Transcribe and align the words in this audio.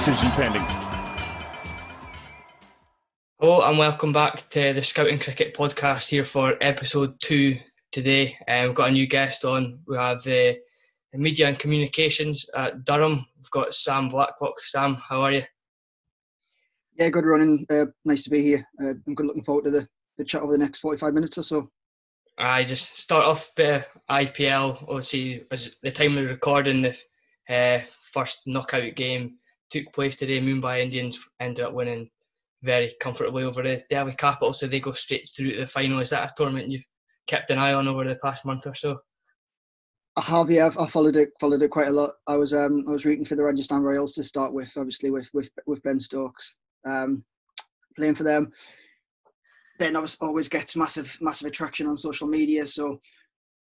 Decision 0.00 0.30
pending. 0.30 0.62
Hello 3.38 3.60
and 3.68 3.76
welcome 3.76 4.14
back 4.14 4.48
to 4.48 4.72
the 4.72 4.80
Scouting 4.80 5.18
Cricket 5.18 5.52
Podcast 5.52 6.08
here 6.08 6.24
for 6.24 6.56
episode 6.62 7.20
two 7.20 7.58
today. 7.92 8.34
Um, 8.48 8.68
we've 8.68 8.74
got 8.74 8.88
a 8.88 8.92
new 8.92 9.06
guest 9.06 9.44
on. 9.44 9.80
We 9.86 9.98
have 9.98 10.22
the, 10.22 10.58
the 11.12 11.18
Media 11.18 11.48
and 11.48 11.58
Communications 11.58 12.48
at 12.56 12.82
Durham. 12.86 13.26
We've 13.36 13.50
got 13.50 13.74
Sam 13.74 14.08
Blacklock. 14.08 14.58
Sam, 14.60 14.94
how 14.94 15.20
are 15.20 15.32
you? 15.32 15.42
Yeah, 16.98 17.10
good 17.10 17.26
running. 17.26 17.66
Uh, 17.68 17.84
nice 18.06 18.24
to 18.24 18.30
be 18.30 18.40
here. 18.40 18.66
Uh, 18.82 18.94
I'm 19.06 19.14
good 19.14 19.26
looking 19.26 19.44
forward 19.44 19.64
to 19.64 19.70
the, 19.70 19.88
the 20.16 20.24
chat 20.24 20.40
over 20.40 20.52
the 20.52 20.58
next 20.58 20.78
45 20.78 21.12
minutes 21.12 21.36
or 21.36 21.42
so. 21.42 21.68
I 22.38 22.64
just 22.64 22.98
start 22.98 23.26
off 23.26 23.54
bit 23.54 23.82
of 23.82 23.86
IPL. 24.10 24.82
Obviously, 24.88 25.44
as 25.50 25.76
the 25.82 25.90
time 25.90 26.16
of 26.16 26.24
recording, 26.24 26.80
the 26.80 26.96
uh, 27.50 27.80
first 28.14 28.46
knockout 28.46 28.94
game 28.94 29.36
took 29.70 29.92
place 29.92 30.16
today. 30.16 30.40
Mumbai 30.40 30.80
Indians 30.80 31.18
ended 31.40 31.64
up 31.64 31.72
winning 31.72 32.10
very 32.62 32.94
comfortably 33.00 33.44
over 33.44 33.62
the 33.62 33.82
Delhi 33.88 34.12
Capital, 34.12 34.52
so 34.52 34.66
they 34.66 34.80
go 34.80 34.92
straight 34.92 35.28
through 35.34 35.52
to 35.52 35.60
the 35.60 35.66
final. 35.66 36.00
Is 36.00 36.10
that 36.10 36.30
a 36.30 36.34
tournament 36.36 36.70
you've 36.70 36.86
kept 37.26 37.50
an 37.50 37.58
eye 37.58 37.72
on 37.72 37.88
over 37.88 38.04
the 38.04 38.16
past 38.16 38.44
month 38.44 38.66
or 38.66 38.74
so? 38.74 38.98
I 40.16 40.22
have, 40.22 40.50
yeah. 40.50 40.66
I've, 40.66 40.76
I 40.76 40.86
followed 40.86 41.16
it, 41.16 41.30
followed 41.40 41.62
it 41.62 41.70
quite 41.70 41.88
a 41.88 41.92
lot. 41.92 42.10
I 42.26 42.36
was, 42.36 42.52
um, 42.52 42.84
I 42.88 42.90
was 42.90 43.04
rooting 43.04 43.24
for 43.24 43.36
the 43.36 43.44
Rajasthan 43.44 43.82
Royals 43.82 44.14
to 44.14 44.24
start 44.24 44.52
with, 44.52 44.72
obviously 44.76 45.10
with 45.10 45.30
with 45.32 45.48
with 45.66 45.82
Ben 45.82 46.00
Stokes, 46.00 46.56
um, 46.84 47.24
playing 47.96 48.16
for 48.16 48.24
them. 48.24 48.50
Ben 49.78 49.96
always 49.96 50.18
always 50.20 50.48
gets 50.48 50.76
massive, 50.76 51.16
massive 51.20 51.46
attraction 51.46 51.86
on 51.86 51.96
social 51.96 52.26
media. 52.26 52.66
So 52.66 53.00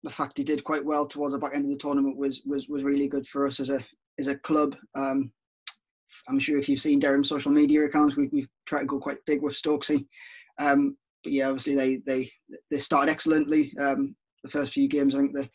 the 0.04 0.10
fact 0.10 0.38
he 0.38 0.44
did 0.44 0.64
quite 0.64 0.84
well 0.84 1.06
towards 1.06 1.34
the 1.34 1.40
back 1.40 1.54
end 1.54 1.66
of 1.66 1.72
the 1.72 1.78
tournament 1.78 2.18
was 2.18 2.42
was 2.46 2.68
was 2.68 2.84
really 2.84 3.08
good 3.08 3.28
for 3.28 3.46
us 3.46 3.60
as 3.60 3.70
a 3.70 3.80
as 4.18 4.28
a 4.28 4.36
club. 4.36 4.76
Um, 4.96 5.32
I'm 6.28 6.40
sure 6.40 6.58
if 6.58 6.68
you've 6.68 6.82
seen 6.82 7.00
Durham 7.00 7.24
social 7.24 7.52
media 7.52 7.86
accounts, 7.86 8.16
we, 8.16 8.28
we've 8.32 8.48
tried 8.66 8.82
to 8.82 8.86
go 8.86 9.00
quite 9.00 9.18
big 9.26 9.42
with 9.42 9.56
Stokesy. 9.56 10.06
Um, 10.60 10.98
but 11.24 11.34
yeah, 11.34 11.48
obviously 11.48 11.76
they 11.76 11.98
they 12.06 12.32
they 12.72 12.78
started 12.78 13.12
excellently. 13.12 13.74
Um, 13.80 14.16
the 14.44 14.50
first 14.50 14.74
few 14.74 14.88
games, 14.88 15.16
I 15.16 15.20
think 15.20 15.36
they 15.36 15.50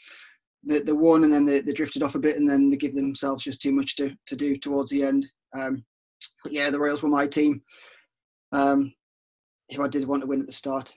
they, 0.67 0.81
they 0.81 0.93
won 0.93 1.25
and 1.25 1.33
then 1.33 1.45
they, 1.45 1.61
they 1.61 1.73
drifted 1.73 2.03
off 2.03 2.15
a 2.15 2.19
bit 2.19 2.37
and 2.37 2.49
then 2.49 2.71
they 2.71 2.77
give 2.77 2.95
themselves 2.95 3.45
just 3.45 3.61
too 3.61 3.73
much 3.73 3.97
to, 3.97 4.15
to 4.27 4.37
do 4.37 4.57
towards 4.57 4.91
the 4.91 5.03
end. 5.03 5.27
Um, 5.55 5.85
but 6.43 6.53
yeah, 6.53 6.71
the 6.71 6.79
Royals 6.79 7.03
were 7.03 7.09
my 7.09 7.27
team. 7.27 7.63
Um, 8.53 8.93
if 9.69 9.81
I 9.81 9.89
did 9.89 10.07
want 10.07 10.23
to 10.23 10.27
win 10.27 10.41
at 10.41 10.47
the 10.47 10.53
start, 10.53 10.95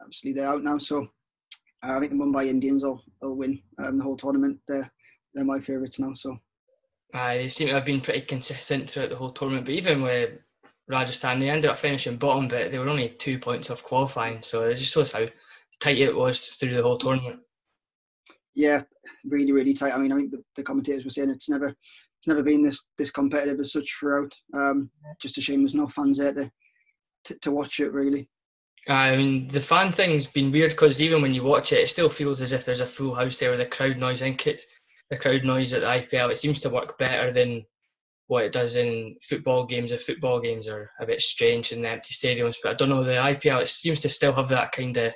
obviously 0.00 0.32
they're 0.32 0.46
out 0.46 0.62
now. 0.62 0.78
So 0.78 1.06
uh, 1.82 1.96
I 1.96 2.00
think 2.00 2.12
the 2.12 2.18
Mumbai 2.18 2.48
Indians 2.48 2.84
will, 2.84 3.02
will 3.22 3.36
win 3.36 3.60
um, 3.82 3.98
the 3.98 4.04
whole 4.04 4.16
tournament. 4.16 4.58
They're 4.68 4.90
they're 5.34 5.44
my 5.44 5.60
favourites 5.60 5.98
now. 5.98 6.14
So 6.14 6.36
uh, 7.14 7.34
they 7.34 7.48
seem 7.48 7.68
to 7.68 7.74
have 7.74 7.84
been 7.84 8.00
pretty 8.00 8.22
consistent 8.22 8.90
throughout 8.90 9.10
the 9.10 9.16
whole 9.16 9.32
tournament. 9.32 9.66
But 9.66 9.74
even 9.74 10.02
with 10.02 10.38
Rajasthan, 10.88 11.40
they 11.40 11.50
ended 11.50 11.70
up 11.70 11.78
finishing 11.78 12.16
bottom, 12.16 12.48
but 12.48 12.70
they 12.70 12.78
were 12.78 12.88
only 12.88 13.10
two 13.10 13.38
points 13.38 13.70
off 13.70 13.82
qualifying. 13.82 14.42
So 14.42 14.68
it 14.68 14.74
just 14.74 14.92
shows 14.92 15.12
how 15.12 15.26
tight 15.80 15.98
it 15.98 16.14
was 16.14 16.48
through 16.50 16.74
the 16.74 16.82
whole 16.82 16.98
tournament. 16.98 17.40
Yeah, 18.54 18.82
really, 19.24 19.52
really 19.52 19.74
tight. 19.74 19.94
I 19.94 19.98
mean, 19.98 20.12
I 20.12 20.16
think 20.16 20.30
the, 20.30 20.42
the 20.56 20.62
commentators 20.62 21.04
were 21.04 21.10
saying 21.10 21.30
it's 21.30 21.50
never 21.50 21.68
it's 21.68 22.26
never 22.26 22.42
been 22.42 22.62
this 22.62 22.84
this 22.96 23.10
competitive 23.10 23.60
as 23.60 23.72
such 23.72 23.94
throughout. 23.98 24.34
Um, 24.54 24.90
just 25.20 25.38
a 25.38 25.40
shame 25.40 25.62
there's 25.62 25.74
no 25.74 25.86
fans 25.86 26.18
there 26.18 26.32
to 26.32 26.50
to, 27.24 27.38
to 27.40 27.50
watch 27.50 27.80
it 27.80 27.92
really. 27.92 28.28
I 28.88 29.16
mean, 29.16 29.48
the 29.48 29.60
fan 29.60 29.90
thing's 29.90 30.26
been 30.28 30.52
weird 30.52 30.70
because 30.70 31.02
even 31.02 31.20
when 31.20 31.34
you 31.34 31.42
watch 31.42 31.72
it, 31.72 31.80
it 31.80 31.88
still 31.88 32.08
feels 32.08 32.40
as 32.40 32.52
if 32.52 32.64
there's 32.64 32.80
a 32.80 32.86
full 32.86 33.14
house 33.14 33.38
there 33.38 33.50
with 33.50 33.58
the 33.58 33.66
crowd 33.66 33.98
noise. 33.98 34.22
I 34.22 34.26
think 34.26 34.46
it's 34.46 34.66
the 35.10 35.16
crowd 35.16 35.44
noise 35.44 35.72
at 35.72 35.80
the 35.82 35.86
IPL. 35.86 36.30
It 36.30 36.38
seems 36.38 36.60
to 36.60 36.70
work 36.70 36.98
better 36.98 37.32
than 37.32 37.64
what 38.28 38.44
it 38.44 38.52
does 38.52 38.76
in 38.76 39.16
football 39.22 39.64
games. 39.64 39.90
The 39.90 39.98
football 39.98 40.40
games 40.40 40.68
are 40.68 40.90
a 41.00 41.06
bit 41.06 41.20
strange 41.20 41.72
in 41.72 41.82
the 41.82 41.88
empty 41.88 42.14
stadiums, 42.14 42.56
but 42.62 42.70
I 42.70 42.74
don't 42.74 42.88
know. 42.88 43.04
The 43.04 43.12
IPL 43.12 43.62
it 43.62 43.68
seems 43.68 44.00
to 44.00 44.08
still 44.08 44.32
have 44.32 44.48
that 44.48 44.72
kind 44.72 44.96
of 44.96 45.14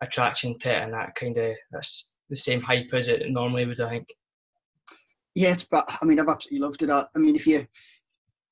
attraction 0.00 0.58
to 0.58 0.70
it 0.70 0.82
and 0.82 0.92
that 0.94 1.14
kind 1.14 1.36
of 1.36 1.54
that's 1.72 2.16
the 2.30 2.36
same 2.36 2.60
hype 2.60 2.92
as 2.94 3.08
it 3.08 3.30
normally 3.30 3.66
would. 3.66 3.80
I 3.80 3.90
think. 3.90 4.08
Yes, 5.34 5.62
but 5.62 5.88
I 6.00 6.04
mean, 6.04 6.18
I've 6.18 6.28
absolutely 6.28 6.60
loved 6.60 6.82
it. 6.82 6.90
I 6.90 7.06
mean, 7.18 7.36
if 7.36 7.46
you 7.46 7.66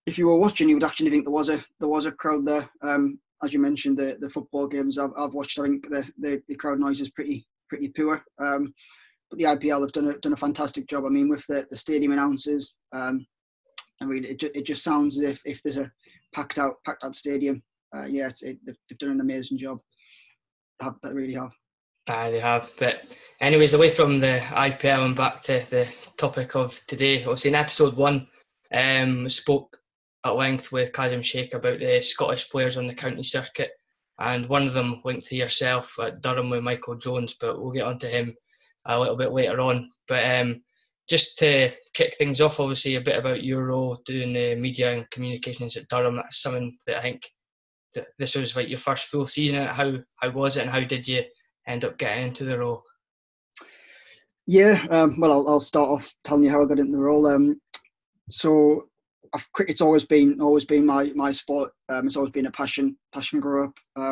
if 0.06 0.18
you 0.18 0.26
were 0.28 0.38
watching, 0.38 0.68
you 0.68 0.76
would 0.76 0.84
actually 0.84 1.10
think 1.10 1.24
there 1.24 1.32
was 1.32 1.48
a 1.48 1.64
there 1.80 1.88
was 1.88 2.06
a 2.06 2.12
crowd 2.12 2.46
there. 2.46 2.68
Um, 2.82 3.18
as 3.42 3.52
you 3.52 3.58
mentioned, 3.58 3.98
the 3.98 4.16
the 4.20 4.30
football 4.30 4.68
games 4.68 4.98
I've, 4.98 5.10
I've 5.16 5.34
watched, 5.34 5.58
I 5.58 5.64
think 5.64 5.88
the, 5.88 6.04
the, 6.18 6.42
the 6.48 6.54
crowd 6.54 6.78
noise 6.78 7.00
is 7.00 7.10
pretty 7.10 7.46
pretty 7.68 7.88
poor. 7.88 8.22
Um, 8.38 8.72
the 9.32 9.44
IPL 9.44 9.82
have 9.82 9.92
done 9.92 10.08
a, 10.08 10.18
done 10.18 10.32
a 10.32 10.36
fantastic 10.36 10.86
job. 10.86 11.04
I 11.04 11.08
mean, 11.08 11.28
with 11.28 11.44
the, 11.46 11.66
the 11.70 11.76
stadium 11.76 12.12
announcers, 12.12 12.74
um, 12.92 13.26
I 14.00 14.04
mean, 14.04 14.24
it, 14.24 14.42
it 14.42 14.66
just 14.66 14.84
sounds 14.84 15.18
as 15.18 15.24
if, 15.24 15.42
if 15.44 15.62
there's 15.62 15.78
a 15.78 15.90
packed 16.34 16.58
out 16.58 16.74
packed 16.84 17.04
out 17.04 17.16
stadium. 17.16 17.62
Uh, 17.94 18.06
yeah, 18.06 18.28
it, 18.42 18.58
they've, 18.66 18.76
they've 18.88 18.98
done 18.98 19.10
an 19.10 19.20
amazing 19.20 19.58
job. 19.58 19.78
They 20.80 21.12
really 21.12 21.34
have. 21.34 21.52
Aye, 22.08 22.30
they 22.30 22.40
have. 22.40 22.70
But 22.78 23.18
anyways, 23.40 23.72
away 23.72 23.88
from 23.88 24.18
the 24.18 24.40
IPL 24.50 25.06
and 25.06 25.16
back 25.16 25.42
to 25.44 25.64
the 25.70 25.88
topic 26.16 26.54
of 26.54 26.78
today. 26.86 27.20
Obviously, 27.20 27.48
in 27.48 27.54
episode 27.54 27.96
one, 27.96 28.28
um, 28.72 29.28
spoke 29.28 29.76
at 30.24 30.36
length 30.36 30.72
with 30.72 30.92
Kazim 30.92 31.22
Sheikh 31.22 31.54
about 31.54 31.78
the 31.78 32.00
Scottish 32.00 32.50
players 32.50 32.76
on 32.76 32.86
the 32.86 32.94
county 32.94 33.22
circuit, 33.22 33.70
and 34.18 34.46
one 34.46 34.66
of 34.66 34.74
them 34.74 35.00
linked 35.04 35.26
to 35.26 35.36
yourself 35.36 35.98
at 36.00 36.20
Durham 36.20 36.50
with 36.50 36.62
Michael 36.62 36.96
Jones. 36.96 37.34
But 37.40 37.60
we'll 37.60 37.72
get 37.72 37.86
onto 37.86 38.08
him 38.08 38.36
a 38.88 38.98
little 38.98 39.16
bit 39.16 39.32
later 39.32 39.60
on. 39.60 39.90
But 40.08 40.24
um, 40.24 40.62
just 41.08 41.38
to 41.38 41.70
kick 41.94 42.14
things 42.16 42.40
off, 42.40 42.60
obviously 42.60 42.96
a 42.96 43.00
bit 43.00 43.18
about 43.18 43.44
your 43.44 43.66
role 43.66 44.00
doing 44.04 44.32
the 44.32 44.54
media 44.56 44.92
and 44.92 45.10
communications 45.10 45.76
at 45.76 45.88
Durham. 45.88 46.16
That's 46.16 46.42
something 46.42 46.76
that 46.86 46.98
I 46.98 47.02
think 47.02 47.22
that 47.94 48.06
this 48.18 48.34
was 48.34 48.56
like 48.56 48.68
your 48.68 48.78
first 48.78 49.08
full 49.08 49.26
season. 49.26 49.66
How 49.66 49.98
how 50.20 50.30
was 50.30 50.56
it, 50.56 50.62
and 50.62 50.70
how 50.70 50.80
did 50.80 51.06
you 51.06 51.22
end 51.66 51.84
up 51.84 51.98
getting 51.98 52.28
into 52.28 52.44
the 52.44 52.58
role? 52.58 52.82
Yeah, 54.46 54.84
um, 54.90 55.18
well, 55.18 55.32
I'll, 55.32 55.48
I'll, 55.48 55.60
start 55.60 55.88
off 55.88 56.12
telling 56.22 56.44
you 56.44 56.50
how 56.50 56.62
I 56.62 56.66
got 56.66 56.78
into 56.78 56.92
the 56.92 57.02
role. 57.02 57.26
Um, 57.26 57.60
so, 58.30 58.84
I've, 59.34 59.50
cricket's 59.52 59.80
always 59.80 60.04
been 60.04 60.40
always 60.40 60.64
been 60.64 60.86
my 60.86 61.12
my 61.14 61.32
sport. 61.32 61.72
Um, 61.88 62.06
it's 62.06 62.16
always 62.16 62.30
been 62.32 62.46
a 62.46 62.52
passion 62.52 62.96
passion 63.12 63.40
growing 63.40 63.68
up. 63.68 64.02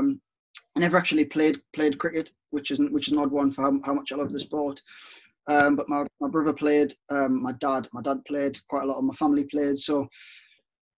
I 0.77 0.81
never 0.81 0.97
actually 0.97 1.25
played 1.25 1.61
played 1.73 1.99
cricket, 1.99 2.33
which 2.51 2.71
is 2.71 2.81
which 2.91 3.09
is 3.09 3.13
an 3.13 3.21
odd 3.21 3.31
one 3.31 3.53
for 3.53 3.63
how, 3.63 3.81
how 3.85 3.95
much 3.95 4.13
I 4.13 4.17
love 4.17 4.33
the 4.33 4.41
sport. 4.41 4.83
Um, 5.47 5.77
but 5.77 5.89
my, 5.89 6.07
my 6.21 6.29
brother 6.29 6.55
played, 6.55 6.95
um, 7.11 7.43
my 7.43 7.53
dad 7.53 7.87
my 7.93 8.01
dad 8.03 8.25
played, 8.27 8.59
quite 8.69 8.83
a 8.83 8.87
lot 8.87 8.99
of 8.99 9.05
my 9.05 9.15
family 9.15 9.45
played. 9.45 9.79
So 9.79 10.09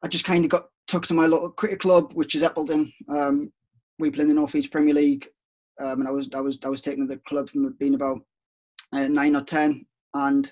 I 0.02 0.08
just 0.08 0.24
kind 0.24 0.44
of 0.44 0.50
got 0.50 0.66
took 0.86 1.06
to 1.06 1.14
my 1.14 1.26
local 1.26 1.50
cricket 1.50 1.80
club, 1.80 2.12
which 2.14 2.34
is 2.34 2.42
Eppleton. 2.42 2.92
Um, 3.08 3.52
we 3.98 4.10
play 4.10 4.22
in 4.22 4.28
the 4.28 4.34
North 4.34 4.54
East 4.54 4.70
Premier 4.70 4.94
League, 4.94 5.26
um, 5.80 6.00
and 6.00 6.08
I 6.08 6.10
was 6.10 6.28
I 6.34 6.40
was 6.40 6.58
I 6.64 6.68
was 6.68 6.80
taking 6.80 7.06
the 7.06 7.20
club 7.28 7.50
from 7.50 7.74
being 7.78 7.94
about 7.94 8.20
uh, 8.92 9.08
nine 9.08 9.36
or 9.36 9.42
ten, 9.42 9.84
and 10.14 10.50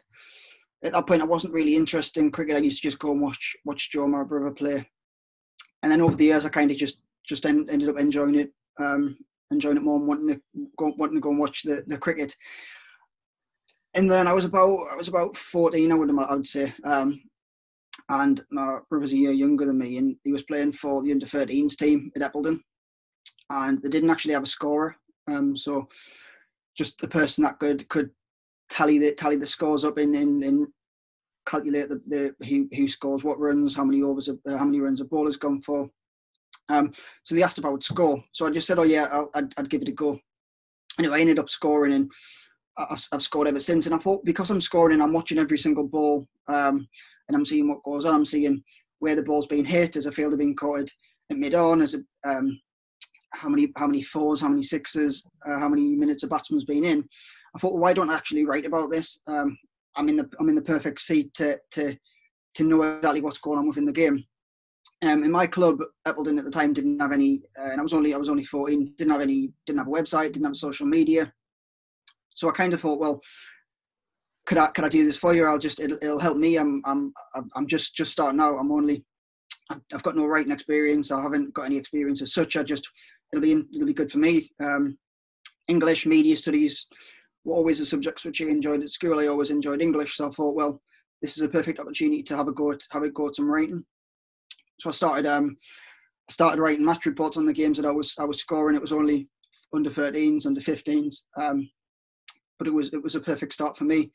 at 0.84 0.92
that 0.92 1.06
point 1.06 1.22
I 1.22 1.26
wasn't 1.26 1.54
really 1.54 1.76
interested 1.76 2.20
in 2.20 2.30
cricket. 2.30 2.56
I 2.56 2.60
used 2.60 2.82
to 2.82 2.88
just 2.88 2.98
go 2.98 3.12
and 3.12 3.22
watch 3.22 3.56
watch 3.64 3.90
Joe, 3.90 4.06
my 4.06 4.22
brother, 4.22 4.50
play, 4.50 4.86
and 5.82 5.90
then 5.90 6.02
over 6.02 6.16
the 6.16 6.26
years 6.26 6.44
I 6.44 6.50
kind 6.50 6.70
of 6.70 6.76
just 6.76 6.98
just 7.26 7.46
en- 7.46 7.70
ended 7.70 7.88
up 7.88 7.98
enjoying 7.98 8.34
it 8.34 8.52
um, 8.78 9.16
enjoying 9.50 9.76
it 9.76 9.82
more 9.82 9.96
and 9.96 10.06
wanting 10.06 10.28
to 10.28 10.40
go, 10.76 10.94
wanting 10.96 11.16
to 11.16 11.20
go 11.20 11.30
and 11.30 11.38
watch 11.38 11.62
the, 11.62 11.84
the 11.86 11.98
cricket. 11.98 12.34
And 13.94 14.10
then 14.10 14.26
I 14.26 14.32
was 14.32 14.44
about 14.44 14.78
I 14.92 14.96
was 14.96 15.08
about 15.08 15.36
fourteen, 15.36 15.92
I 15.92 15.94
would 15.94 16.10
I 16.10 16.34
would 16.34 16.46
say, 16.46 16.74
um, 16.84 17.20
and 18.08 18.44
my 18.50 18.78
brother's 18.90 19.12
a 19.12 19.16
year 19.16 19.32
younger 19.32 19.66
than 19.66 19.78
me, 19.78 19.98
and 19.98 20.16
he 20.24 20.32
was 20.32 20.42
playing 20.42 20.72
for 20.72 21.02
the 21.02 21.12
under 21.12 21.26
13s 21.26 21.76
team 21.76 22.10
at 22.16 22.22
Eppleton, 22.22 22.58
and 23.50 23.80
they 23.82 23.88
didn't 23.88 24.10
actually 24.10 24.34
have 24.34 24.42
a 24.42 24.46
scorer, 24.46 24.96
um, 25.28 25.56
so 25.56 25.88
just 26.76 26.98
the 26.98 27.08
person 27.08 27.44
that 27.44 27.58
could 27.60 27.88
could 27.88 28.10
tally 28.68 28.98
the 28.98 29.12
tally 29.12 29.36
the 29.36 29.46
scores 29.46 29.84
up 29.84 29.98
in 29.98 30.14
in, 30.16 30.42
in 30.42 30.66
calculate 31.46 31.88
the, 31.88 32.02
the 32.06 32.46
who, 32.46 32.68
who 32.74 32.88
scores 32.88 33.24
what 33.24 33.38
runs, 33.38 33.76
how 33.76 33.84
many 33.84 34.02
overs, 34.02 34.28
uh, 34.28 34.56
how 34.56 34.64
many 34.64 34.80
runs 34.80 35.00
a 35.00 35.04
ball 35.04 35.26
has 35.26 35.36
gone 35.36 35.60
for, 35.62 35.88
um, 36.68 36.92
so 37.24 37.34
they 37.34 37.42
asked 37.42 37.58
if 37.58 37.64
I 37.64 37.70
would 37.70 37.82
score. 37.82 38.22
So 38.32 38.46
I 38.46 38.50
just 38.50 38.66
said, 38.66 38.78
oh 38.78 38.84
yeah, 38.84 39.04
i 39.04 39.40
would 39.40 39.54
I'd 39.56 39.70
give 39.70 39.82
it 39.82 39.88
a 39.88 39.92
go. 39.92 40.18
Anyway, 40.98 41.18
I 41.18 41.20
ended 41.20 41.38
up 41.38 41.48
scoring 41.50 41.92
and 41.92 42.10
I've, 42.76 43.06
I've, 43.12 43.22
scored 43.22 43.48
ever 43.48 43.60
since. 43.60 43.86
And 43.86 43.94
I 43.94 43.98
thought 43.98 44.24
because 44.24 44.50
I'm 44.50 44.60
scoring 44.60 44.94
and 44.94 45.02
I'm 45.02 45.12
watching 45.12 45.38
every 45.38 45.58
single 45.58 45.86
ball 45.86 46.26
um, 46.48 46.86
and 47.28 47.36
I'm 47.36 47.44
seeing 47.44 47.68
what 47.68 47.82
goes 47.82 48.04
on, 48.04 48.14
I'm 48.14 48.24
seeing 48.24 48.62
where 49.00 49.16
the 49.16 49.22
ball's 49.22 49.46
being 49.46 49.64
hit, 49.64 49.96
as 49.96 50.06
a 50.06 50.12
fielder 50.12 50.36
being 50.36 50.56
caught 50.56 50.80
at 50.80 51.36
mid-on, 51.36 51.82
as 51.82 51.94
a, 51.94 51.98
um, 52.28 52.58
how 53.32 53.48
many 53.48 53.72
how 53.76 53.86
many 53.86 54.02
fours, 54.02 54.40
how 54.40 54.48
many 54.48 54.62
sixes, 54.62 55.26
uh, 55.46 55.58
how 55.58 55.68
many 55.68 55.94
minutes 55.94 56.22
a 56.22 56.28
batsman's 56.28 56.64
been 56.64 56.84
in. 56.84 57.06
I 57.54 57.58
thought, 57.58 57.72
well, 57.72 57.82
why 57.82 57.92
don't 57.92 58.10
I 58.10 58.14
actually 58.14 58.46
write 58.46 58.64
about 58.64 58.90
this? 58.90 59.20
Um, 59.26 59.58
I'm 59.96 60.08
in 60.08 60.16
the 60.16 60.28
I'm 60.38 60.48
in 60.48 60.54
the 60.54 60.62
perfect 60.62 61.00
seat 61.00 61.34
to 61.34 61.58
to 61.72 61.96
to 62.54 62.64
know 62.64 62.82
exactly 62.82 63.20
what's 63.20 63.38
going 63.38 63.58
on 63.58 63.66
within 63.66 63.84
the 63.84 63.92
game 63.92 64.24
Um, 65.04 65.22
in 65.22 65.30
my 65.30 65.46
club, 65.46 65.80
Eppleton 66.06 66.38
at 66.38 66.44
the 66.44 66.50
time 66.50 66.72
didn't 66.72 66.98
have 66.98 67.12
any, 67.12 67.42
uh, 67.58 67.70
and 67.70 67.78
I 67.78 67.82
was 67.82 67.92
only 67.92 68.14
I 68.14 68.16
was 68.16 68.30
only 68.30 68.44
14. 68.44 68.94
Didn't 68.96 69.12
have 69.12 69.20
any, 69.20 69.52
didn't 69.66 69.78
have 69.78 69.88
a 69.88 69.90
website, 69.90 70.32
didn't 70.32 70.46
have 70.46 70.56
social 70.56 70.86
media. 70.86 71.32
So 72.30 72.48
I 72.48 72.52
kind 72.52 72.72
of 72.72 72.80
thought, 72.80 72.98
well, 72.98 73.20
could 74.46 74.58
I 74.58 74.68
could 74.68 74.84
I 74.84 74.88
do 74.88 75.04
this 75.04 75.18
for 75.18 75.34
you? 75.34 75.44
I'll 75.44 75.58
just 75.58 75.80
it'll, 75.80 75.98
it'll 76.02 76.18
help 76.18 76.38
me. 76.38 76.56
I'm 76.56 76.82
I'm 76.84 77.12
I'm 77.54 77.66
just 77.66 77.94
just 77.94 78.12
starting 78.12 78.40
out. 78.40 78.56
I'm 78.58 78.72
only 78.72 79.04
I've 79.70 80.02
got 80.02 80.16
no 80.16 80.26
writing 80.26 80.52
experience. 80.52 81.10
I 81.10 81.20
haven't 81.20 81.54
got 81.54 81.66
any 81.66 81.76
experience 81.76 82.22
as 82.22 82.32
such. 82.32 82.56
I 82.56 82.62
just 82.62 82.88
it'll 83.32 83.42
be 83.42 83.64
it'll 83.74 83.86
be 83.86 83.94
good 83.94 84.12
for 84.12 84.18
me. 84.18 84.50
Um, 84.62 84.98
English 85.68 86.06
media 86.06 86.36
studies 86.36 86.86
were 87.44 87.54
always 87.54 87.78
the 87.78 87.86
subjects 87.86 88.24
which 88.24 88.42
I 88.42 88.46
enjoyed 88.46 88.82
at 88.82 88.90
school. 88.90 89.20
I 89.20 89.26
always 89.26 89.50
enjoyed 89.50 89.82
English, 89.82 90.16
so 90.16 90.28
I 90.28 90.30
thought, 90.30 90.54
well, 90.54 90.82
this 91.22 91.36
is 91.36 91.42
a 91.42 91.48
perfect 91.48 91.78
opportunity 91.78 92.22
to 92.22 92.36
have 92.36 92.48
a 92.48 92.52
go 92.52 92.72
at 92.72 92.82
have 92.90 93.02
a 93.02 93.10
go 93.10 93.28
at 93.28 93.34
some 93.34 93.50
writing. 93.50 93.84
So 94.80 94.90
I 94.90 94.92
started 94.92 95.26
um, 95.26 95.56
I 96.28 96.32
started 96.32 96.60
writing 96.60 96.84
match 96.84 97.06
reports 97.06 97.36
on 97.36 97.46
the 97.46 97.52
games 97.52 97.76
that 97.76 97.86
I 97.86 97.90
was 97.90 98.16
I 98.18 98.24
was 98.24 98.40
scoring. 98.40 98.76
It 98.76 98.82
was 98.82 98.92
only 98.92 99.28
under 99.74 99.90
13s, 99.90 100.46
under 100.46 100.60
15s, 100.60 101.22
um, 101.36 101.68
but 102.58 102.68
it 102.68 102.72
was 102.72 102.92
it 102.92 103.02
was 103.02 103.14
a 103.14 103.20
perfect 103.20 103.52
start 103.52 103.76
for 103.76 103.84
me. 103.84 104.10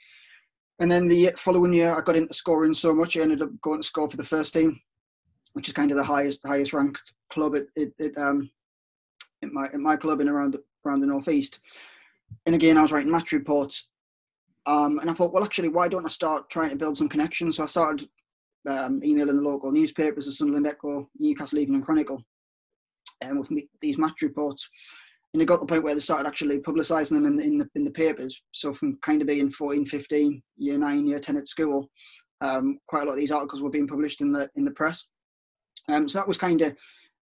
And 0.79 0.89
then 0.89 1.07
the 1.07 1.31
following 1.37 1.73
year, 1.73 1.93
I 1.93 2.01
got 2.01 2.15
into 2.15 2.33
scoring 2.33 2.73
so 2.73 2.93
much, 2.93 3.17
I 3.17 3.21
ended 3.21 3.41
up 3.41 3.49
going 3.61 3.81
to 3.81 3.87
score 3.87 4.09
for 4.09 4.15
the 4.15 4.23
first 4.23 4.53
team, 4.53 4.79
which 5.53 5.67
is 5.67 5.73
kind 5.73 5.91
of 5.91 5.97
the 5.97 6.03
highest 6.03 6.41
highest 6.45 6.73
ranked 6.73 7.13
club 7.31 7.55
at, 7.55 7.63
it, 7.75 7.93
it, 7.99 8.17
um, 8.17 8.49
at 9.43 9.51
my 9.51 9.65
at 9.65 9.79
my 9.79 9.95
club 9.95 10.21
in 10.21 10.29
around 10.29 10.57
around 10.85 11.01
the 11.01 11.07
northeast. 11.07 11.59
And 12.45 12.55
again, 12.55 12.77
I 12.77 12.81
was 12.81 12.91
writing 12.91 13.11
match 13.11 13.31
reports, 13.31 13.89
um, 14.65 14.99
and 14.99 15.09
I 15.09 15.13
thought, 15.13 15.33
well, 15.33 15.43
actually, 15.43 15.69
why 15.69 15.87
don't 15.87 16.05
I 16.05 16.09
start 16.09 16.49
trying 16.49 16.69
to 16.69 16.75
build 16.75 16.95
some 16.95 17.09
connections? 17.09 17.57
So 17.57 17.63
I 17.63 17.67
started 17.67 18.07
um, 18.67 19.03
emailing 19.03 19.37
the 19.37 19.41
local 19.41 19.71
newspapers, 19.71 20.25
the 20.25 20.31
Sunderland 20.31 20.67
Echo, 20.67 21.09
Newcastle 21.17 21.59
Evening 21.59 21.81
Chronicle, 21.81 22.21
and 23.21 23.31
um, 23.31 23.39
with 23.39 23.51
these 23.81 23.97
match 23.97 24.21
reports. 24.21 24.67
And 25.33 25.41
it 25.41 25.45
got 25.45 25.55
to 25.55 25.59
the 25.61 25.67
point 25.67 25.83
where 25.83 25.93
they 25.93 26.01
started 26.01 26.27
actually 26.27 26.59
publicising 26.59 27.11
them 27.11 27.25
in 27.25 27.37
the, 27.37 27.43
in 27.43 27.57
the 27.59 27.69
in 27.75 27.83
the 27.83 27.91
papers. 27.91 28.41
So 28.51 28.73
from 28.73 28.97
kind 29.03 29.21
of 29.21 29.27
being 29.27 29.51
14, 29.51 29.85
15, 29.85 30.41
year 30.57 30.77
nine, 30.77 31.05
year 31.05 31.19
10 31.19 31.37
at 31.37 31.47
school, 31.47 31.87
um, 32.41 32.79
quite 32.87 33.03
a 33.03 33.05
lot 33.05 33.13
of 33.13 33.19
these 33.19 33.31
articles 33.31 33.61
were 33.61 33.69
being 33.69 33.87
published 33.87 34.21
in 34.21 34.31
the 34.31 34.49
in 34.55 34.65
the 34.65 34.71
press. 34.71 35.05
Um, 35.87 36.09
so 36.09 36.19
that 36.19 36.27
was 36.27 36.37
kind 36.37 36.61
of 36.61 36.75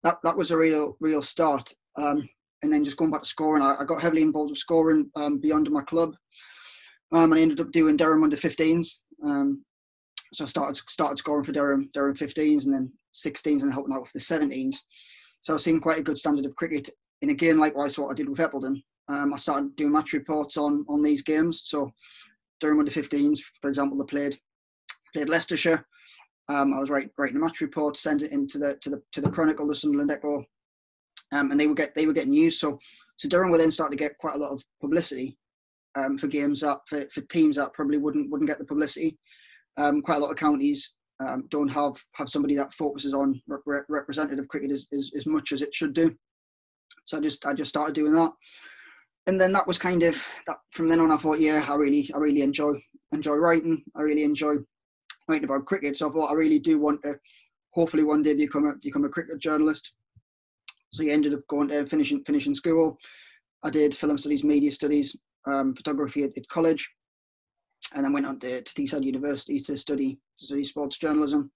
that 0.02 0.18
that 0.22 0.36
was 0.36 0.50
a 0.50 0.56
real 0.56 0.96
real 1.00 1.22
start. 1.22 1.72
Um, 1.96 2.28
and 2.62 2.72
then 2.72 2.84
just 2.84 2.96
going 2.96 3.10
back 3.10 3.22
to 3.22 3.28
scoring, 3.28 3.62
I, 3.62 3.76
I 3.80 3.84
got 3.84 4.00
heavily 4.00 4.22
involved 4.22 4.50
with 4.50 4.58
scoring 4.58 5.10
um, 5.16 5.38
beyond 5.38 5.70
my 5.70 5.82
club. 5.82 6.14
Um, 7.12 7.32
and 7.32 7.38
I 7.38 7.42
ended 7.42 7.60
up 7.60 7.70
doing 7.70 7.96
Durham 7.96 8.24
under 8.24 8.36
15s. 8.36 8.88
Um, 9.24 9.64
so 10.34 10.44
I 10.44 10.48
started 10.48 10.76
started 10.76 11.18
scoring 11.18 11.44
for 11.44 11.52
Durham, 11.52 11.90
Durham 11.92 12.14
15s, 12.14 12.64
and 12.64 12.74
then 12.74 12.92
16s, 13.14 13.62
and 13.62 13.72
helping 13.72 13.94
out 13.94 14.02
with 14.02 14.12
the 14.12 14.18
17s. 14.18 14.76
So 15.42 15.52
I 15.52 15.54
was 15.54 15.64
seeing 15.64 15.80
quite 15.80 15.98
a 15.98 16.02
good 16.02 16.18
standard 16.18 16.46
of 16.46 16.56
cricket. 16.56 16.90
And 17.22 17.30
again, 17.30 17.58
likewise, 17.58 17.98
what 17.98 18.10
I 18.10 18.14
did 18.14 18.28
with 18.28 18.38
Eppleton, 18.38 18.82
um, 19.08 19.32
I 19.32 19.36
started 19.36 19.76
doing 19.76 19.92
match 19.92 20.12
reports 20.12 20.56
on 20.56 20.84
on 20.88 21.02
these 21.02 21.22
games. 21.22 21.62
So 21.64 21.90
Durham 22.60 22.80
under 22.80 22.90
15s, 22.90 23.40
for 23.60 23.68
example, 23.68 23.96
they 23.98 24.04
played 24.04 24.38
played 25.12 25.28
Leicestershire. 25.28 25.86
Um, 26.48 26.74
I 26.74 26.80
was 26.80 26.90
writing, 26.90 27.10
writing 27.16 27.36
a 27.36 27.40
match 27.40 27.60
report, 27.60 27.96
send 27.96 28.22
it 28.22 28.32
into 28.32 28.58
the 28.58 28.76
to 28.82 28.90
the 28.90 29.02
to 29.12 29.20
the 29.20 29.30
Chronicle, 29.30 29.66
the 29.66 29.74
Sunderland 29.74 30.10
Echo, 30.10 30.44
um, 31.32 31.50
and 31.50 31.60
they 31.60 31.66
would 31.66 31.76
get 31.76 31.94
they 31.94 32.06
were 32.06 32.12
getting 32.12 32.32
used. 32.32 32.58
So 32.58 32.78
so 33.16 33.28
Durham 33.28 33.50
would 33.50 33.60
then 33.60 33.70
start 33.70 33.90
to 33.90 33.96
get 33.96 34.18
quite 34.18 34.34
a 34.34 34.38
lot 34.38 34.52
of 34.52 34.62
publicity 34.80 35.38
um, 35.94 36.18
for 36.18 36.26
games 36.26 36.60
that 36.60 36.80
for, 36.86 37.06
for 37.10 37.20
teams 37.22 37.56
that 37.56 37.72
probably 37.72 37.98
wouldn't 37.98 38.30
wouldn't 38.30 38.48
get 38.48 38.58
the 38.58 38.64
publicity. 38.64 39.18
Um, 39.76 40.02
quite 40.02 40.16
a 40.16 40.20
lot 40.20 40.30
of 40.30 40.36
counties 40.36 40.94
um, 41.20 41.46
don't 41.50 41.68
have 41.68 41.94
have 42.14 42.28
somebody 42.28 42.54
that 42.56 42.74
focuses 42.74 43.14
on 43.14 43.40
rep- 43.46 43.86
representative 43.88 44.48
cricket 44.48 44.70
as, 44.70 44.86
as, 44.92 45.10
as 45.16 45.26
much 45.26 45.52
as 45.52 45.62
it 45.62 45.74
should 45.74 45.92
do. 45.92 46.14
So 47.06 47.18
I 47.18 47.20
just 47.20 47.46
I 47.46 47.54
just 47.54 47.70
started 47.70 47.94
doing 47.94 48.12
that, 48.12 48.32
and 49.26 49.40
then 49.40 49.52
that 49.52 49.66
was 49.66 49.78
kind 49.78 50.02
of 50.02 50.26
that. 50.46 50.58
From 50.72 50.88
then 50.88 51.00
on, 51.00 51.10
I 51.10 51.16
thought, 51.16 51.40
yeah, 51.40 51.64
I 51.68 51.74
really 51.74 52.10
I 52.14 52.18
really 52.18 52.42
enjoy 52.42 52.72
enjoy 53.12 53.34
writing. 53.34 53.82
I 53.96 54.02
really 54.02 54.24
enjoy 54.24 54.56
writing 55.28 55.44
about 55.44 55.66
cricket. 55.66 55.96
So 55.96 56.08
I 56.08 56.12
thought 56.12 56.30
I 56.30 56.34
really 56.34 56.58
do 56.58 56.78
want 56.78 57.02
to 57.02 57.18
hopefully 57.70 58.04
one 58.04 58.22
day 58.22 58.34
become 58.34 58.66
a 58.66 58.74
become 58.82 59.04
a 59.04 59.08
cricket 59.08 59.38
journalist. 59.38 59.92
So 60.92 61.02
he 61.02 61.10
ended 61.10 61.34
up 61.34 61.40
going 61.48 61.68
to 61.68 61.86
finishing 61.86 62.22
finishing 62.24 62.54
school. 62.54 62.98
I 63.62 63.70
did 63.70 63.94
film 63.94 64.18
studies, 64.18 64.44
media 64.44 64.70
studies, 64.70 65.16
um, 65.46 65.74
photography 65.74 66.22
at, 66.22 66.36
at, 66.36 66.46
college, 66.48 66.88
and 67.94 68.04
then 68.04 68.12
went 68.12 68.26
on 68.26 68.38
to, 68.40 68.62
to 68.62 68.74
Teesside 68.74 69.04
University 69.04 69.60
to 69.60 69.76
study 69.76 70.18
to 70.38 70.44
study 70.44 70.64
sports 70.64 70.98
journalism. 70.98 71.50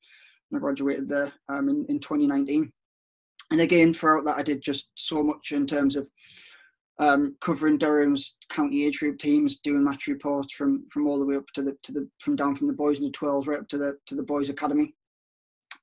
And 0.51 0.59
I 0.59 0.61
graduated 0.61 1.09
there 1.09 1.33
um, 1.49 1.69
in, 1.69 1.85
in 1.89 2.01
2019. 2.01 2.73
And 3.51 3.61
again, 3.61 3.93
throughout 3.93 4.25
that, 4.27 4.37
I 4.37 4.43
did 4.43 4.63
just 4.63 4.91
so 4.95 5.23
much 5.23 5.53
in 5.53 5.67
terms 5.67 5.97
of 5.97 6.07
um, 6.99 7.37
covering 7.41 7.79
Durham's 7.79 8.37
county 8.51 8.85
age 8.85 8.99
group 8.99 9.19
teams, 9.19 9.59
doing 9.59 9.85
match 9.85 10.07
reports 10.07 10.53
from 10.53 10.87
from 10.91 11.07
all 11.07 11.19
the 11.19 11.27
way 11.27 11.37
up 11.37 11.47
to 11.55 11.63
the 11.63 11.77
to 11.83 11.93
the 11.93 12.09
from 12.21 12.37
down 12.37 12.57
from 12.57 12.67
the 12.67 12.73
boys 12.73 12.99
in 12.99 13.05
the 13.05 13.13
12s 13.13 13.47
right 13.47 13.61
up 13.61 13.69
to 13.69 13.79
the 13.79 13.97
to 14.07 14.15
the 14.15 14.23
boys 14.23 14.51
academy. 14.51 14.95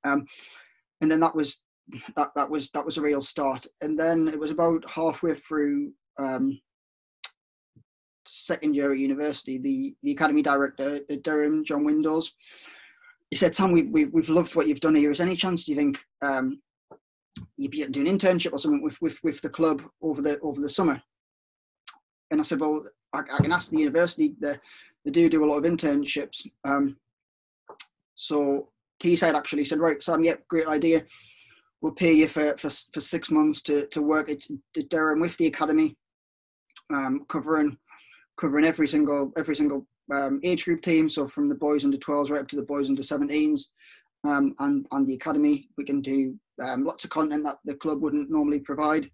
Um, 0.04 0.26
and 1.02 1.10
then 1.10 1.20
that 1.22 1.36
was 1.36 1.64
that 2.16 2.32
that 2.36 2.50
was 2.50 2.70
that 2.72 2.86
was 2.86 2.98
a 2.98 3.02
real 3.02 3.22
start. 3.22 3.66
And 3.82 3.98
then 3.98 4.28
it 4.28 4.40
was 4.40 4.52
about 4.52 4.84
halfway 4.90 5.36
through 5.36 5.94
um, 6.20 6.60
second 8.28 8.76
year 8.76 8.92
at 8.92 9.00
university, 9.00 9.58
the 9.58 9.96
the 10.04 10.12
academy 10.12 10.42
director 10.42 11.00
at 11.10 11.24
Durham, 11.24 11.64
John 11.64 11.84
Windows, 11.84 12.34
he 13.30 13.36
said, 13.36 13.54
"Tom, 13.54 13.72
we've 13.72 13.90
we've, 13.90 14.14
we've 14.14 14.30
loved 14.30 14.56
what 14.56 14.68
you've 14.68 14.80
done 14.80 14.96
here. 14.96 15.12
Is 15.12 15.22
any 15.22 15.36
chance 15.36 15.66
do 15.66 15.72
you 15.72 15.78
think 15.78 16.00
um, 16.22 16.62
you'd 17.58 17.72
be 17.72 17.86
doing 17.86 18.08
an 18.08 18.18
internship 18.18 18.54
or 18.54 18.60
something 18.60 18.84
with, 18.84 19.00
with 19.02 19.18
with 19.24 19.42
the 19.42 19.50
club 19.50 19.82
over 20.02 20.22
the 20.22 20.40
over 20.40 20.62
the 20.62 20.70
summer?" 20.70 21.02
And 22.32 22.40
I 22.40 22.44
said, 22.44 22.60
"Well, 22.60 22.86
I, 23.14 23.20
I 23.20 23.38
can 23.38 23.52
ask 23.52 23.72
the 23.72 23.80
university. 23.80 24.36
They 24.40 24.56
they 25.04 25.12
do 25.12 25.30
do 25.30 25.44
a 25.44 25.48
lot 25.48 25.58
of 25.58 25.64
internships." 25.64 26.48
Um, 26.64 26.98
so 28.16 28.70
Teesside 29.02 29.36
actually 29.36 29.66
said, 29.66 29.80
"Right, 29.80 30.02
Sam, 30.02 30.24
yep, 30.24 30.48
great 30.48 30.68
idea." 30.68 31.04
We'll 31.82 31.94
pay 31.94 32.14
you 32.14 32.28
for, 32.28 32.58
for, 32.58 32.70
for 32.94 33.02
six 33.02 33.30
months 33.30 33.62
to, 33.64 33.86
to 33.88 34.02
work 34.02 34.30
at, 34.30 34.48
at 34.76 34.90
Durham 34.90 35.20
with 35.20 35.38
the 35.38 35.46
academy, 35.46 35.96
um, 36.92 37.26
covering 37.30 37.78
covering 38.38 38.66
every 38.66 38.88
single 38.88 39.32
every 39.38 39.56
single 39.56 39.86
um, 40.14 40.40
age 40.44 40.66
group 40.66 40.82
team. 40.82 41.10
So 41.10 41.28
from 41.28 41.50
the 41.50 41.56
boys 41.56 41.86
under 41.86 41.98
12s 41.98 42.30
right 42.30 42.42
up 42.42 42.48
to 42.50 42.56
the 42.56 42.64
boys 42.64 42.90
under 42.90 43.02
17s, 43.02 43.62
um, 44.24 44.56
and 44.60 44.86
and 44.92 45.08
the 45.08 45.16
academy, 45.16 45.70
we 45.78 45.86
can 45.86 46.02
do 46.02 46.36
um, 46.62 46.84
lots 46.84 47.04
of 47.04 47.10
content 47.10 47.44
that 47.44 47.58
the 47.66 47.76
club 47.76 48.02
wouldn't 48.02 48.30
normally 48.30 48.60
provide. 48.60 49.10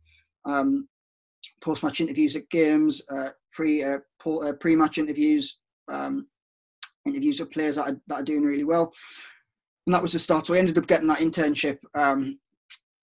Um, 0.46 0.88
Post 1.60 1.82
match 1.82 2.02
interviews 2.02 2.36
at 2.36 2.48
games, 2.50 3.02
uh, 3.10 3.30
pre 3.52 3.84
uh, 3.84 3.98
uh, 4.26 4.54
pre 4.60 4.76
match 4.76 5.00
interviews, 5.00 5.58
um, 5.92 6.28
interviews 7.08 7.40
with 7.40 7.50
players 7.50 7.78
that 7.78 7.90
are, 7.90 8.02
that 8.08 8.20
are 8.22 8.24
doing 8.24 8.44
really 8.44 8.64
well 8.64 8.94
and 9.88 9.96
that 9.96 10.02
was 10.02 10.14
the 10.14 10.20
start. 10.20 10.46
So 10.46 10.54
I 10.54 10.58
ended 10.58 10.78
up 10.78 10.88
getting 10.88 11.08
that 11.08 11.20
internship 11.20 11.80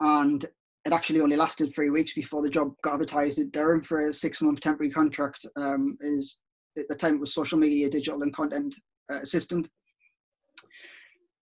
and 0.00 0.46
it 0.88 0.94
actually 0.94 1.20
only 1.20 1.36
lasted 1.36 1.74
three 1.74 1.90
weeks 1.90 2.14
before 2.14 2.42
the 2.42 2.48
job 2.48 2.72
got 2.82 2.94
advertised 2.94 3.38
at 3.38 3.52
Durham 3.52 3.82
for 3.82 4.06
a 4.06 4.12
six-month 4.12 4.60
temporary 4.60 4.90
contract. 4.90 5.44
Um, 5.54 5.98
is 6.00 6.38
at 6.78 6.88
the 6.88 6.94
time 6.94 7.16
it 7.16 7.20
was 7.20 7.34
social 7.34 7.58
media, 7.58 7.90
digital, 7.90 8.22
and 8.22 8.34
content 8.34 8.74
uh, 9.12 9.18
assistant. 9.18 9.68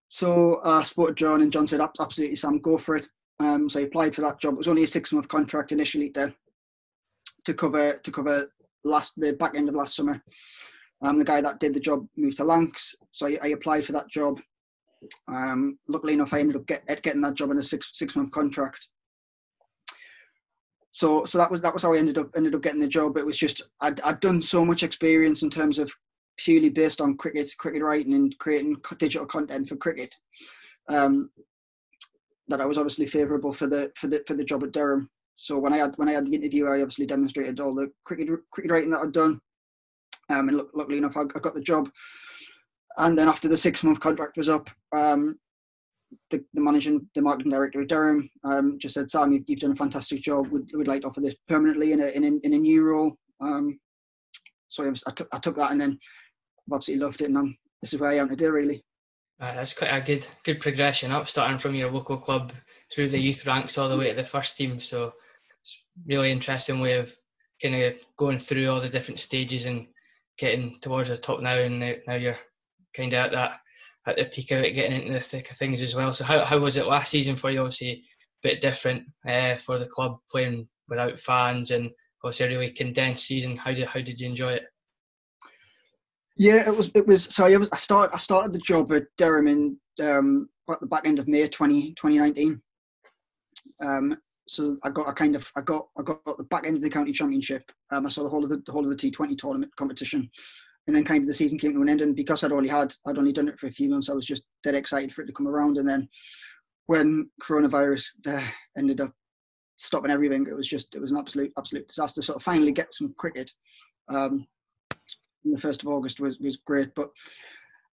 So 0.08 0.60
I 0.64 0.82
spoke 0.82 1.08
to 1.08 1.14
John, 1.14 1.42
and 1.42 1.52
John 1.52 1.66
said, 1.66 1.80
"Absolutely, 1.80 2.34
Sam, 2.34 2.58
go 2.58 2.76
for 2.76 2.96
it." 2.96 3.08
Um, 3.38 3.70
so 3.70 3.78
I 3.78 3.84
applied 3.84 4.16
for 4.16 4.22
that 4.22 4.40
job. 4.40 4.54
It 4.54 4.58
was 4.58 4.68
only 4.68 4.82
a 4.82 4.88
six-month 4.88 5.28
contract 5.28 5.70
initially 5.70 6.10
to 6.10 6.34
to 7.44 7.54
cover 7.54 7.98
to 7.98 8.10
cover 8.10 8.50
last 8.84 9.14
the 9.16 9.32
back 9.34 9.54
end 9.54 9.68
of 9.68 9.76
last 9.76 9.94
summer. 9.94 10.20
Um, 11.02 11.18
the 11.18 11.24
guy 11.24 11.40
that 11.40 11.60
did 11.60 11.72
the 11.72 11.80
job 11.80 12.04
moved 12.16 12.38
to 12.38 12.44
Lancs, 12.44 12.96
so 13.12 13.28
I, 13.28 13.38
I 13.42 13.46
applied 13.48 13.86
for 13.86 13.92
that 13.92 14.10
job. 14.10 14.40
Um, 15.28 15.78
luckily 15.86 16.14
enough, 16.14 16.32
I 16.32 16.40
ended 16.40 16.56
up 16.56 16.66
get, 16.66 16.84
getting 17.02 17.20
that 17.20 17.34
job 17.34 17.52
in 17.52 17.58
a 17.58 17.62
six 17.62 17.90
six 17.92 18.16
month 18.16 18.32
contract. 18.32 18.88
So 20.96 21.26
so 21.26 21.36
that 21.36 21.50
was 21.50 21.60
that 21.60 21.74
was 21.74 21.82
how 21.82 21.92
I 21.92 21.98
ended 21.98 22.16
up 22.16 22.30
ended 22.34 22.54
up 22.54 22.62
getting 22.62 22.80
the 22.80 22.86
job. 22.86 23.18
It 23.18 23.26
was 23.26 23.36
just 23.36 23.60
I'd, 23.82 24.00
I'd 24.00 24.18
done 24.20 24.40
so 24.40 24.64
much 24.64 24.82
experience 24.82 25.42
in 25.42 25.50
terms 25.50 25.78
of 25.78 25.92
purely 26.38 26.70
based 26.70 27.02
on 27.02 27.18
cricket 27.18 27.50
cricket 27.58 27.82
writing 27.82 28.14
and 28.14 28.34
creating 28.38 28.80
digital 28.96 29.26
content 29.26 29.68
for 29.68 29.76
cricket. 29.76 30.10
Um, 30.88 31.28
that 32.48 32.62
I 32.62 32.64
was 32.64 32.78
obviously 32.78 33.04
favourable 33.04 33.52
for 33.52 33.66
the 33.66 33.92
for 33.94 34.06
the 34.06 34.24
for 34.26 34.32
the 34.32 34.44
job 34.44 34.64
at 34.64 34.72
Durham. 34.72 35.10
So 35.36 35.58
when 35.58 35.74
I 35.74 35.76
had 35.76 35.92
when 35.96 36.08
I 36.08 36.12
had 36.12 36.24
the 36.24 36.34
interview, 36.34 36.64
I 36.64 36.80
obviously 36.80 37.04
demonstrated 37.04 37.60
all 37.60 37.74
the 37.74 37.92
cricket 38.06 38.30
cricket 38.50 38.72
writing 38.72 38.90
that 38.92 39.00
I'd 39.00 39.12
done. 39.12 39.38
Um, 40.30 40.48
and 40.48 40.62
luckily 40.72 40.96
enough, 40.96 41.18
I, 41.18 41.24
I 41.24 41.40
got 41.40 41.54
the 41.54 41.60
job. 41.60 41.90
And 42.96 43.18
then 43.18 43.28
after 43.28 43.48
the 43.48 43.56
six 43.58 43.84
month 43.84 44.00
contract 44.00 44.38
was 44.38 44.48
up, 44.48 44.70
um, 44.92 45.38
the, 46.30 46.44
the 46.54 46.60
managing, 46.60 47.08
the 47.14 47.22
marketing 47.22 47.52
director 47.52 47.82
at 47.82 47.88
Durham, 47.88 48.28
um, 48.44 48.78
just 48.78 48.94
said, 48.94 49.10
Sam, 49.10 49.32
you've, 49.32 49.44
you've, 49.46 49.60
done 49.60 49.72
a 49.72 49.76
fantastic 49.76 50.20
job. 50.20 50.48
We'd, 50.48 50.70
we'd 50.74 50.88
like 50.88 51.02
to 51.02 51.08
offer 51.08 51.20
this 51.20 51.34
permanently 51.48 51.92
in 51.92 52.00
a, 52.00 52.06
in 52.08 52.24
a, 52.24 52.46
in 52.46 52.54
a 52.54 52.58
new 52.58 52.84
role. 52.84 53.16
Um, 53.40 53.78
so 54.68 54.84
I, 54.84 54.88
was, 54.88 55.04
I, 55.06 55.12
took, 55.12 55.28
I 55.32 55.38
took 55.38 55.56
that 55.56 55.72
and 55.72 55.80
then 55.80 55.98
I've 56.68 56.76
absolutely 56.76 57.04
loved 57.04 57.22
it. 57.22 57.26
And 57.26 57.38
I'm, 57.38 57.56
this 57.82 57.92
is 57.92 58.00
where 58.00 58.10
I 58.10 58.16
am 58.16 58.28
today, 58.28 58.46
really. 58.46 58.84
Uh, 59.38 59.54
that's 59.54 59.74
quite 59.74 59.90
a 59.90 60.00
good 60.00 60.26
good 60.44 60.60
progression 60.60 61.12
up, 61.12 61.28
starting 61.28 61.58
from 61.58 61.74
your 61.74 61.90
local 61.90 62.16
club 62.16 62.52
through 62.90 63.08
the 63.08 63.18
youth 63.18 63.46
ranks 63.46 63.76
all 63.76 63.88
the 63.88 63.96
way 63.96 64.08
to 64.08 64.16
the 64.16 64.24
first 64.24 64.56
team. 64.56 64.80
So 64.80 65.12
it's 65.60 65.84
really 66.06 66.32
interesting 66.32 66.80
way 66.80 66.94
of 66.94 67.14
kind 67.62 67.74
of 67.74 67.94
going 68.16 68.38
through 68.38 68.70
all 68.70 68.80
the 68.80 68.88
different 68.88 69.20
stages 69.20 69.66
and 69.66 69.86
getting 70.38 70.78
towards 70.80 71.10
the 71.10 71.18
top 71.18 71.42
now. 71.42 71.58
And 71.58 71.80
now 72.06 72.14
you're 72.14 72.38
kind 72.94 73.12
of 73.12 73.18
at 73.18 73.32
that 73.32 73.60
at 74.06 74.16
the 74.16 74.24
peak 74.26 74.50
of 74.52 74.62
it, 74.62 74.72
getting 74.72 75.00
into 75.00 75.12
the 75.12 75.20
thick 75.20 75.50
of 75.50 75.56
things 75.56 75.82
as 75.82 75.94
well. 75.94 76.12
So 76.12 76.24
how 76.24 76.44
how 76.44 76.58
was 76.58 76.76
it 76.76 76.86
last 76.86 77.10
season 77.10 77.36
for 77.36 77.50
you? 77.50 77.60
Obviously, 77.60 77.90
a 77.90 78.02
bit 78.42 78.60
different 78.60 79.04
uh, 79.28 79.56
for 79.56 79.78
the 79.78 79.86
club 79.86 80.18
playing 80.30 80.68
without 80.88 81.18
fans 81.18 81.70
and 81.70 81.90
obviously 82.22 82.46
a 82.46 82.58
really 82.58 82.72
condensed 82.72 83.26
season. 83.26 83.56
How 83.56 83.72
did 83.72 83.86
how 83.86 84.00
did 84.00 84.20
you 84.20 84.28
enjoy 84.28 84.54
it? 84.54 84.66
Yeah, 86.36 86.68
it 86.68 86.76
was. 86.76 86.90
It 86.94 87.06
was. 87.06 87.24
So 87.24 87.46
I 87.46 87.56
was. 87.56 87.68
I 87.72 87.76
started. 87.76 88.14
I 88.14 88.18
started 88.18 88.52
the 88.52 88.58
job 88.58 88.92
at 88.92 89.04
Durham 89.16 89.48
in 89.48 89.78
um, 90.02 90.48
at 90.70 90.80
the 90.80 90.86
back 90.86 91.06
end 91.06 91.18
of 91.18 91.28
May 91.28 91.48
20, 91.48 91.94
2019. 91.94 92.60
Um, 93.80 94.18
so 94.46 94.76
I 94.82 94.90
got. 94.90 95.08
I 95.08 95.12
kind 95.12 95.34
of. 95.34 95.50
I 95.56 95.62
got. 95.62 95.88
I 95.98 96.02
got 96.02 96.22
the 96.24 96.44
back 96.44 96.66
end 96.66 96.76
of 96.76 96.82
the 96.82 96.90
county 96.90 97.12
championship. 97.12 97.62
Um, 97.90 98.06
I 98.06 98.10
saw 98.10 98.22
the 98.22 98.28
whole 98.28 98.44
of 98.44 98.50
the, 98.50 98.62
the 98.66 98.72
whole 98.72 98.84
of 98.84 98.90
the 98.90 98.96
T 98.96 99.10
Twenty 99.10 99.34
tournament 99.34 99.74
competition, 99.76 100.30
and 100.86 100.94
then 100.94 101.04
kind 101.04 101.22
of 101.22 101.26
the 101.26 101.34
season 101.34 101.58
came 101.58 101.72
to 101.72 101.82
an 101.82 101.88
end. 101.88 102.00
And 102.00 102.14
because 102.14 102.44
I'd 102.44 102.52
only 102.52 102.68
had, 102.68 102.94
I'd 103.06 103.18
only 103.18 103.32
done 103.32 103.48
it 103.48 103.58
for 103.58 103.66
a 103.66 103.72
few 103.72 103.88
months, 103.88 104.08
I 104.08 104.14
was 104.14 104.26
just 104.26 104.44
dead 104.62 104.74
excited 104.74 105.12
for 105.12 105.22
it 105.22 105.26
to 105.26 105.32
come 105.32 105.48
around. 105.48 105.78
And 105.78 105.88
then 105.88 106.08
when 106.86 107.28
coronavirus 107.42 108.06
uh, 108.28 108.46
ended 108.78 109.00
up 109.00 109.12
stopping 109.78 110.10
everything, 110.10 110.46
it 110.48 110.56
was 110.56 110.68
just. 110.68 110.94
It 110.94 111.00
was 111.00 111.12
an 111.12 111.18
absolute, 111.18 111.52
absolute 111.58 111.88
disaster. 111.88 112.22
So 112.22 112.38
finally 112.38 112.72
get 112.72 112.94
some 112.94 113.14
cricket. 113.18 113.50
Um, 114.08 114.46
the 115.44 115.60
first 115.60 115.82
of 115.82 115.88
August 115.88 116.20
was 116.20 116.38
was 116.38 116.58
great. 116.58 116.94
But 116.94 117.10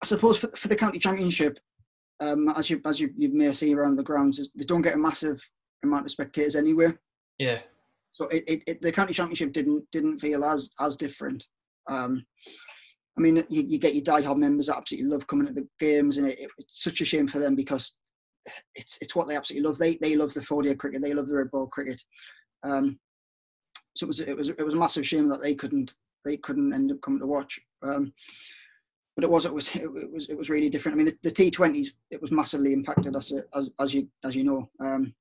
I 0.01 0.05
suppose 0.05 0.37
for, 0.37 0.47
for 0.55 0.67
the 0.67 0.75
county 0.75 0.99
championship, 0.99 1.59
um, 2.19 2.49
as 2.55 2.69
you 2.69 2.81
as 2.85 2.99
you, 2.99 3.11
you 3.17 3.29
may 3.29 3.53
see 3.53 3.73
around 3.73 3.95
the 3.95 4.03
grounds, 4.03 4.39
is 4.39 4.49
they 4.55 4.65
don't 4.65 4.81
get 4.81 4.95
a 4.95 4.97
massive 4.97 5.41
amount 5.83 6.05
of 6.05 6.11
spectators 6.11 6.55
anywhere. 6.55 6.99
Yeah. 7.37 7.59
So 8.09 8.27
it, 8.27 8.43
it, 8.47 8.63
it 8.65 8.81
the 8.81 8.91
county 8.91 9.13
championship 9.13 9.53
didn't 9.53 9.85
didn't 9.91 10.19
feel 10.19 10.43
as 10.43 10.71
as 10.79 10.97
different. 10.97 11.45
Um, 11.87 12.25
I 13.19 13.21
mean, 13.21 13.43
you, 13.49 13.63
you 13.67 13.77
get 13.77 13.95
your 13.95 14.03
die-hard 14.03 14.37
members 14.37 14.67
that 14.67 14.77
absolutely 14.77 15.09
love 15.09 15.27
coming 15.27 15.45
to 15.45 15.53
the 15.53 15.67
games, 15.77 16.17
and 16.17 16.29
it, 16.29 16.39
it's 16.57 16.81
such 16.81 17.01
a 17.01 17.05
shame 17.05 17.27
for 17.27 17.39
them 17.39 17.53
because 17.53 17.95
it's 18.75 18.97
it's 19.01 19.13
what 19.13 19.27
they 19.27 19.35
absolutely 19.35 19.67
love. 19.67 19.77
They 19.77 19.97
they 19.97 20.15
love 20.15 20.33
the 20.33 20.41
4 20.41 20.63
cricket, 20.75 21.01
they 21.01 21.13
love 21.13 21.27
the 21.27 21.35
red 21.35 21.51
ball 21.51 21.67
cricket. 21.67 22.01
Um, 22.63 22.97
so 23.95 24.05
it 24.05 24.07
was 24.07 24.19
it 24.21 24.37
was 24.37 24.49
it 24.49 24.63
was 24.63 24.73
a 24.73 24.77
massive 24.77 25.05
shame 25.05 25.27
that 25.27 25.41
they 25.41 25.53
couldn't 25.53 25.93
they 26.23 26.37
couldn't 26.37 26.73
end 26.73 26.93
up 26.93 27.01
coming 27.01 27.19
to 27.19 27.27
watch. 27.27 27.59
Um, 27.83 28.13
but 29.17 29.25
it 29.25 29.29
was 29.29 29.43
it 29.43 29.53
was 29.53 29.75
it 29.75 29.91
was 30.13 30.29
it 30.29 30.37
was 30.37 30.49
really 30.49 30.69
different. 30.69 30.95
I 30.95 31.03
mean, 31.03 31.13
the, 31.21 31.29
the 31.29 31.51
T20s 31.51 31.87
it 32.11 32.21
was 32.21 32.31
massively 32.31 32.71
impacted 32.71 33.17
as 33.17 33.33
as 33.53 33.73
as 33.81 33.93
you 33.93 34.07
as 34.23 34.33
you 34.33 34.45
know. 34.45 34.69
Um, 34.79 35.13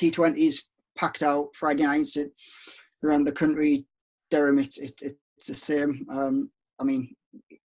T20s 0.00 0.62
packed 0.96 1.22
out 1.22 1.54
Friday 1.54 1.82
nights 1.82 2.16
it, 2.16 2.32
around 3.04 3.24
the 3.24 3.32
country. 3.32 3.84
Durham, 4.30 4.58
it, 4.58 4.78
it, 4.78 5.18
it's 5.36 5.46
the 5.48 5.54
same. 5.54 6.06
Um, 6.10 6.50
I 6.80 6.84
mean, 6.84 7.14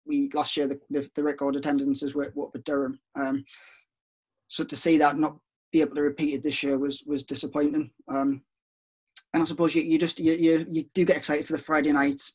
we 0.06 0.30
last 0.32 0.56
year 0.56 0.66
the, 0.66 0.78
the, 0.90 1.08
the 1.14 1.22
record 1.22 1.56
attendances 1.56 2.14
were 2.14 2.30
what 2.34 2.52
with 2.52 2.64
Durham. 2.64 2.98
Um, 3.14 3.44
so 4.48 4.64
to 4.64 4.76
see 4.76 4.98
that 4.98 5.18
not 5.18 5.36
be 5.72 5.80
able 5.80 5.96
to 5.96 6.02
repeat 6.02 6.34
it 6.34 6.42
this 6.42 6.62
year 6.62 6.78
was 6.78 7.02
was 7.06 7.24
disappointing. 7.24 7.90
Um, 8.08 8.42
and 9.34 9.42
I 9.42 9.46
suppose 9.46 9.74
you, 9.74 9.82
you 9.82 9.98
just 9.98 10.18
you, 10.20 10.32
you, 10.32 10.66
you 10.70 10.84
do 10.94 11.04
get 11.04 11.16
excited 11.16 11.46
for 11.46 11.52
the 11.52 11.58
Friday 11.58 11.92
nights, 11.92 12.34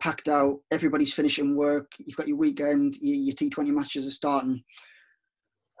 packed 0.00 0.28
out. 0.28 0.58
Everybody's 0.70 1.12
finishing 1.12 1.54
work. 1.54 1.92
You've 1.98 2.16
got 2.16 2.28
your 2.28 2.38
weekend. 2.38 2.96
Your, 3.00 3.16
your 3.16 3.34
T20 3.34 3.68
matches 3.68 4.06
are 4.06 4.10
starting, 4.10 4.62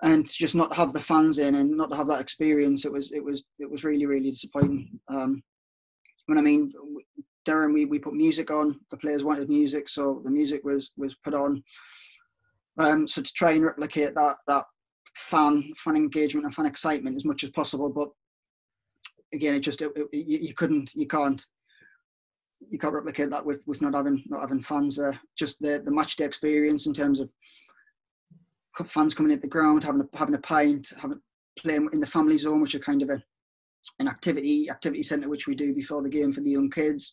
and 0.02 0.28
just 0.28 0.54
not 0.54 0.74
have 0.76 0.92
the 0.92 1.00
fans 1.00 1.38
in 1.38 1.56
and 1.56 1.76
not 1.76 1.90
to 1.90 1.96
have 1.96 2.06
that 2.08 2.20
experience, 2.20 2.84
it 2.84 2.92
was 2.92 3.12
it 3.12 3.24
was 3.24 3.44
it 3.58 3.70
was 3.70 3.84
really 3.84 4.06
really 4.06 4.30
disappointing. 4.30 5.00
Um, 5.08 5.42
I 6.30 6.40
mean 6.40 6.72
Durham, 7.44 7.72
we, 7.72 7.84
we 7.84 7.98
put 7.98 8.14
music 8.14 8.50
on. 8.50 8.78
The 8.90 8.96
players 8.96 9.24
wanted 9.24 9.48
music, 9.48 9.88
so 9.88 10.20
the 10.24 10.30
music 10.30 10.62
was 10.64 10.90
was 10.96 11.14
put 11.16 11.34
on. 11.34 11.62
Um, 12.78 13.08
so 13.08 13.22
to 13.22 13.32
try 13.32 13.52
and 13.52 13.64
replicate 13.64 14.14
that 14.14 14.36
that 14.46 14.64
fan 15.16 15.72
fan 15.76 15.96
engagement 15.96 16.44
and 16.46 16.54
fan 16.54 16.66
excitement 16.66 17.16
as 17.16 17.24
much 17.24 17.44
as 17.44 17.50
possible, 17.50 17.90
but 17.90 18.10
again, 19.32 19.54
it 19.54 19.60
just 19.60 19.82
it, 19.82 19.92
it, 19.96 20.08
you, 20.12 20.38
you, 20.38 20.54
couldn't, 20.54 20.92
you 20.94 21.06
can't, 21.06 21.44
you 22.68 22.78
can't 22.78 22.94
replicate 22.94 23.30
that 23.30 23.44
with, 23.44 23.60
with 23.66 23.80
not 23.80 23.94
having 23.94 24.22
not 24.26 24.40
having 24.40 24.62
fans 24.62 24.96
there. 24.96 25.18
Just 25.38 25.60
the 25.60 25.82
the 25.84 25.92
match 25.92 26.16
day 26.16 26.24
experience 26.24 26.86
in 26.86 26.94
terms 26.94 27.20
of 27.20 27.30
fans 28.86 29.14
coming 29.14 29.32
at 29.32 29.42
the 29.42 29.48
ground, 29.48 29.84
having 29.84 30.00
a 30.00 30.16
having 30.16 30.34
a 30.34 30.38
pint, 30.38 30.92
having 31.00 31.20
playing 31.58 31.88
in 31.92 32.00
the 32.00 32.06
family 32.06 32.38
zone, 32.38 32.60
which 32.60 32.74
are 32.74 32.80
kind 32.80 33.02
of 33.02 33.10
a 33.10 33.22
an 33.98 34.08
activity 34.08 34.70
activity 34.70 35.02
centre 35.02 35.28
which 35.28 35.46
we 35.46 35.54
do 35.54 35.74
before 35.74 36.02
the 36.02 36.08
game 36.08 36.32
for 36.32 36.40
the 36.40 36.50
young 36.50 36.70
kids. 36.70 37.12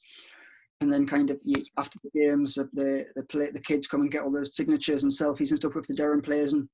And 0.80 0.94
then 0.94 1.08
kind 1.08 1.32
of 1.32 1.40
after 1.78 1.98
the 2.04 2.20
games, 2.20 2.56
the 2.56 3.06
the 3.16 3.24
play, 3.24 3.50
the 3.52 3.60
kids 3.60 3.88
come 3.88 4.02
and 4.02 4.12
get 4.12 4.22
all 4.22 4.32
those 4.32 4.56
signatures 4.56 5.04
and 5.04 5.12
selfies 5.12 5.50
and 5.50 5.58
stuff 5.58 5.74
with 5.74 5.88
the 5.88 5.96
Durham 5.96 6.22
players, 6.22 6.54
and 6.54 6.70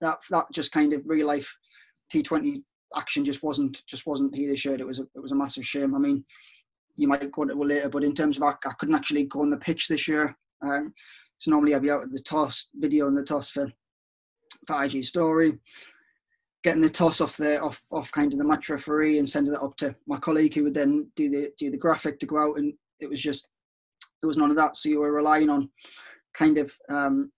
that 0.00 0.18
that 0.30 0.46
just 0.52 0.70
kind 0.70 0.92
of 0.92 1.02
real 1.04 1.26
life 1.26 1.52
T20 2.12 2.62
action 2.96 3.24
just 3.24 3.42
wasn't 3.42 3.82
just 3.88 4.06
wasn't 4.06 4.34
here 4.34 4.50
this 4.50 4.64
year. 4.64 4.76
It 4.76 4.86
was 4.86 5.00
a, 5.00 5.02
it 5.16 5.20
was 5.20 5.32
a 5.32 5.36
massive 5.36 5.66
shame. 5.66 5.96
I 5.96 5.98
mean, 5.98 6.24
you 6.96 7.08
might 7.08 7.30
go 7.32 7.42
into 7.42 7.60
it 7.60 7.66
later, 7.66 7.88
but 7.88 8.04
in 8.04 8.14
terms 8.14 8.36
of 8.36 8.44
I, 8.44 8.50
I 8.50 8.72
couldn't 8.78 8.94
actually 8.94 9.24
go 9.24 9.40
on 9.40 9.50
the 9.50 9.56
pitch 9.56 9.88
this 9.88 10.06
year. 10.06 10.36
Um, 10.62 10.94
so 11.38 11.50
normally 11.50 11.74
I'd 11.74 11.82
be 11.82 11.90
out 11.90 12.02
at 12.02 12.12
the 12.12 12.20
toss 12.20 12.68
video 12.74 13.06
on 13.06 13.14
the 13.14 13.24
toss 13.24 13.50
for 13.50 13.70
for 14.66 14.84
IG 14.84 15.04
story, 15.04 15.58
getting 16.64 16.82
the 16.82 16.90
toss 16.90 17.20
off 17.20 17.36
the 17.36 17.60
off 17.60 17.80
off 17.90 18.10
kind 18.12 18.32
of 18.32 18.38
the 18.38 18.44
match 18.44 18.68
referee 18.68 19.18
and 19.18 19.28
sending 19.28 19.54
it 19.54 19.62
up 19.62 19.76
to 19.76 19.94
my 20.06 20.18
colleague 20.18 20.54
who 20.54 20.64
would 20.64 20.74
then 20.74 21.10
do 21.14 21.28
the 21.28 21.52
do 21.58 21.70
the 21.70 21.76
graphic 21.76 22.18
to 22.18 22.26
go 22.26 22.38
out 22.38 22.58
and 22.58 22.74
it 23.00 23.08
was 23.08 23.20
just 23.20 23.48
there 24.20 24.28
was 24.28 24.36
none 24.36 24.50
of 24.50 24.56
that. 24.56 24.76
So 24.76 24.88
you 24.88 25.00
were 25.00 25.12
relying 25.12 25.50
on 25.50 25.70
kind 26.34 26.58
of 26.58 26.72
um, 26.88 27.30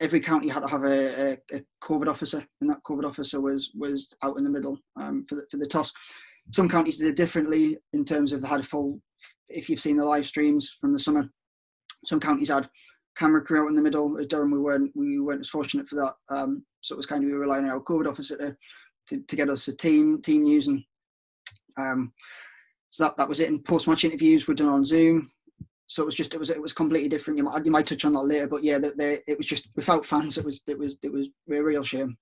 every 0.00 0.20
county 0.20 0.48
had 0.48 0.62
to 0.62 0.68
have 0.68 0.84
a, 0.84 1.32
a, 1.32 1.56
a, 1.56 1.62
COVID 1.82 2.08
officer, 2.08 2.44
and 2.60 2.70
that 2.70 2.82
COVID 2.86 3.04
officer 3.04 3.40
was 3.40 3.70
was 3.74 4.14
out 4.22 4.38
in 4.38 4.44
the 4.44 4.50
middle 4.50 4.78
um, 5.00 5.24
for 5.28 5.36
the, 5.36 5.46
for 5.50 5.56
the 5.56 5.66
toss. 5.66 5.92
Some 6.52 6.68
counties 6.68 6.98
did 6.98 7.08
it 7.08 7.16
differently 7.16 7.78
in 7.92 8.04
terms 8.04 8.32
of 8.32 8.42
they 8.42 8.48
had 8.48 8.60
a 8.60 8.64
full. 8.64 9.00
If 9.48 9.68
you've 9.68 9.80
seen 9.80 9.96
the 9.96 10.04
live 10.04 10.26
streams 10.26 10.76
from 10.80 10.92
the 10.92 11.00
summer, 11.00 11.28
some 12.06 12.20
counties 12.20 12.48
had 12.48 12.68
camera 13.16 13.42
crew 13.42 13.62
out 13.62 13.68
in 13.68 13.74
the 13.74 13.82
middle. 13.82 14.18
At 14.18 14.28
Durham, 14.28 14.50
we 14.50 14.58
weren't 14.58 14.92
we 14.94 15.20
weren't 15.20 15.40
as 15.40 15.48
fortunate 15.48 15.88
for 15.88 15.96
that. 15.96 16.14
Um, 16.28 16.64
so 16.80 16.94
it 16.94 16.96
was 16.96 17.06
kind 17.06 17.22
of 17.22 17.28
we 17.28 17.34
were 17.34 17.40
relying 17.40 17.64
on 17.64 17.70
our 17.70 17.80
COVID 17.80 18.08
officer 18.08 18.36
to, 18.36 18.56
to, 19.08 19.22
to 19.22 19.36
get 19.36 19.48
us 19.48 19.68
a 19.68 19.76
team 19.76 20.20
team 20.22 20.44
news 20.44 20.68
and 20.68 20.82
um, 21.76 22.12
so 22.90 23.04
that, 23.04 23.16
that 23.16 23.28
was 23.28 23.40
it. 23.40 23.48
And 23.48 23.64
post 23.64 23.88
match 23.88 24.04
interviews 24.04 24.46
were 24.46 24.54
done 24.54 24.68
on 24.68 24.84
Zoom 24.84 25.30
so 25.86 26.02
it 26.02 26.06
was 26.06 26.14
just 26.14 26.34
it 26.34 26.38
was 26.38 26.50
it 26.50 26.60
was 26.60 26.72
completely 26.72 27.08
different. 27.08 27.36
You 27.36 27.44
might 27.44 27.64
you 27.64 27.70
might 27.70 27.86
touch 27.86 28.04
on 28.04 28.14
that 28.14 28.22
later, 28.22 28.46
but 28.46 28.64
yeah, 28.64 28.78
the, 28.78 28.90
the, 28.96 29.30
it 29.30 29.36
was 29.36 29.46
just 29.46 29.68
without 29.76 30.06
fans. 30.06 30.38
It 30.38 30.44
was 30.44 30.62
it 30.66 30.78
was 30.78 30.96
it 31.02 31.12
was 31.12 31.28
a 31.50 31.60
real 31.60 31.82
shame. 31.82 32.16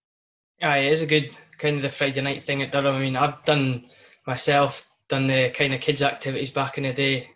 Aye, 0.63 0.79
it 0.79 0.93
is 0.93 1.03
a 1.03 1.07
good 1.07 1.37
kind 1.59 1.77
of 1.77 1.83
the 1.83 1.91
Friday 1.91 2.21
night 2.21 2.43
thing 2.43 2.63
at 2.63 2.73
Durham. 2.73 2.97
I 2.97 3.01
mean, 3.01 3.17
I've 3.17 3.43
done 3.45 3.87
myself 4.27 4.89
done 5.09 5.27
the 5.27 5.51
kind 5.51 5.75
of 5.75 5.81
kids 5.81 6.03
activities 6.03 6.51
back 6.51 6.79
in 6.79 6.85
the 6.85 6.93
day 6.93 7.31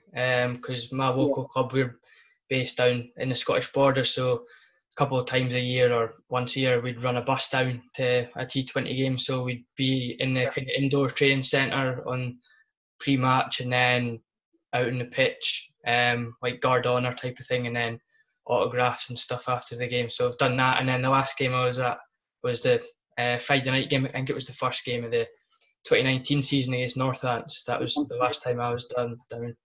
because 0.52 0.92
um, 0.92 0.98
my 0.98 1.08
local 1.08 1.44
yeah. 1.44 1.52
club 1.52 1.72
we're 1.72 1.98
based 2.48 2.78
down 2.78 3.10
in 3.16 3.28
the 3.28 3.34
Scottish 3.34 3.72
border, 3.72 4.04
so 4.04 4.34
a 4.34 4.96
couple 4.96 5.18
of 5.18 5.26
times 5.26 5.54
a 5.54 5.60
year 5.60 5.92
or 5.92 6.12
once 6.28 6.56
a 6.56 6.60
year 6.60 6.80
we'd 6.80 7.02
run 7.02 7.16
a 7.16 7.22
bus 7.22 7.48
down 7.50 7.82
to 7.94 8.28
a 8.36 8.46
T20 8.46 8.96
game. 8.96 9.18
So 9.18 9.42
we'd 9.42 9.64
be 9.76 10.16
in 10.20 10.34
the 10.34 10.42
yeah. 10.42 10.50
kind 10.50 10.68
of 10.68 10.74
indoor 10.76 11.08
training 11.08 11.42
centre 11.42 12.02
on 12.08 12.38
pre-match 13.00 13.60
and 13.60 13.72
then 13.72 14.20
out 14.72 14.88
in 14.88 14.98
the 14.98 15.04
pitch 15.04 15.70
um, 15.86 16.36
like 16.42 16.60
guard 16.60 16.86
honor 16.86 17.12
type 17.12 17.38
of 17.38 17.46
thing, 17.46 17.66
and 17.66 17.76
then 17.76 18.00
autographs 18.46 19.08
and 19.08 19.18
stuff 19.18 19.48
after 19.48 19.76
the 19.76 19.86
game. 19.86 20.10
So 20.10 20.26
I've 20.26 20.38
done 20.38 20.56
that, 20.56 20.80
and 20.80 20.88
then 20.88 21.02
the 21.02 21.10
last 21.10 21.38
game 21.38 21.54
I 21.54 21.64
was 21.64 21.78
at 21.78 21.98
was 22.42 22.62
the 22.62 22.82
uh, 23.18 23.38
Friday 23.38 23.70
night 23.70 23.90
game. 23.90 24.04
I 24.04 24.08
think 24.08 24.28
it 24.28 24.34
was 24.34 24.46
the 24.46 24.52
first 24.52 24.84
game 24.84 25.04
of 25.04 25.10
the 25.10 25.26
2019 25.84 26.42
season 26.42 26.74
against 26.74 26.96
Northants. 26.96 27.64
That 27.66 27.80
was 27.80 27.94
the 27.94 28.16
last 28.16 28.42
time 28.42 28.60
I 28.60 28.70
was 28.70 28.86
done 28.86 29.16
down. 29.30 29.56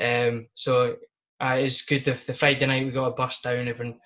Um, 0.00 0.48
so 0.54 0.96
uh, 1.40 1.56
it's 1.58 1.82
good 1.82 2.04
the, 2.04 2.12
the 2.12 2.34
Friday 2.34 2.66
night 2.66 2.84
we 2.84 2.92
got 2.92 3.06
a 3.06 3.12
bus 3.12 3.40
down, 3.40 3.68
everyone 3.68 3.98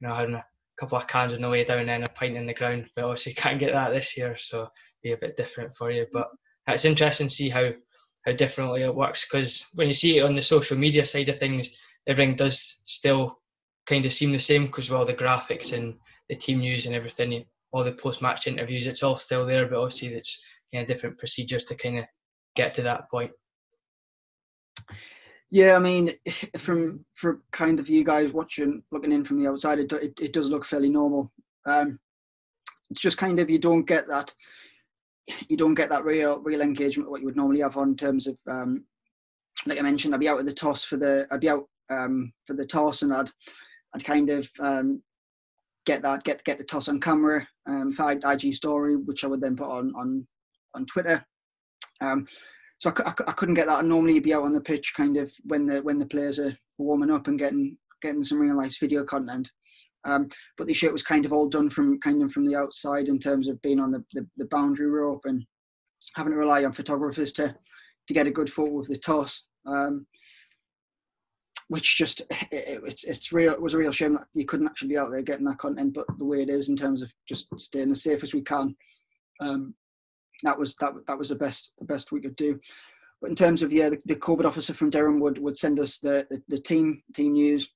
you 0.00 0.08
know 0.08 0.14
having 0.14 0.34
a 0.34 0.44
couple 0.78 0.98
of 0.98 1.06
cans 1.06 1.32
on 1.32 1.40
the 1.40 1.48
way 1.48 1.64
down 1.64 1.88
and 1.88 2.04
a 2.04 2.10
pint 2.12 2.36
in 2.36 2.46
the 2.46 2.54
ground. 2.54 2.88
But 2.94 3.04
obviously 3.04 3.32
can't 3.34 3.58
get 3.58 3.72
that 3.72 3.90
this 3.90 4.16
year, 4.16 4.36
so 4.36 4.68
be 5.02 5.12
a 5.12 5.16
bit 5.16 5.36
different 5.36 5.76
for 5.76 5.90
you. 5.90 6.06
But 6.12 6.28
it's 6.66 6.84
interesting 6.84 7.28
to 7.28 7.34
see 7.34 7.48
how 7.48 7.70
how 8.26 8.32
differently 8.32 8.82
it 8.82 8.94
works 8.94 9.26
because 9.26 9.66
when 9.74 9.86
you 9.86 9.94
see 9.94 10.18
it 10.18 10.24
on 10.24 10.34
the 10.34 10.42
social 10.42 10.76
media 10.76 11.04
side 11.04 11.28
of 11.28 11.38
things, 11.38 11.80
everything 12.06 12.36
does 12.36 12.82
still 12.84 13.40
kind 13.86 14.04
of 14.04 14.12
seem 14.12 14.32
the 14.32 14.38
same 14.38 14.66
because 14.66 14.90
all 14.90 15.06
the 15.06 15.14
graphics 15.14 15.72
and 15.72 15.98
the 16.28 16.36
team 16.36 16.58
news 16.58 16.86
and 16.86 16.94
everything, 16.94 17.44
all 17.72 17.82
the 17.82 17.92
post-match 17.92 18.46
interviews, 18.46 18.86
it's 18.86 19.02
all 19.02 19.16
still 19.16 19.46
there, 19.46 19.66
but 19.66 19.78
obviously 19.78 20.08
it's 20.08 20.44
kind 20.72 20.82
of 20.82 20.88
different 20.88 21.18
procedures 21.18 21.64
to 21.64 21.74
kind 21.74 21.98
of 21.98 22.04
get 22.54 22.74
to 22.74 22.82
that 22.82 23.10
point. 23.10 23.30
Yeah, 25.50 25.76
I 25.76 25.78
mean, 25.78 26.12
from 26.58 27.04
for 27.14 27.40
kind 27.52 27.78
of 27.80 27.88
you 27.88 28.04
guys 28.04 28.32
watching, 28.32 28.82
looking 28.92 29.12
in 29.12 29.24
from 29.24 29.38
the 29.38 29.48
outside, 29.48 29.78
it, 29.78 29.92
it, 29.92 30.20
it 30.20 30.32
does 30.32 30.50
look 30.50 30.64
fairly 30.64 30.88
normal. 30.88 31.30
Um, 31.66 31.98
it's 32.90 33.00
just 33.00 33.18
kind 33.18 33.38
of 33.38 33.48
you 33.48 33.58
don't 33.58 33.84
get 33.84 34.08
that 34.08 34.34
you 35.48 35.56
don't 35.56 35.74
get 35.74 35.88
that 35.90 36.04
real 36.04 36.40
real 36.40 36.60
engagement 36.60 37.08
what 37.08 37.20
you 37.20 37.26
would 37.26 37.36
normally 37.36 37.60
have 37.60 37.76
on 37.76 37.94
terms 37.94 38.26
of 38.26 38.36
um, 38.50 38.84
like 39.66 39.78
I 39.78 39.82
mentioned, 39.82 40.14
I'd 40.14 40.20
be 40.20 40.28
out 40.28 40.38
at 40.38 40.46
the 40.46 40.52
toss 40.52 40.84
for 40.84 40.96
the 40.96 41.26
I'd 41.30 41.40
be 41.40 41.48
out 41.48 41.66
um, 41.90 42.32
for 42.46 42.54
the 42.54 42.66
toss 42.66 43.02
and 43.02 43.12
I'd 43.12 43.30
I'd 43.94 44.04
kind 44.04 44.30
of 44.30 44.48
um, 44.60 45.02
get 45.86 46.02
that 46.02 46.24
get 46.24 46.44
get 46.44 46.58
the 46.58 46.64
toss 46.64 46.88
on 46.88 47.00
camera 47.00 47.46
um, 47.68 47.92
for 47.92 48.10
IG 48.10 48.54
story, 48.54 48.96
which 48.96 49.24
I 49.24 49.26
would 49.26 49.40
then 49.40 49.56
put 49.56 49.68
on 49.68 49.92
on 49.96 50.26
on 50.74 50.86
Twitter. 50.86 51.24
Um, 52.00 52.26
so 52.80 52.90
I, 52.90 53.10
I, 53.10 53.14
I 53.28 53.32
couldn't 53.32 53.54
get 53.54 53.66
that. 53.68 53.80
And 53.80 53.88
normally 53.88 54.14
you'd 54.14 54.24
be 54.24 54.34
out 54.34 54.42
on 54.42 54.52
the 54.52 54.60
pitch 54.60 54.94
kind 54.96 55.16
of 55.16 55.30
when 55.44 55.66
the 55.66 55.82
when 55.82 55.98
the 55.98 56.06
players 56.06 56.38
are 56.38 56.56
warming 56.78 57.10
up 57.10 57.28
and 57.28 57.38
getting 57.38 57.76
getting 58.02 58.24
some 58.24 58.40
real 58.40 58.56
nice 58.56 58.78
video 58.78 59.04
content. 59.04 59.48
Um, 60.06 60.30
but 60.56 60.66
the 60.66 60.72
shit 60.72 60.92
was 60.92 61.02
kind 61.02 61.26
of 61.26 61.32
all 61.32 61.48
done 61.48 61.68
from 61.68 62.00
kind 62.00 62.22
of 62.22 62.32
from 62.32 62.46
the 62.46 62.56
outside 62.56 63.08
in 63.08 63.18
terms 63.18 63.48
of 63.48 63.60
being 63.60 63.78
on 63.78 63.92
the, 63.92 64.02
the, 64.14 64.26
the 64.38 64.46
boundary 64.46 64.86
rope 64.86 65.20
and 65.26 65.44
having 66.16 66.32
to 66.32 66.38
rely 66.38 66.64
on 66.64 66.72
photographers 66.72 67.32
to 67.34 67.54
to 68.08 68.14
get 68.14 68.26
a 68.26 68.30
good 68.30 68.50
photo 68.50 68.80
of 68.80 68.88
the 68.88 68.96
toss. 68.96 69.44
Um, 69.66 70.06
which 71.68 71.98
just 71.98 72.20
it, 72.50 72.80
it's 72.84 73.04
it's 73.04 73.30
real 73.30 73.52
it 73.52 73.60
was 73.60 73.74
a 73.74 73.78
real 73.78 73.92
shame 73.92 74.14
that 74.14 74.26
you 74.34 74.46
couldn't 74.46 74.66
actually 74.66 74.88
be 74.88 74.96
out 74.96 75.12
there 75.12 75.22
getting 75.22 75.44
that 75.44 75.58
content 75.58 75.94
but 75.94 76.06
the 76.18 76.24
way 76.24 76.42
it 76.42 76.48
is 76.48 76.68
in 76.68 76.74
terms 76.74 77.00
of 77.00 77.12
just 77.28 77.46
staying 77.60 77.92
as 77.92 78.02
safe 78.02 78.24
as 78.24 78.34
we 78.34 78.42
can 78.42 78.74
um, 79.40 79.72
that 80.42 80.58
was 80.58 80.74
that 80.76 80.92
that 81.06 81.18
was 81.18 81.28
the 81.28 81.34
best 81.34 81.72
the 81.78 81.84
best 81.84 82.12
we 82.12 82.20
could 82.20 82.36
do 82.36 82.58
but 83.20 83.30
in 83.30 83.36
terms 83.36 83.62
of 83.62 83.72
yeah 83.72 83.88
the, 83.88 83.98
the 84.06 84.16
covid 84.16 84.44
officer 84.44 84.74
from 84.74 84.90
durham 84.90 85.20
would 85.20 85.38
would 85.38 85.58
send 85.58 85.78
us 85.78 85.98
the 85.98 86.26
the, 86.30 86.42
the 86.48 86.58
team 86.58 87.02
team 87.14 87.32
news 87.32 87.68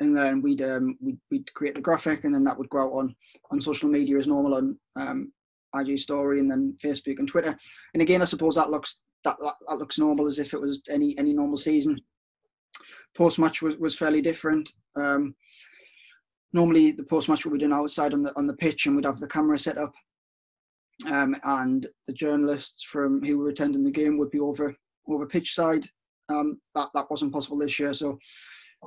and 0.00 0.16
then 0.16 0.42
we'd 0.42 0.62
um 0.62 0.96
we'd, 1.00 1.18
we'd 1.30 1.52
create 1.54 1.74
the 1.74 1.80
graphic 1.80 2.24
and 2.24 2.34
then 2.34 2.44
that 2.44 2.56
would 2.58 2.68
go 2.68 2.80
out 2.80 2.92
on 2.92 3.14
on 3.50 3.60
social 3.60 3.88
media 3.88 4.18
as 4.18 4.26
normal 4.26 4.54
on 4.54 4.78
um 4.96 5.32
IG 5.78 5.98
story 5.98 6.40
and 6.40 6.50
then 6.50 6.76
Facebook 6.82 7.18
and 7.18 7.28
Twitter. 7.28 7.56
And 7.94 8.02
again, 8.02 8.22
I 8.22 8.26
suppose 8.26 8.54
that 8.56 8.70
looks 8.70 8.98
that, 9.24 9.36
that 9.40 9.76
looks 9.76 9.98
normal 9.98 10.26
as 10.26 10.38
if 10.38 10.54
it 10.54 10.60
was 10.60 10.82
any 10.90 11.16
any 11.18 11.32
normal 11.32 11.56
season. 11.56 12.00
Post 13.16 13.38
match 13.38 13.62
was, 13.62 13.76
was 13.76 13.96
fairly 13.96 14.22
different. 14.22 14.70
Um, 14.94 15.34
normally, 16.52 16.92
the 16.92 17.04
post 17.04 17.28
match 17.28 17.44
would 17.44 17.54
be 17.54 17.58
done 17.58 17.72
outside 17.72 18.14
on 18.14 18.22
the 18.22 18.36
on 18.36 18.46
the 18.46 18.56
pitch, 18.56 18.86
and 18.86 18.94
we'd 18.94 19.04
have 19.04 19.18
the 19.18 19.28
camera 19.28 19.58
set 19.58 19.78
up, 19.78 19.92
um, 21.06 21.36
and 21.44 21.86
the 22.06 22.12
journalists 22.12 22.82
from 22.84 23.22
who 23.22 23.38
were 23.38 23.48
attending 23.48 23.84
the 23.84 23.90
game 23.90 24.18
would 24.18 24.30
be 24.30 24.40
over 24.40 24.74
over 25.08 25.26
pitch 25.26 25.54
side. 25.54 25.86
Um, 26.28 26.60
that 26.74 26.88
that 26.94 27.10
wasn't 27.10 27.32
possible 27.32 27.58
this 27.58 27.78
year, 27.78 27.94
so 27.94 28.18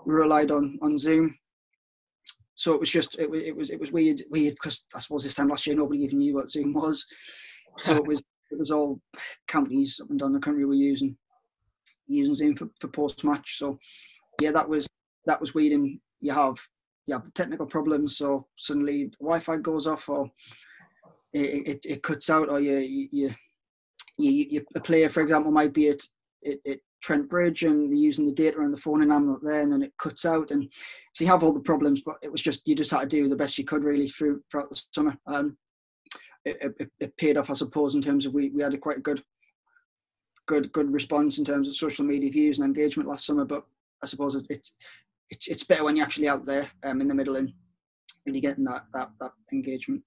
we 0.05 0.13
relied 0.13 0.51
on 0.51 0.77
on 0.81 0.97
Zoom. 0.97 1.37
So 2.55 2.73
it 2.73 2.79
was 2.79 2.89
just 2.89 3.17
it 3.19 3.29
was 3.29 3.43
it 3.43 3.55
was 3.55 3.69
it 3.69 3.79
was 3.79 3.91
weird 3.91 4.21
weird 4.29 4.55
because 4.55 4.85
I 4.93 4.99
suppose 4.99 5.23
this 5.23 5.35
time 5.35 5.47
last 5.47 5.65
year 5.65 5.75
nobody 5.75 6.01
even 6.01 6.17
knew 6.17 6.35
what 6.35 6.51
Zoom 6.51 6.73
was, 6.73 7.05
so 7.77 7.95
it 7.95 8.05
was 8.05 8.21
it 8.51 8.59
was 8.59 8.71
all 8.71 8.99
companies 9.47 9.99
up 10.01 10.09
and 10.09 10.19
down 10.19 10.33
the 10.33 10.39
country 10.39 10.65
were 10.65 10.73
using 10.73 11.15
using 12.07 12.35
Zoom 12.35 12.55
for, 12.55 12.67
for 12.79 12.87
post 12.87 13.23
match. 13.23 13.57
So 13.57 13.77
yeah, 14.41 14.51
that 14.51 14.67
was 14.67 14.87
that 15.25 15.39
was 15.39 15.53
weird. 15.53 15.73
And 15.73 15.99
you 16.19 16.33
have 16.33 16.57
you 17.05 17.13
have 17.13 17.25
the 17.25 17.31
technical 17.31 17.65
problems. 17.65 18.17
So 18.17 18.47
suddenly 18.57 19.11
Wi-Fi 19.21 19.57
goes 19.57 19.87
off, 19.87 20.09
or 20.09 20.29
it, 21.33 21.67
it, 21.67 21.85
it 21.85 22.03
cuts 22.03 22.29
out, 22.29 22.49
or 22.49 22.59
you 22.59 22.77
you 23.11 23.33
you, 24.17 24.31
you 24.49 24.65
a 24.75 24.79
player, 24.79 25.09
for 25.09 25.21
example, 25.21 25.51
might 25.51 25.73
be 25.73 25.89
at 25.89 26.01
it 26.41 26.81
Trent 27.01 27.29
Bridge 27.29 27.63
and 27.63 27.89
they're 27.89 27.97
using 27.97 28.25
the 28.25 28.33
data 28.33 28.59
on 28.59 28.71
the 28.71 28.77
phone 28.77 29.01
and 29.01 29.13
I'm 29.13 29.27
not 29.27 29.43
there, 29.43 29.61
and 29.61 29.71
then 29.71 29.83
it 29.83 29.93
cuts 29.97 30.25
out, 30.25 30.51
and 30.51 30.69
so 31.13 31.23
you 31.23 31.29
have 31.29 31.43
all 31.43 31.53
the 31.53 31.59
problems. 31.59 32.01
But 32.05 32.17
it 32.21 32.31
was 32.31 32.41
just 32.41 32.67
you 32.67 32.75
just 32.75 32.91
had 32.91 33.01
to 33.01 33.07
do 33.07 33.29
the 33.29 33.35
best 33.35 33.57
you 33.57 33.65
could 33.65 33.83
really 33.83 34.09
through 34.09 34.41
throughout 34.51 34.69
the 34.69 34.81
summer. 34.91 35.17
Um, 35.27 35.57
it, 36.45 36.75
it, 36.79 36.89
it, 36.99 37.17
paid 37.17 37.37
off, 37.37 37.49
I 37.49 37.53
suppose, 37.53 37.95
in 37.95 38.01
terms 38.01 38.25
of 38.25 38.33
we, 38.33 38.49
we 38.49 38.63
had 38.63 38.73
a 38.73 38.77
quite 38.77 39.03
good, 39.03 39.21
good, 40.47 40.71
good 40.71 40.91
response 40.91 41.37
in 41.37 41.43
terms 41.43 41.67
of 41.67 41.75
social 41.75 42.05
media 42.05 42.31
views 42.31 42.59
and 42.59 42.65
engagement 42.65 43.09
last 43.09 43.25
summer. 43.25 43.43
But 43.45 43.65
I 44.01 44.05
suppose 44.05 44.35
it, 44.35 44.47
it's 44.49 44.75
it's 45.29 45.47
it's 45.47 45.63
better 45.63 45.83
when 45.83 45.95
you're 45.95 46.05
actually 46.05 46.29
out 46.29 46.45
there 46.45 46.69
um, 46.83 47.01
in 47.01 47.07
the 47.07 47.15
middle 47.15 47.35
and 47.35 47.51
really 48.25 48.41
getting 48.41 48.63
that 48.65 48.85
that 48.93 49.11
that 49.21 49.31
engagement. 49.53 50.01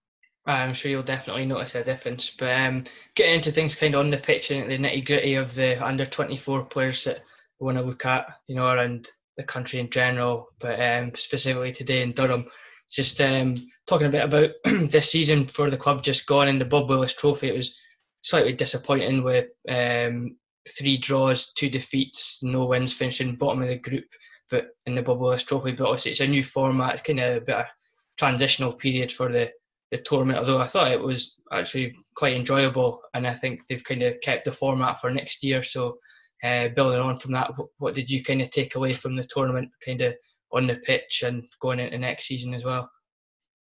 I'm 0.44 0.74
sure 0.74 0.90
you'll 0.90 1.02
definitely 1.02 1.46
notice 1.46 1.74
a 1.74 1.84
difference. 1.84 2.30
But 2.30 2.60
um, 2.60 2.84
getting 3.14 3.36
into 3.36 3.52
things 3.52 3.76
kind 3.76 3.94
of 3.94 4.00
on 4.00 4.10
the 4.10 4.18
pitch 4.18 4.50
and 4.50 4.70
the 4.70 4.78
nitty 4.78 5.06
gritty 5.06 5.34
of 5.34 5.54
the 5.54 5.84
under 5.84 6.04
24 6.04 6.64
players 6.64 7.04
that 7.04 7.22
we 7.60 7.66
want 7.66 7.78
to 7.78 7.84
look 7.84 8.04
at, 8.04 8.26
you 8.48 8.56
know, 8.56 8.66
around 8.66 9.08
the 9.36 9.44
country 9.44 9.78
in 9.78 9.88
general, 9.88 10.48
but 10.58 10.80
um, 10.80 11.14
specifically 11.14 11.72
today 11.72 12.02
in 12.02 12.12
Durham 12.12 12.46
just 12.90 13.20
um, 13.22 13.54
talking 13.86 14.06
a 14.06 14.10
bit 14.10 14.24
about 14.24 14.50
this 14.64 15.10
season 15.10 15.46
for 15.46 15.70
the 15.70 15.76
club 15.76 16.02
just 16.02 16.26
gone 16.26 16.46
in 16.46 16.58
the 16.58 16.64
Bob 16.64 16.90
Willis 16.90 17.14
Trophy. 17.14 17.48
It 17.48 17.56
was 17.56 17.80
slightly 18.20 18.52
disappointing 18.52 19.24
with 19.24 19.48
um, 19.68 20.36
three 20.68 20.98
draws, 20.98 21.52
two 21.54 21.70
defeats, 21.70 22.42
no 22.42 22.66
wins, 22.66 22.92
finishing 22.92 23.36
bottom 23.36 23.62
of 23.62 23.68
the 23.68 23.78
group. 23.78 24.04
But 24.50 24.66
in 24.84 24.94
the 24.94 25.02
Bob 25.02 25.20
Willis 25.20 25.42
Trophy, 25.42 25.72
but 25.72 25.86
obviously 25.86 26.10
it's 26.10 26.20
a 26.20 26.26
new 26.26 26.44
format. 26.44 26.92
It's 26.92 27.02
kind 27.02 27.20
of 27.20 27.36
a 27.36 27.40
bit 27.40 27.56
of 27.56 27.64
transitional 28.18 28.74
period 28.74 29.10
for 29.10 29.32
the 29.32 29.50
the 29.92 29.98
tournament. 29.98 30.38
Although 30.38 30.58
I 30.58 30.66
thought 30.66 30.90
it 30.90 31.00
was 31.00 31.40
actually 31.52 31.94
quite 32.16 32.34
enjoyable, 32.34 33.02
and 33.14 33.26
I 33.26 33.34
think 33.34 33.66
they've 33.66 33.84
kind 33.84 34.02
of 34.02 34.20
kept 34.22 34.46
the 34.46 34.52
format 34.52 34.98
for 34.98 35.10
next 35.10 35.44
year. 35.44 35.62
So 35.62 35.98
uh, 36.42 36.68
building 36.68 36.98
on 36.98 37.16
from 37.16 37.32
that, 37.32 37.52
what, 37.78 37.94
did 37.94 38.10
you 38.10 38.24
kind 38.24 38.40
of 38.40 38.50
take 38.50 38.74
away 38.74 38.94
from 38.94 39.14
the 39.14 39.22
tournament? 39.22 39.70
Kind 39.84 40.00
of 40.00 40.14
on 40.52 40.66
the 40.66 40.76
pitch 40.76 41.22
and 41.24 41.44
going 41.60 41.78
into 41.78 41.98
next 41.98 42.24
season 42.24 42.54
as 42.54 42.64
well. 42.64 42.90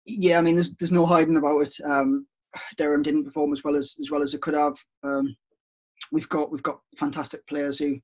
Yeah, 0.07 0.39
I 0.39 0.41
mean, 0.41 0.55
there's 0.55 0.75
there's 0.77 0.93
no 0.93 1.05
hiding 1.05 1.37
about 1.37 1.61
it. 1.61 1.75
Um, 1.85 2.27
Durham 2.77 3.03
didn't 3.03 3.25
perform 3.25 3.53
as 3.53 3.65
well 3.65 3.75
as 3.75 3.97
as 4.01 4.11
well 4.11 4.23
as 4.23 4.35
it 4.35 4.41
could 4.41 4.55
have. 4.55 4.77
Um, 5.03 5.37
we've 6.13 6.29
got 6.29 6.53
we've 6.53 6.63
got 6.63 6.79
fantastic 6.97 7.45
players 7.49 7.79
who 7.79 7.99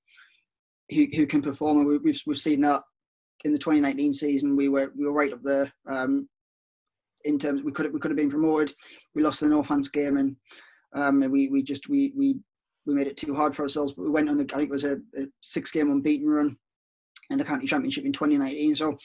who, 0.90 1.06
who 1.14 1.26
can 1.26 1.42
perform, 1.42 1.78
and 1.78 1.86
we, 1.86 1.94
have 1.94 2.02
we've, 2.02 2.20
we've 2.26 2.40
seen 2.40 2.60
that 2.62 2.82
in 3.44 3.52
the 3.52 3.58
2019 3.58 4.12
season. 4.14 4.56
We 4.56 4.68
were 4.68 4.92
we 4.98 5.04
were 5.04 5.12
right 5.12 5.32
up 5.32 5.42
there. 5.44 5.72
Um, 5.86 6.28
in 7.24 7.38
terms, 7.38 7.62
we 7.62 7.72
could 7.72 7.86
have, 7.86 7.94
we 7.94 8.00
could 8.00 8.10
have 8.10 8.18
been 8.18 8.30
promoted. 8.30 8.74
We 9.14 9.22
lost 9.22 9.40
the 9.40 9.46
Northants 9.46 9.92
game, 9.92 10.16
and 10.16 10.36
um, 10.94 11.20
we 11.30 11.48
we 11.48 11.62
just 11.62 11.88
we 11.88 12.12
we 12.16 12.36
we 12.86 12.94
made 12.94 13.06
it 13.06 13.16
too 13.16 13.34
hard 13.34 13.54
for 13.54 13.62
ourselves. 13.62 13.92
But 13.92 14.02
we 14.02 14.10
went 14.10 14.28
on, 14.28 14.38
a, 14.38 14.42
I 14.42 14.56
think 14.56 14.70
it 14.70 14.70
was 14.70 14.84
a, 14.84 14.96
a 15.16 15.26
six 15.40 15.70
game 15.70 15.90
unbeaten 15.90 16.28
run 16.28 16.56
in 17.30 17.38
the 17.38 17.44
county 17.44 17.66
championship 17.66 18.04
in 18.04 18.12
2019. 18.12 18.74
So 18.74 18.96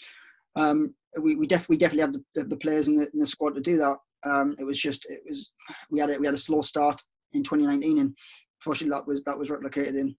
um, 0.56 0.94
we, 1.22 1.36
we, 1.36 1.48
def- 1.48 1.70
we 1.70 1.78
definitely 1.78 2.02
have 2.02 2.14
the, 2.34 2.44
the 2.44 2.58
players 2.58 2.88
in 2.88 2.96
the, 2.96 3.08
in 3.14 3.20
the, 3.20 3.28
squad 3.28 3.56
to 3.56 3.62
do 3.62 3.78
that. 3.78 3.98
Um, 4.24 4.56
it 4.60 4.64
was 4.64 4.80
just 4.80 5.06
it 5.06 5.22
was 5.28 5.52
we 5.92 6.00
had 6.00 6.10
a, 6.10 6.18
we 6.18 6.26
had 6.26 6.36
a 6.36 6.40
slow 6.40 6.62
start 6.62 7.02
in 7.34 7.44
2019, 7.44 8.00
and 8.00 8.18
fortunately 8.60 8.96
that 8.98 9.08
was 9.08 9.24
that 9.24 9.38
was 9.38 9.50
replicated 9.50 10.00
in 10.00 10.16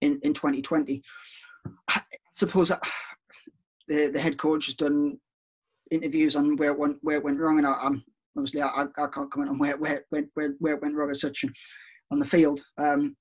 in, 0.00 0.18
in 0.22 0.34
2020. 0.34 1.02
I 1.88 2.02
suppose 2.34 2.68
the 2.68 4.10
the 4.10 4.20
head 4.20 4.38
coach 4.38 4.66
has 4.66 4.74
done 4.74 5.18
interviews 5.92 6.36
on 6.36 6.56
where 6.56 6.72
it 6.72 6.78
went 6.78 6.98
where 7.02 7.16
it 7.16 7.24
went 7.24 7.38
wrong, 7.38 7.58
and 7.58 7.66
I, 7.66 7.86
am 7.86 8.04
obviously 8.36 8.62
I, 8.62 8.84
I 8.96 9.06
can't 9.06 9.30
comment 9.30 9.50
on 9.50 9.58
where 9.58 9.76
where 9.76 10.04
where 10.10 10.24
where 10.58 10.74
it 10.74 10.82
went 10.82 10.96
wrong 10.96 11.10
as 11.10 11.20
such 11.20 11.44
on 12.10 12.18
the 12.18 12.26
field. 12.26 12.60
Um, 12.78 13.16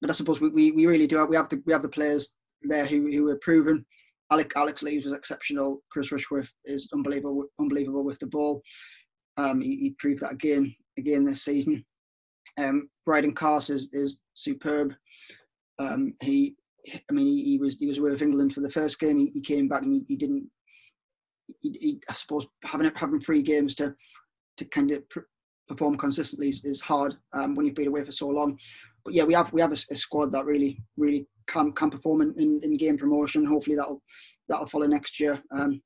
but 0.00 0.10
I 0.10 0.14
suppose 0.14 0.40
we, 0.40 0.48
we, 0.48 0.72
we 0.72 0.86
really 0.86 1.06
do 1.06 1.16
have, 1.18 1.28
we 1.28 1.36
have 1.36 1.48
the 1.48 1.62
we 1.64 1.72
have 1.72 1.82
the 1.82 1.88
players 1.88 2.30
there 2.62 2.86
who 2.86 3.10
who 3.10 3.24
were 3.24 3.38
proven. 3.42 3.84
Alex, 4.32 4.54
Alex 4.56 4.82
was 4.82 5.12
exceptional. 5.12 5.82
Chris 5.90 6.10
Rushworth 6.10 6.50
is 6.64 6.88
unbelievable, 6.94 7.44
unbelievable 7.60 8.02
with 8.02 8.18
the 8.18 8.26
ball. 8.26 8.62
Um, 9.36 9.60
he, 9.60 9.76
he, 9.76 9.94
proved 9.98 10.20
that 10.22 10.32
again, 10.32 10.74
again 10.98 11.24
this 11.24 11.44
season. 11.44 11.84
Um, 12.58 12.88
Brydon 13.04 13.34
Carse 13.34 13.68
is, 13.68 13.90
is 13.92 14.20
superb. 14.32 14.94
Um, 15.78 16.14
he, 16.22 16.56
I 16.88 17.12
mean, 17.12 17.26
he, 17.26 17.44
he, 17.44 17.58
was 17.58 17.76
he 17.78 17.86
was 17.86 17.98
away 17.98 18.10
with 18.10 18.22
England 18.22 18.54
for 18.54 18.62
the 18.62 18.70
first 18.70 18.98
game. 18.98 19.18
He, 19.18 19.30
he 19.34 19.42
came 19.42 19.68
back 19.68 19.82
and 19.82 19.92
he, 19.92 20.04
he 20.08 20.16
didn't. 20.16 20.48
I 22.08 22.14
suppose 22.14 22.46
having 22.64 22.90
having 22.94 23.20
three 23.20 23.42
games 23.42 23.74
to 23.76 23.94
to 24.56 24.64
kind 24.66 24.90
of 24.90 25.08
pr- 25.08 25.20
perform 25.68 25.96
consistently 25.96 26.48
is, 26.48 26.64
is 26.64 26.80
hard 26.80 27.16
um, 27.32 27.54
when 27.54 27.66
you've 27.66 27.74
been 27.74 27.88
away 27.88 28.04
for 28.04 28.12
so 28.12 28.28
long. 28.28 28.58
But 29.04 29.14
yeah, 29.14 29.24
we 29.24 29.34
have 29.34 29.52
we 29.52 29.60
have 29.60 29.72
a, 29.72 29.78
a 29.90 29.96
squad 29.96 30.32
that 30.32 30.44
really 30.44 30.82
really 30.96 31.26
can 31.46 31.72
can 31.72 31.90
perform 31.90 32.22
in, 32.22 32.60
in, 32.62 32.76
game 32.76 32.98
promotion. 32.98 33.44
Hopefully 33.44 33.76
that'll 33.76 34.02
that'll 34.48 34.66
follow 34.66 34.86
next 34.86 35.18
year. 35.18 35.42
Um, 35.50 35.82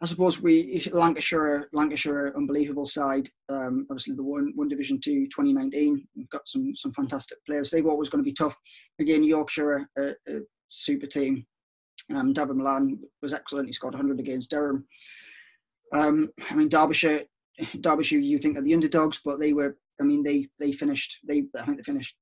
I 0.00 0.06
suppose 0.06 0.40
we 0.40 0.86
Lancashire 0.92 1.68
Lancashire 1.72 2.32
unbelievable 2.36 2.86
side. 2.86 3.28
Um, 3.48 3.86
obviously 3.90 4.14
the 4.14 4.22
one 4.22 4.52
one 4.54 4.68
Division 4.68 5.00
Two 5.02 5.26
2019. 5.26 6.06
We've 6.16 6.30
got 6.30 6.46
some 6.46 6.74
some 6.76 6.92
fantastic 6.92 7.38
players. 7.46 7.70
They 7.70 7.82
were 7.82 7.90
always 7.90 8.08
going 8.08 8.22
to 8.22 8.28
be 8.28 8.34
tough. 8.34 8.56
Again, 9.00 9.24
Yorkshire 9.24 9.88
a 9.98 10.12
super 10.70 11.06
team. 11.06 11.46
Um, 12.14 12.32
Dawid 12.32 12.56
Malan 12.56 13.00
was 13.22 13.34
excellent. 13.34 13.66
He 13.66 13.72
scored 13.72 13.94
100 13.94 14.18
against 14.20 14.50
Durham. 14.50 14.86
Um, 15.92 16.30
I 16.50 16.54
mean 16.54 16.68
Derbyshire 16.68 17.22
Derbyshire 17.80 18.18
you 18.18 18.38
think 18.38 18.56
are 18.56 18.62
the 18.62 18.74
underdogs, 18.74 19.20
but 19.24 19.38
they 19.38 19.52
were. 19.52 19.76
I 20.00 20.04
mean 20.04 20.22
they 20.22 20.48
they 20.58 20.72
finished. 20.72 21.18
They 21.26 21.44
I 21.58 21.64
think 21.64 21.78
they 21.78 21.82
finished 21.82 22.16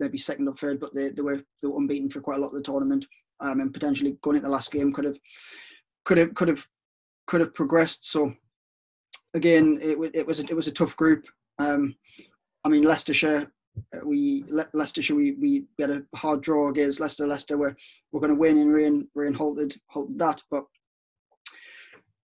maybe 0.00 0.18
second 0.18 0.48
or 0.48 0.54
third, 0.54 0.80
but 0.80 0.94
they, 0.94 1.10
they 1.10 1.22
were 1.22 1.42
they 1.62 1.68
were 1.68 1.78
unbeaten 1.78 2.10
for 2.10 2.20
quite 2.20 2.38
a 2.38 2.40
lot 2.40 2.48
of 2.48 2.54
the 2.54 2.62
tournament, 2.62 3.06
um, 3.40 3.60
and 3.60 3.72
potentially 3.72 4.18
going 4.22 4.36
into 4.36 4.46
the 4.46 4.52
last 4.52 4.70
game 4.70 4.92
could 4.92 5.04
have 5.04 5.18
could 6.04 6.18
have 6.18 6.34
could 6.34 6.48
have 6.48 6.66
could 7.26 7.40
have 7.40 7.54
progressed. 7.54 8.10
So 8.10 8.32
again, 9.34 9.78
it, 9.82 9.98
it 10.14 10.26
was 10.26 10.40
a, 10.40 10.44
it 10.44 10.56
was 10.56 10.68
a 10.68 10.72
tough 10.72 10.96
group. 10.96 11.24
Um, 11.58 11.94
I 12.64 12.68
mean, 12.68 12.82
Leicestershire, 12.82 13.52
we 14.04 14.44
Le- 14.48 14.68
Leicestershire, 14.72 15.14
we, 15.14 15.32
we 15.32 15.64
had 15.78 15.90
a 15.90 16.02
hard 16.14 16.40
draw 16.42 16.68
against 16.68 17.00
Leicester. 17.00 17.26
Leicester 17.26 17.56
were 17.56 17.76
were 18.12 18.20
going 18.20 18.32
to 18.32 18.38
win, 18.38 18.58
and 18.58 18.72
Rain 18.72 19.08
Rain 19.14 19.34
halted 19.34 19.76
halted 19.86 20.18
that. 20.18 20.42
But 20.50 20.64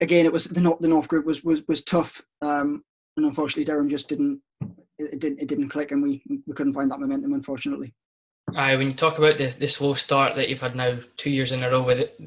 again, 0.00 0.26
it 0.26 0.32
was 0.32 0.46
the 0.46 0.60
North 0.60 0.80
the 0.80 0.88
North 0.88 1.08
group 1.08 1.26
was 1.26 1.44
was 1.44 1.62
was 1.68 1.82
tough, 1.84 2.22
um, 2.42 2.84
and 3.16 3.26
unfortunately, 3.26 3.64
Durham 3.64 3.88
just 3.88 4.08
didn't 4.08 4.40
it, 4.98 5.14
it 5.14 5.18
didn't 5.20 5.40
it 5.40 5.48
didn't 5.48 5.70
click, 5.70 5.92
and 5.92 6.02
we 6.02 6.22
we 6.46 6.54
couldn't 6.54 6.74
find 6.74 6.90
that 6.90 7.00
momentum, 7.00 7.34
unfortunately. 7.34 7.94
Aye, 8.54 8.76
when 8.76 8.88
you 8.88 8.92
talk 8.92 9.18
about 9.18 9.38
the, 9.38 9.46
the 9.46 9.68
slow 9.68 9.94
start 9.94 10.36
that 10.36 10.48
you've 10.48 10.60
had 10.60 10.76
now 10.76 10.98
two 11.16 11.30
years 11.30 11.52
in 11.52 11.62
a 11.62 11.70
row 11.70 11.82
with 11.82 11.98
it, 12.00 12.20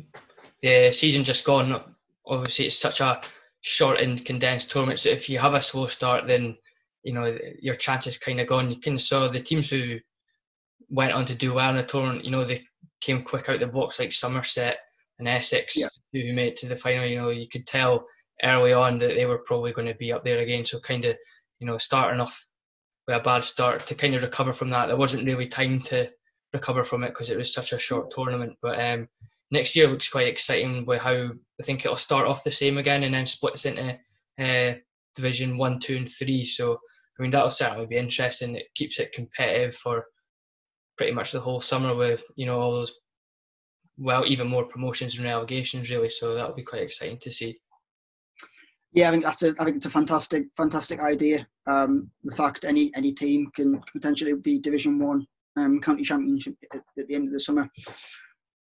the 0.61 0.91
season 0.91 1.23
just 1.23 1.45
gone, 1.45 1.81
obviously 2.25 2.65
it's 2.65 2.77
such 2.77 3.01
a 3.01 3.21
short 3.61 3.99
and 3.99 4.25
condensed 4.25 4.71
tournament. 4.71 4.99
So 4.99 5.09
if 5.09 5.29
you 5.29 5.37
have 5.39 5.53
a 5.53 5.61
slow 5.61 5.87
start, 5.87 6.27
then 6.27 6.57
you 7.07 7.13
know 7.13 7.37
your 7.61 7.73
chances 7.73 8.17
kind 8.17 8.41
of 8.41 8.47
gone. 8.47 8.69
You 8.69 8.81
can 8.81 8.99
saw 8.99 9.29
the 9.29 9.39
teams 9.39 9.69
who 9.69 9.97
went 10.89 11.13
on 11.13 11.23
to 11.25 11.35
do 11.35 11.53
well 11.53 11.69
in 11.69 11.77
the 11.77 11.83
tournament. 11.83 12.25
You 12.25 12.31
know 12.31 12.43
they 12.43 12.61
came 12.99 13.23
quick 13.23 13.47
out 13.47 13.61
the 13.61 13.67
box 13.67 13.97
like 13.97 14.11
Somerset 14.11 14.77
and 15.17 15.25
Essex, 15.25 15.77
yeah. 15.77 15.87
who 16.11 16.33
made 16.33 16.49
it 16.49 16.57
to 16.57 16.67
the 16.67 16.75
final. 16.75 17.05
You 17.05 17.21
know 17.21 17.29
you 17.29 17.47
could 17.47 17.65
tell 17.65 18.05
early 18.43 18.73
on 18.73 18.97
that 18.97 19.15
they 19.15 19.25
were 19.25 19.37
probably 19.37 19.71
going 19.71 19.87
to 19.87 19.93
be 19.93 20.11
up 20.11 20.21
there 20.21 20.39
again. 20.39 20.65
So 20.65 20.81
kind 20.81 21.05
of 21.05 21.17
you 21.59 21.67
know 21.67 21.77
starting 21.77 22.19
off 22.19 22.45
with 23.07 23.15
a 23.15 23.21
bad 23.21 23.45
start 23.45 23.87
to 23.87 23.95
kind 23.95 24.13
of 24.13 24.21
recover 24.21 24.51
from 24.51 24.69
that. 24.71 24.87
There 24.87 24.97
wasn't 24.97 25.25
really 25.25 25.47
time 25.47 25.79
to 25.83 26.09
recover 26.51 26.83
from 26.83 27.05
it 27.05 27.09
because 27.09 27.29
it 27.29 27.37
was 27.37 27.53
such 27.53 27.71
a 27.71 27.79
short 27.79 28.11
tournament. 28.11 28.57
But 28.61 28.81
um, 28.81 29.07
next 29.49 29.77
year 29.77 29.87
looks 29.87 30.09
quite 30.09 30.27
exciting 30.27 30.85
with 30.85 31.01
how 31.01 31.29
I 31.59 31.63
think 31.63 31.85
it'll 31.85 31.95
start 31.95 32.27
off 32.27 32.43
the 32.43 32.51
same 32.51 32.77
again 32.77 33.03
and 33.03 33.13
then 33.13 33.25
splits 33.25 33.65
into 33.65 33.97
uh, 34.37 34.73
Division 35.15 35.57
One, 35.57 35.79
Two, 35.79 35.95
and 35.95 36.09
Three. 36.09 36.43
So 36.43 36.79
I 37.17 37.21
mean 37.21 37.31
that'll 37.31 37.51
certainly 37.51 37.87
be 37.87 37.97
interesting. 37.97 38.55
It 38.55 38.67
keeps 38.75 38.99
it 38.99 39.11
competitive 39.11 39.75
for 39.75 40.05
pretty 40.97 41.13
much 41.13 41.31
the 41.31 41.39
whole 41.39 41.59
summer 41.59 41.95
with 41.95 42.23
you 42.35 42.45
know 42.45 42.59
all 42.59 42.73
those 42.73 42.99
well 43.97 44.25
even 44.27 44.47
more 44.47 44.65
promotions 44.65 45.15
and 45.15 45.25
relegations 45.25 45.89
really. 45.89 46.09
So 46.09 46.35
that'll 46.35 46.55
be 46.55 46.63
quite 46.63 46.83
exciting 46.83 47.19
to 47.21 47.31
see. 47.31 47.59
Yeah, 48.93 49.09
I 49.09 49.11
think 49.11 49.23
that's 49.23 49.43
a. 49.43 49.53
I 49.59 49.65
think 49.65 49.77
it's 49.77 49.85
a 49.85 49.91
fantastic, 49.91 50.45
fantastic 50.55 50.99
idea. 50.99 51.47
Um, 51.67 52.09
the 52.23 52.35
fact 52.35 52.65
any 52.65 52.91
any 52.95 53.13
team 53.13 53.51
can 53.55 53.81
potentially 53.91 54.33
be 54.33 54.59
Division 54.59 54.99
One 54.99 55.25
um, 55.57 55.81
county 55.81 56.03
championship 56.03 56.55
at, 56.73 56.81
at, 56.97 57.07
the 57.07 57.15
end 57.15 57.27
of 57.27 57.33
the 57.33 57.39
summer. 57.39 57.69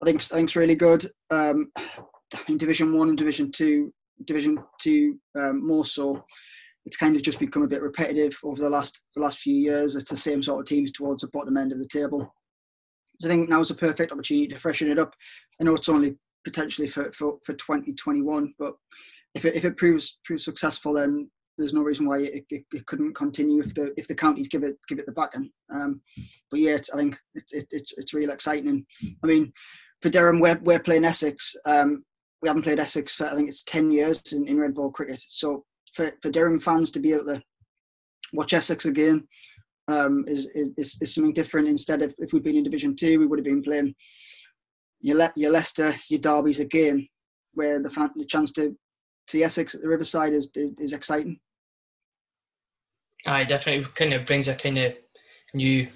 I 0.03 0.07
think 0.07 0.23
I 0.33 0.37
think 0.37 0.49
it's 0.49 0.57
really 0.57 0.75
good. 0.75 1.11
Um, 1.31 1.73
in 2.49 2.57
Division 2.57 2.97
One 2.97 3.09
and 3.09 3.19
Division 3.19 3.51
Two, 3.53 3.93
Division 4.25 4.59
Two 4.81 5.19
um, 5.37 5.67
more 5.67 5.85
so. 5.85 6.25
It's 6.85 6.97
kind 6.97 7.15
of 7.15 7.23
just 7.23 7.39
become 7.39 7.63
a 7.63 7.69
bit 7.69 7.83
repetitive 7.83 8.39
over 8.45 8.61
the 8.61 8.71
last 8.71 9.05
the 9.15 9.23
last 9.23 9.39
few 9.39 9.55
years. 9.55 9.95
It's 9.95 10.11
the 10.11 10.17
same 10.17 10.43
sort 10.43 10.61
of 10.61 10.67
teams 10.67 10.91
towards 10.93 11.23
the 11.23 11.29
bottom 11.29 11.57
end 11.57 11.73
of 11.73 11.79
the 11.79 11.87
table. 11.87 12.35
So 13.21 13.29
I 13.29 13.33
think 13.33 13.49
now 13.49 13.61
is 13.61 13.71
a 13.71 13.75
perfect 13.75 14.11
opportunity 14.11 14.49
to 14.49 14.59
freshen 14.59 14.91
it 14.91 14.99
up. 14.99 15.15
I 15.61 15.65
know 15.65 15.75
it's 15.75 15.89
only 15.89 16.17
potentially 16.45 16.89
for 16.89 17.13
for, 17.13 17.39
for 17.45 17.53
2021, 17.55 18.53
but 18.59 18.75
if 19.35 19.45
it, 19.45 19.55
if 19.55 19.65
it 19.65 19.77
proves 19.77 20.19
proves 20.25 20.45
successful, 20.45 20.95
then 20.95 21.31
there's 21.59 21.75
no 21.75 21.83
reason 21.83 22.07
why 22.07 22.19
it, 22.19 22.45
it, 22.51 22.65
it, 22.73 22.87
couldn't 22.87 23.15
continue 23.15 23.63
if 23.63 23.75
the 23.75 23.93
if 23.97 24.09
the 24.09 24.15
counties 24.15 24.49
give 24.49 24.63
it 24.65 24.77
give 24.89 24.99
it 24.99 25.07
the 25.07 25.13
backing. 25.13 25.51
Um, 25.73 26.01
but 26.51 26.61
yeah, 26.61 26.79
I 26.93 26.97
think 26.97 27.17
it's 27.35 27.53
it, 27.53 27.67
it's 27.71 27.93
it's 27.97 28.15
really 28.15 28.33
exciting. 28.33 28.69
And 28.69 28.87
I 29.23 29.27
mean, 29.27 29.53
for 30.01 30.09
Durham, 30.09 30.41
we're 30.41 30.59
we're 30.63 30.81
playing 30.81 31.05
Essex. 31.05 31.55
Um, 31.65 32.05
we 32.41 32.49
haven't 32.49 32.63
played 32.63 32.81
Essex 32.81 33.15
for 33.15 33.27
I 33.27 33.35
think 33.35 33.49
it's 33.49 33.63
ten 33.65 33.91
years 33.91 34.21
in, 34.33 34.49
in 34.49 34.59
red 34.59 34.75
ball 34.75 34.91
cricket. 34.91 35.23
So 35.29 35.65
for, 35.95 36.13
for 36.23 36.31
Durham 36.31 36.59
fans 36.59 36.91
to 36.93 37.01
be 37.01 37.13
able 37.13 37.27
to 37.27 37.43
watch 38.33 38.55
Essex 38.55 38.87
again 38.87 39.27
um, 39.89 40.25
is, 40.27 40.47
is 40.55 40.99
is 41.01 41.15
something 41.15 41.33
different. 41.33 41.69
Instead 41.69 42.03
of 42.03 42.15
if 42.19 42.33
we'd 42.33 42.43
been 42.43 42.57
in 42.57 42.65
Division 42.65 42.97
Two, 42.97 43.19
we 43.19 43.27
would 43.27 43.39
have 43.39 43.45
been 43.45 43.63
playing 43.63 43.95
your 45.01 45.17
Le- 45.17 45.33
your 45.37 45.51
Leicester, 45.51 45.95
your 46.09 46.21
Derbies 46.21 46.61
again, 46.61 47.07
where 47.55 47.81
the 47.81 47.91
fan, 47.91 48.11
the 48.17 48.25
chance 48.25 48.53
to 48.53 48.77
see 49.29 49.43
Essex 49.43 49.75
at 49.75 49.83
the 49.83 49.89
Riverside 49.89 50.33
is, 50.33 50.49
is, 50.55 50.73
is 50.79 50.93
exciting. 50.93 51.39
Aye, 53.27 53.45
definitely 53.45 53.87
kind 53.95 54.15
of 54.15 54.27
brings 54.27 54.49
a 54.49 54.55
kind 54.55 54.79
of 54.79 54.95
new 55.55 55.87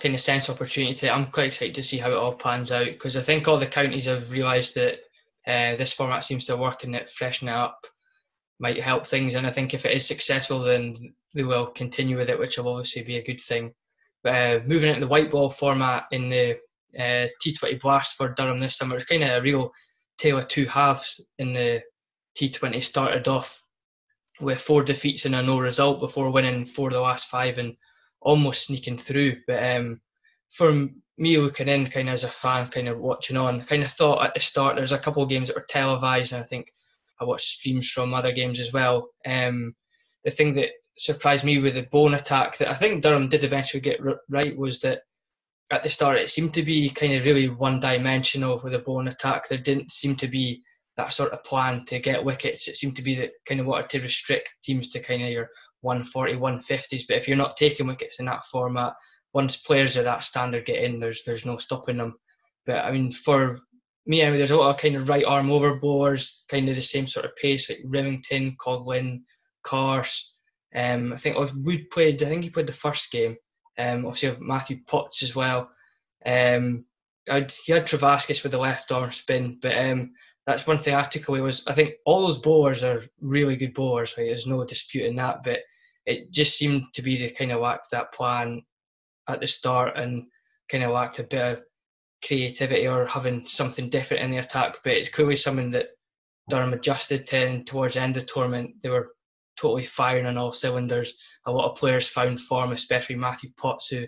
kind 0.00 0.14
of 0.14 0.20
sense 0.20 0.48
of 0.48 0.56
opportunity. 0.56 1.08
I'm 1.08 1.26
quite 1.26 1.46
excited 1.46 1.74
to 1.76 1.82
see 1.82 1.98
how 1.98 2.10
it 2.10 2.16
all 2.16 2.34
pans 2.34 2.72
out 2.72 2.86
because 2.86 3.16
I 3.16 3.20
think 3.20 3.46
all 3.46 3.58
the 3.58 3.66
counties 3.66 4.06
have 4.06 4.32
realised 4.32 4.74
that 4.74 5.00
uh, 5.46 5.76
this 5.76 5.92
format 5.92 6.24
seems 6.24 6.44
to 6.46 6.56
work 6.56 6.84
and 6.84 6.94
it 6.94 7.08
freshening 7.08 7.54
it 7.54 7.56
up 7.56 7.86
might 8.62 8.80
help 8.80 9.06
things. 9.06 9.34
And 9.34 9.46
I 9.46 9.50
think 9.50 9.74
if 9.74 9.84
it 9.84 9.94
is 9.94 10.06
successful, 10.06 10.60
then 10.60 10.94
they 11.34 11.42
will 11.42 11.66
continue 11.66 12.16
with 12.16 12.30
it, 12.30 12.38
which 12.38 12.56
will 12.56 12.68
obviously 12.68 13.02
be 13.02 13.18
a 13.18 13.24
good 13.24 13.40
thing. 13.40 13.74
But, 14.22 14.32
uh, 14.32 14.60
moving 14.64 14.88
into 14.88 15.00
the 15.00 15.08
white 15.08 15.32
ball 15.32 15.50
format 15.50 16.04
in 16.12 16.30
the 16.30 16.52
uh, 16.96 17.26
T20 17.44 17.80
Blast 17.80 18.16
for 18.16 18.28
Durham 18.28 18.60
this 18.60 18.76
summer, 18.76 18.94
it's 18.94 19.04
kind 19.04 19.24
of 19.24 19.30
a 19.30 19.42
real 19.42 19.72
tale 20.16 20.38
of 20.38 20.46
two 20.46 20.66
halves 20.66 21.20
in 21.38 21.52
the 21.52 21.82
T20 22.38 22.80
started 22.80 23.26
off 23.26 23.62
with 24.40 24.60
four 24.60 24.84
defeats 24.84 25.24
and 25.24 25.34
a 25.34 25.42
no 25.42 25.58
result 25.58 25.98
before 25.98 26.30
winning 26.30 26.64
four 26.64 26.86
of 26.86 26.94
the 26.94 27.00
last 27.00 27.28
five 27.28 27.58
and 27.58 27.74
almost 28.20 28.66
sneaking 28.66 28.96
through. 28.96 29.38
But 29.48 29.62
um, 29.62 30.00
for 30.50 30.88
me 31.18 31.36
looking 31.36 31.68
in, 31.68 31.86
kind 31.86 32.08
of 32.08 32.14
as 32.14 32.24
a 32.24 32.28
fan, 32.28 32.66
kind 32.68 32.88
of 32.88 32.98
watching 32.98 33.36
on, 33.36 33.60
kind 33.62 33.82
of 33.82 33.90
thought 33.90 34.24
at 34.24 34.34
the 34.34 34.40
start 34.40 34.76
there's 34.76 34.92
a 34.92 34.98
couple 34.98 35.24
of 35.24 35.28
games 35.28 35.48
that 35.48 35.56
were 35.56 35.66
televised, 35.68 36.32
and 36.32 36.42
I 36.42 36.46
think 36.46 36.72
I 37.22 37.24
watched 37.24 37.46
streams 37.46 37.88
from 37.88 38.14
other 38.14 38.32
games 38.32 38.58
as 38.58 38.72
well. 38.72 39.08
Um, 39.26 39.74
the 40.24 40.30
thing 40.30 40.54
that 40.54 40.70
surprised 40.98 41.44
me 41.44 41.58
with 41.58 41.74
the 41.74 41.82
bone 41.82 42.14
attack 42.14 42.58
that 42.58 42.70
I 42.70 42.74
think 42.74 43.02
Durham 43.02 43.28
did 43.28 43.44
eventually 43.44 43.80
get 43.80 44.00
right 44.28 44.56
was 44.56 44.80
that 44.80 45.02
at 45.70 45.82
the 45.82 45.88
start 45.88 46.18
it 46.18 46.28
seemed 46.28 46.52
to 46.54 46.62
be 46.62 46.90
kind 46.90 47.14
of 47.14 47.24
really 47.24 47.48
one 47.48 47.80
dimensional 47.80 48.60
with 48.62 48.72
the 48.72 48.80
bone 48.80 49.08
attack. 49.08 49.48
There 49.48 49.58
didn't 49.58 49.92
seem 49.92 50.16
to 50.16 50.28
be 50.28 50.62
that 50.96 51.12
sort 51.12 51.32
of 51.32 51.44
plan 51.44 51.84
to 51.86 51.98
get 51.98 52.24
wickets. 52.24 52.68
It 52.68 52.76
seemed 52.76 52.96
to 52.96 53.02
be 53.02 53.14
that 53.16 53.30
kind 53.46 53.60
of 53.60 53.66
wanted 53.66 53.88
to 53.90 54.00
restrict 54.00 54.56
teams 54.62 54.90
to 54.90 55.00
kind 55.00 55.22
of 55.22 55.30
your 55.30 55.48
140, 55.80 56.34
150s. 56.34 57.04
But 57.08 57.16
if 57.16 57.28
you're 57.28 57.36
not 57.36 57.56
taking 57.56 57.86
wickets 57.86 58.20
in 58.20 58.26
that 58.26 58.44
format, 58.44 58.92
once 59.32 59.56
players 59.56 59.96
of 59.96 60.04
that 60.04 60.24
standard 60.24 60.66
get 60.66 60.82
in, 60.82 61.00
there's 61.00 61.22
there's 61.24 61.46
no 61.46 61.56
stopping 61.56 61.96
them. 61.96 62.16
But 62.66 62.84
I 62.84 62.92
mean, 62.92 63.10
for 63.10 63.60
me, 64.06 64.20
there's 64.20 64.50
a 64.50 64.56
lot 64.56 64.70
of 64.70 64.80
kind 64.80 64.96
of 64.96 65.08
right 65.08 65.24
arm 65.24 65.50
over 65.50 65.76
bowlers, 65.76 66.44
kind 66.48 66.68
of 66.68 66.74
the 66.74 66.80
same 66.80 67.06
sort 67.06 67.26
of 67.26 67.36
pace 67.36 67.70
like 67.70 67.78
Rimington, 67.86 68.56
Coughlin, 68.56 69.22
Carse. 69.62 70.36
Um, 70.74 71.12
I 71.12 71.16
think 71.16 71.36
Wood 71.36 71.90
played. 71.90 72.22
I 72.22 72.26
think 72.26 72.44
he 72.44 72.50
played 72.50 72.66
the 72.66 72.72
first 72.72 73.10
game. 73.12 73.36
Um, 73.78 74.06
obviously, 74.06 74.28
have 74.28 74.40
Matthew 74.40 74.78
Potts 74.86 75.22
as 75.22 75.36
well. 75.36 75.70
Um, 76.26 76.86
I'd, 77.30 77.52
he 77.64 77.72
had 77.72 77.86
Trevaskis 77.86 78.42
with 78.42 78.52
the 78.52 78.58
left 78.58 78.90
arm 78.90 79.10
spin, 79.10 79.58
but 79.62 79.78
um, 79.78 80.12
that's 80.46 80.66
one 80.66 80.78
thing 80.78 80.94
I 80.94 81.02
took 81.02 81.28
away 81.28 81.40
was 81.40 81.64
I 81.66 81.72
think 81.72 81.94
all 82.04 82.26
those 82.26 82.38
bowlers 82.38 82.82
are 82.82 83.02
really 83.20 83.56
good 83.56 83.74
bowlers. 83.74 84.14
Right? 84.18 84.26
There's 84.26 84.46
no 84.46 84.64
dispute 84.64 85.02
disputing 85.02 85.16
that, 85.16 85.42
but 85.44 85.60
it 86.06 86.30
just 86.32 86.56
seemed 86.58 86.84
to 86.94 87.02
be 87.02 87.16
the 87.16 87.30
kind 87.30 87.52
of 87.52 87.60
lacked 87.60 87.90
that 87.92 88.12
plan 88.12 88.62
at 89.28 89.40
the 89.40 89.46
start 89.46 89.96
and 89.96 90.26
kind 90.68 90.82
of 90.82 90.90
lacked 90.90 91.20
a 91.20 91.24
bit 91.24 91.40
of 91.40 91.60
creativity 92.26 92.86
or 92.86 93.06
having 93.06 93.46
something 93.46 93.88
different 93.90 94.22
in 94.22 94.30
the 94.30 94.38
attack. 94.38 94.78
But 94.84 94.94
it's 94.94 95.08
clearly 95.08 95.36
something 95.36 95.70
that 95.70 95.88
Durham 96.48 96.72
adjusted 96.72 97.26
to, 97.28 97.36
and 97.36 97.66
towards 97.66 97.94
the 97.94 98.00
end 98.00 98.16
of 98.16 98.22
the 98.22 98.32
tournament 98.32 98.76
they 98.82 98.88
were 98.88 99.12
totally 99.56 99.84
firing 99.84 100.26
on 100.26 100.38
all 100.38 100.52
cylinders. 100.52 101.14
A 101.46 101.52
lot 101.52 101.70
of 101.70 101.78
players 101.78 102.08
found 102.08 102.40
form, 102.40 102.72
especially 102.72 103.16
Matthew 103.16 103.50
Potts, 103.56 103.88
who 103.88 103.98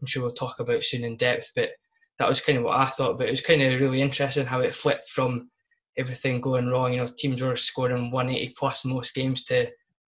I'm 0.00 0.06
sure 0.06 0.22
we'll 0.22 0.32
talk 0.32 0.60
about 0.60 0.82
soon 0.82 1.04
in 1.04 1.16
depth. 1.16 1.52
But 1.54 1.70
that 2.18 2.28
was 2.28 2.40
kind 2.40 2.58
of 2.58 2.64
what 2.64 2.80
I 2.80 2.86
thought. 2.86 3.18
But 3.18 3.28
it 3.28 3.30
was 3.30 3.40
kind 3.40 3.62
of 3.62 3.80
really 3.80 4.00
interesting 4.00 4.46
how 4.46 4.60
it 4.60 4.74
flipped 4.74 5.08
from 5.08 5.50
everything 5.96 6.40
going 6.40 6.66
wrong. 6.66 6.92
You 6.92 7.00
know, 7.00 7.08
teams 7.16 7.42
were 7.42 7.56
scoring 7.56 8.10
180 8.10 8.54
plus 8.56 8.84
most 8.84 9.14
games 9.14 9.44
to 9.44 9.68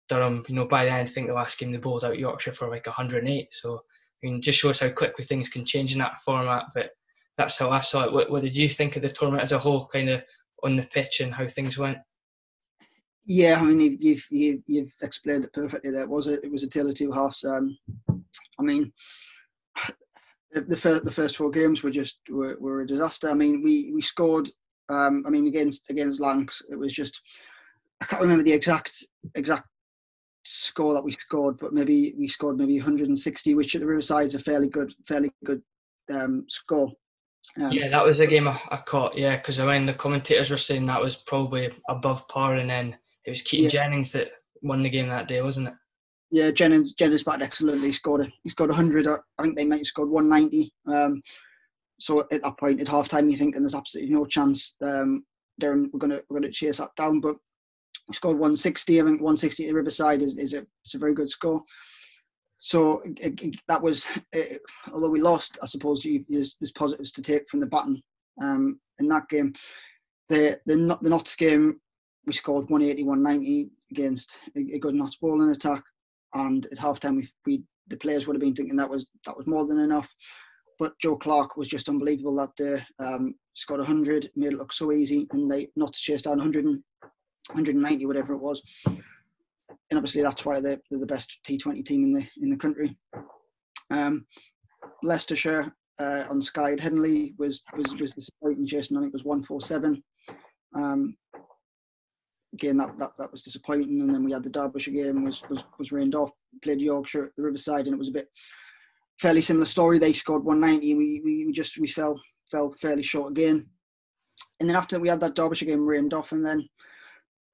Durham. 0.09 0.43
You 0.49 0.55
know, 0.55 0.67
by 0.67 0.85
the 0.85 0.91
end, 0.91 1.09
I 1.09 1.11
think 1.11 1.29
the 1.29 1.35
last 1.35 1.59
game 1.59 1.73
they 1.73 1.79
bowled 1.79 2.05
out 2.05 2.19
Yorkshire 2.19 2.53
for 2.53 2.69
like 2.69 2.87
108. 2.87 3.49
So 3.53 3.77
I 3.77 4.27
mean, 4.27 4.41
just 4.41 4.59
shows 4.59 4.81
how 4.81 4.89
quickly 4.91 5.25
things 5.25 5.49
can 5.49 5.65
change 5.65 5.93
in 5.93 5.99
that 5.99 6.21
format. 6.21 6.65
But 6.75 6.91
that's 7.37 7.59
how 7.59 7.71
I 7.71 7.81
saw 7.81 8.05
it. 8.05 8.13
What, 8.13 8.31
what 8.31 8.43
did 8.43 8.57
you 8.57 8.69
think 8.69 8.97
of 8.97 9.03
the 9.03 9.11
tournament 9.11 9.43
as 9.43 9.53
a 9.53 9.59
whole, 9.59 9.87
kind 9.87 10.09
of 10.09 10.23
on 10.63 10.77
the 10.77 10.83
pitch 10.83 11.21
and 11.21 11.33
how 11.33 11.47
things 11.47 11.79
went? 11.79 11.99
Yeah, 13.27 13.59
I 13.61 13.63
mean, 13.63 13.99
you've 14.01 14.27
you've 14.31 14.63
you've 14.67 14.93
explained 15.03 15.45
it 15.45 15.53
perfectly. 15.53 15.91
There 15.91 16.07
was 16.07 16.29
it. 16.29 16.41
It 16.45 16.53
was 16.53 16.63
a 16.63 16.69
tale 16.69 16.89
of 16.89 16.95
two 16.95 17.11
halves. 17.11 17.45
Um, 17.45 17.77
I 18.59 18.63
mean, 18.63 18.93
the 20.55 20.77
first, 20.77 21.05
the 21.05 21.11
first 21.11 21.37
four 21.37 21.51
games 21.51 21.83
were 21.83 21.91
just 21.91 22.19
were, 22.31 22.57
were 22.61 22.83
a 22.83 22.87
disaster. 22.87 23.29
I 23.29 23.35
mean, 23.35 23.63
we 23.63 23.91
we 23.93 24.01
scored 24.01 24.49
um, 24.89 25.25
I 25.27 25.31
mean, 25.31 25.47
against 25.47 25.89
against 25.91 26.21
Lancs, 26.21 26.63
it 26.71 26.77
was 26.77 26.93
just 26.93 27.21
I 28.01 28.05
can't 28.05 28.23
remember 28.23 28.45
the 28.45 28.53
exact 28.53 29.05
exact 29.35 29.67
score 30.45 30.95
that 30.95 31.05
we 31.05 31.13
scored, 31.13 31.59
but 31.59 31.73
maybe 31.73 32.15
we 32.17 32.29
scored 32.29 32.57
maybe 32.57 32.79
160, 32.79 33.55
which 33.55 33.75
at 33.75 33.81
the 33.81 33.87
Riverside 33.87 34.27
is 34.27 34.35
a 34.35 34.41
fairly 34.41 34.69
good 34.69 34.93
fairly 35.07 35.31
good 35.45 35.63
um, 36.13 36.45
score. 36.49 36.93
Um, 37.61 37.73
yeah, 37.73 37.89
that 37.89 38.05
was 38.05 38.21
a 38.21 38.27
game 38.27 38.49
I, 38.49 38.61
I 38.71 38.79
caught. 38.79 39.17
Yeah, 39.17 39.37
because 39.37 39.61
I 39.61 39.67
mean 39.67 39.87
the 39.87 39.95
commentators 39.95 40.51
were 40.51 40.57
saying 40.57 40.87
that 40.87 41.01
was 41.01 41.17
probably 41.17 41.71
above 41.89 42.27
par, 42.29 42.57
and 42.57 42.69
then 42.69 42.97
it 43.25 43.31
was 43.31 43.43
Keaton 43.43 43.65
yeah. 43.65 43.71
Jennings 43.71 44.13
that 44.13 44.29
won 44.63 44.83
the 44.83 44.91
game 44.91 45.09
that 45.09 45.29
day, 45.29 45.43
wasn't 45.43 45.69
it? 45.69 45.75
Yeah, 46.31 46.51
Jennings 46.51 46.95
Jennings 46.95 47.23
batted 47.23 47.43
excellently. 47.43 47.89
He 47.89 47.93
scored 47.93 48.23
a, 48.23 48.33
he 48.43 48.51
scored 48.51 48.71
100. 48.71 49.07
I 49.07 49.43
think 49.43 49.57
they 49.57 49.65
might 49.65 49.79
have 49.79 49.87
scored 49.87 50.11
190. 50.11 50.73
Um, 50.87 51.23
so 51.99 52.27
at 52.31 52.43
that 52.43 52.59
point, 52.59 52.81
at 52.81 52.89
half 52.89 53.09
time, 53.09 53.31
you 53.31 53.39
think, 53.39 53.55
and 53.55 53.65
there's 53.65 53.75
absolutely 53.75 54.13
no 54.13 54.27
chance 54.27 54.75
um, 54.83 55.25
Durham 55.59 55.91
we're 55.93 56.01
gonna 56.01 56.21
we're 56.29 56.41
gonna 56.41 56.53
chase 56.53 56.79
that 56.79 56.91
down. 56.97 57.21
But 57.21 57.37
scored 58.13 58.37
160. 58.37 59.01
I 59.01 59.05
think 59.05 59.21
160 59.21 59.65
at 59.65 59.69
the 59.69 59.75
Riverside 59.75 60.23
is, 60.23 60.37
is 60.37 60.55
a 60.55 60.67
it's 60.85 60.95
a 60.95 60.99
very 60.99 61.15
good 61.15 61.31
score. 61.31 61.63
So 62.59 63.03
that 63.69 63.83
was, 63.83 64.07
it, 64.33 64.63
although 64.93 65.11
we 65.11 65.21
lost, 65.21 65.59
I 65.63 65.67
suppose 65.67 66.07
there's, 66.29 66.57
positives 66.75 67.13
to 67.13 67.23
take 67.23 67.49
from 67.49 67.61
the 67.61 67.67
baton 67.67 68.03
um, 68.43 68.81
in 68.99 69.09
that 69.09 69.29
game. 69.29 69.53
The 70.29 70.59
the 70.67 70.77
not, 70.77 71.03
the 71.03 71.11
Notts 71.11 71.37
game, 71.37 71.81
we 72.27 72.33
scored 72.33 72.69
180, 72.69 73.05
190 73.05 73.71
against 73.93 74.41
a, 74.57 74.79
good 74.79 74.95
Notts 74.95 75.17
bowling 75.17 75.51
attack, 75.51 75.85
and 76.35 76.67
at 76.73 76.79
half 76.79 76.99
time 76.99 77.17
we, 77.17 77.29
we 77.47 77.63
the 77.89 77.97
players 77.97 78.27
would 78.27 78.35
have 78.35 78.41
been 78.41 78.55
thinking 78.55 78.77
that 78.77 78.91
was 78.91 79.07
that 79.27 79.37
was 79.37 79.47
more 79.47 79.67
than 79.67 79.79
enough. 79.79 80.09
But 80.79 80.99
Joe 81.01 81.17
Clarke 81.17 81.57
was 81.57 81.69
just 81.69 81.89
unbelievable 81.89 82.35
that 82.37 82.57
day. 82.57 82.85
Um, 82.99 83.35
scored 83.55 83.81
100, 83.81 84.31
made 84.35 84.53
it 84.53 84.59
look 84.59 84.73
so 84.73 84.93
easy, 84.93 85.29
and 85.31 85.51
they 85.51 85.69
Notts 85.77 86.01
chased 86.01 86.25
down 86.25 86.39
100 86.39 86.65
190, 86.65 88.07
whatever 88.07 88.35
it 88.35 88.39
was 88.39 88.61
and 89.91 89.99
obviously 89.99 90.23
that's 90.23 90.45
why 90.45 90.61
they're, 90.61 90.81
they're 90.91 91.01
the 91.01 91.07
best 91.07 91.39
T20 91.47 91.85
team 91.85 92.05
in 92.05 92.13
the 92.13 92.27
in 92.43 92.51
the 92.51 92.57
country. 92.57 92.95
Um, 93.91 94.27
Leicestershire 95.03 95.73
uh, 95.99 96.25
on 96.29 96.43
Sky 96.43 96.73
at 96.73 96.79
Headingley 96.79 97.35
was 97.39 97.63
was 97.77 98.01
was 98.01 98.13
disappointing. 98.13 98.67
Jason, 98.67 98.97
I 98.97 99.01
think 99.01 99.11
it 99.11 99.17
was 99.17 99.25
one 99.25 99.45
four 99.45 99.61
seven. 99.61 100.03
Um, 100.77 101.17
again, 102.53 102.77
that, 102.79 102.99
that 102.99 103.17
that 103.19 103.33
was 103.33 103.43
disappointing. 103.43 104.01
And 104.01 104.13
then 104.13 104.25
we 104.25 104.33
had 104.33 104.43
the 104.43 104.51
Derbyshire 104.51 104.93
game 104.93 105.25
was 105.25 105.43
was 105.49 105.65
was 105.79 105.93
rained 105.93 106.15
off. 106.15 106.33
Played 106.63 106.81
Yorkshire 106.81 107.25
at 107.25 107.37
the 107.37 107.43
Riverside, 107.43 107.87
and 107.87 107.95
it 107.95 107.99
was 107.99 108.09
a 108.09 108.13
bit 108.13 108.29
fairly 109.21 109.43
similar 109.43 109.67
story. 109.67 109.99
They 109.99 110.13
scored 110.13 110.45
190. 110.45 110.95
We 110.95 111.23
we 111.25 111.53
just 111.53 111.79
we 111.79 111.89
fell 111.89 112.21
fell 112.51 112.71
fairly 112.81 113.03
short 113.03 113.31
again. 113.31 113.69
And 114.61 114.69
then 114.69 114.77
after 114.77 114.99
we 114.99 115.09
had 115.09 115.21
that 115.21 115.35
Derbyshire 115.35 115.67
game 115.67 115.87
rained 115.87 116.15
off, 116.15 116.33
and 116.33 116.45
then 116.45 116.69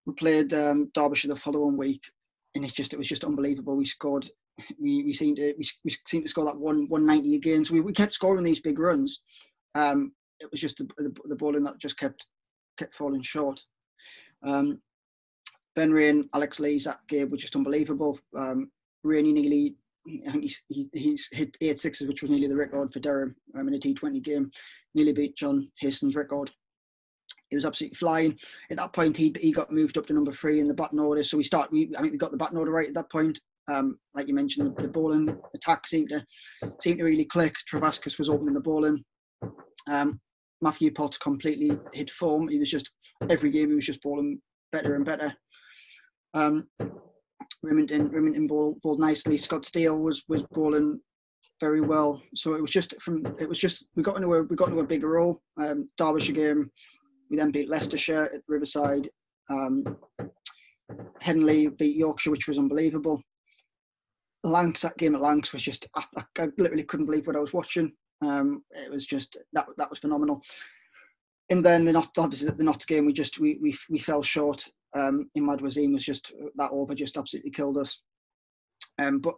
we 0.07 0.15
played 0.15 0.53
um, 0.53 0.91
Derbyshire 0.95 1.29
the 1.29 1.37
following 1.37 1.77
week, 1.77 2.03
and 2.55 2.65
it's 2.65 2.73
just 2.73 2.93
it 2.93 2.99
was 2.99 3.09
just 3.09 3.25
unbelievable. 3.25 3.77
We 3.77 3.85
scored. 3.85 4.29
We, 4.79 5.03
we 5.05 5.15
seemed 5.15 5.37
to 5.37 5.55
we, 5.59 5.65
we 5.85 5.97
seemed 6.07 6.25
to 6.25 6.31
score 6.31 6.45
that 6.45 6.59
one 6.59 6.89
190 6.89 7.37
again. 7.37 7.65
So 7.65 7.75
we, 7.75 7.81
we 7.81 7.93
kept 7.93 8.15
scoring 8.15 8.45
these 8.45 8.61
big 8.61 8.79
runs. 8.79 9.21
Um, 9.75 10.13
it 10.41 10.51
was 10.51 10.61
just 10.61 10.79
the, 10.79 10.89
the, 10.99 11.15
the 11.25 11.37
bowling 11.37 11.65
that 11.65 11.79
just 11.79 11.99
kept 11.99 12.27
kept 12.79 12.95
falling 12.95 13.23
short. 13.23 13.63
Um, 14.45 14.81
ben 15.75 15.93
Raine, 15.93 16.29
Alex 16.35 16.61
Lees, 16.61 16.85
that 16.85 17.01
game 17.09 17.31
was 17.31 17.41
just 17.41 17.57
unbelievable. 17.57 18.19
Um, 18.37 18.71
Rainey 19.05 19.33
nearly, 19.33 19.77
I 20.27 20.31
think 20.33 20.43
he's, 20.43 20.63
he, 20.69 20.89
he's 20.93 21.29
hit 21.33 21.57
eight 21.61 21.81
sixes, 21.81 22.07
which 22.07 22.23
was 22.23 22.31
nearly 22.31 22.49
the 22.49 22.57
record 22.57 22.93
for 22.93 23.01
Durham 23.01 23.35
um, 23.59 23.69
in 23.69 23.75
a 23.75 23.79
T20 23.79 24.23
game. 24.23 24.51
Nearly 24.95 25.13
beat 25.13 25.37
John 25.37 25.71
Hastings' 25.79 26.17
record 26.17 26.51
he 27.53 27.57
was 27.57 27.67
absolutely 27.67 27.97
flying. 27.97 28.39
At 28.71 28.79
that 28.79 28.95
point, 28.95 29.15
he 29.15 29.35
he 29.39 29.53
got 29.53 29.71
moved 29.71 29.99
up 29.99 30.07
to 30.07 30.15
number 30.15 30.33
three 30.33 30.59
in 30.59 30.67
the 30.67 30.75
batting 30.75 30.99
order. 30.99 31.23
So 31.23 31.37
we 31.37 31.45
start. 31.45 31.71
We 31.71 31.93
I 31.97 32.01
think 32.01 32.13
we 32.13 32.19
got 32.19 32.31
the 32.31 32.39
batting 32.39 32.57
order 32.57 32.71
right 32.71 32.89
at 32.89 32.95
that 32.95 33.11
point. 33.13 33.39
Um, 33.69 33.99
like 34.15 34.27
you 34.27 34.35
mentioned, 34.35 34.75
the, 34.75 34.83
the 34.83 34.89
bowling 34.89 35.39
attack 35.55 35.87
seemed 35.87 36.09
to 36.09 36.25
seemed 36.81 36.99
to 36.99 37.05
really 37.05 37.27
click. 37.27 37.55
Trevaskis 37.71 38.19
was 38.19 38.31
opening 38.31 38.55
the 38.55 38.61
bowling. 38.61 39.05
Um, 39.87 40.19
Matthew 40.63 40.93
Potts 40.93 41.19
completely 41.19 41.79
hit 41.93 42.11
form. 42.11 42.49
He 42.49 42.59
was 42.59 42.71
just 42.71 42.91
every 43.29 43.51
game 43.51 43.69
he 43.69 43.75
was 43.75 43.87
just 43.87 44.03
bowling 44.03 44.41
better 44.73 44.95
and 44.95 45.05
better. 45.05 45.35
Um, 46.33 46.69
Rimington 47.67 48.11
Rimington 48.13 48.49
bowled, 48.49 48.81
bowled 48.81 48.99
nicely. 48.99 49.37
Scott 49.37 49.67
Steel 49.67 49.99
was 49.99 50.23
was 50.27 50.43
bowling 50.53 51.01
very 51.61 51.81
well. 51.81 52.21
So 52.35 52.55
it 52.55 52.61
was 52.61 52.71
just 52.71 52.95
from 53.01 53.27
it 53.39 53.49
was 53.49 53.59
just 53.59 53.91
we 53.95 54.03
got 54.03 54.17
into 54.17 54.33
a 54.33 54.43
we 54.43 54.57
got 54.57 54.69
into 54.69 54.81
a 54.81 54.87
bigger 54.87 55.11
role. 55.11 55.41
Um, 55.59 55.89
Derbyshire 55.99 56.35
game 56.35 56.71
we 57.33 57.39
then 57.39 57.51
beat 57.51 57.71
Leicestershire 57.71 58.31
at 58.33 58.43
Riverside. 58.47 59.09
Um, 59.49 59.97
Headingley 61.23 61.77
beat 61.79 61.97
Yorkshire, 61.97 62.31
which 62.31 62.47
was 62.47 62.59
unbelievable. 62.59 63.23
Lancs, 64.45 64.83
that 64.83 64.99
game 64.99 65.15
at 65.15 65.23
Lancs 65.23 65.53
was 65.53 65.63
just, 65.63 65.89
I, 65.97 66.05
I 66.39 66.49
literally 66.59 66.85
couldn't 66.85 67.07
believe 67.07 67.27
what 67.27 67.37
I 67.37 67.41
was 67.41 67.55
watching. 67.55 67.91
Um, 68.21 68.63
it 68.71 68.91
was 68.91 69.07
just, 69.07 69.39
that 69.55 69.67
that 69.79 69.89
was 69.89 70.01
phenomenal. 70.01 70.43
And 71.51 71.65
then 71.65 71.87
the 71.87 71.93
Notts, 71.93 72.19
obviously 72.19 72.51
the 72.51 72.65
Notts 72.65 72.85
game, 72.85 73.07
we 73.07 73.15
just, 73.15 73.41
we, 73.41 73.59
we, 73.63 73.75
we 73.89 73.99
fell 73.99 74.23
short. 74.23 74.69
Um, 74.95 75.31
Imad 75.37 75.61
Wasim 75.63 75.95
was 75.95 76.05
just, 76.05 76.33
that 76.57 76.71
over 76.71 76.95
just 76.95 77.17
absolutely 77.17 77.51
killed 77.51 77.79
us. 77.79 78.03
Um, 78.99 79.21
but 79.21 79.37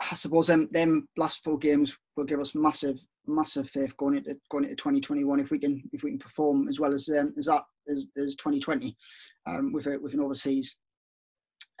I 0.00 0.16
suppose 0.16 0.48
them, 0.48 0.68
them 0.72 1.06
last 1.16 1.44
four 1.44 1.56
games 1.56 1.96
will 2.16 2.24
give 2.24 2.40
us 2.40 2.56
massive 2.56 3.00
massive 3.30 3.68
faith 3.70 3.96
going 3.96 4.16
into 4.16 4.34
going 4.50 4.64
into 4.64 4.76
2021 4.76 5.40
if 5.40 5.50
we 5.50 5.58
can 5.58 5.82
if 5.92 6.02
we 6.02 6.10
can 6.10 6.18
perform 6.18 6.68
as 6.68 6.80
well 6.80 6.92
as 6.92 7.06
then 7.06 7.32
as 7.38 7.46
that 7.46 7.62
as, 7.88 8.08
as 8.16 8.34
2020 8.36 8.96
um, 9.46 9.72
with 9.72 9.86
a, 9.86 9.98
with 9.98 10.14
an 10.14 10.20
overseas. 10.20 10.76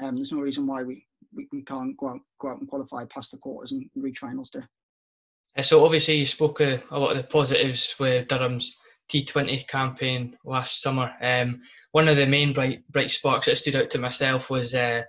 Um, 0.02 0.16
there's 0.16 0.32
no 0.32 0.40
reason 0.40 0.66
why 0.66 0.82
we, 0.82 1.06
we, 1.34 1.46
we 1.52 1.62
can't 1.62 1.96
go 1.96 2.08
out 2.08 2.20
go 2.40 2.48
out 2.48 2.60
and 2.60 2.68
qualify 2.68 3.04
past 3.06 3.32
the 3.32 3.38
quarters 3.38 3.72
and 3.72 3.88
reach 3.96 4.18
finals. 4.18 4.50
Uh, 4.54 5.62
so 5.62 5.84
obviously 5.84 6.14
you 6.14 6.26
spoke 6.26 6.60
a, 6.60 6.82
a 6.90 6.98
lot 6.98 7.10
of 7.10 7.18
the 7.18 7.28
positives 7.28 7.94
with 7.98 8.28
Durham's 8.28 8.76
T20 9.10 9.66
campaign 9.68 10.36
last 10.44 10.80
summer. 10.80 11.12
Um, 11.20 11.60
one 11.92 12.08
of 12.08 12.16
the 12.16 12.26
main 12.26 12.52
bright 12.52 12.88
bright 12.90 13.10
sparks 13.10 13.46
that 13.46 13.58
stood 13.58 13.76
out 13.76 13.90
to 13.90 13.98
myself 13.98 14.50
was 14.50 14.74
Uh, 14.74 15.02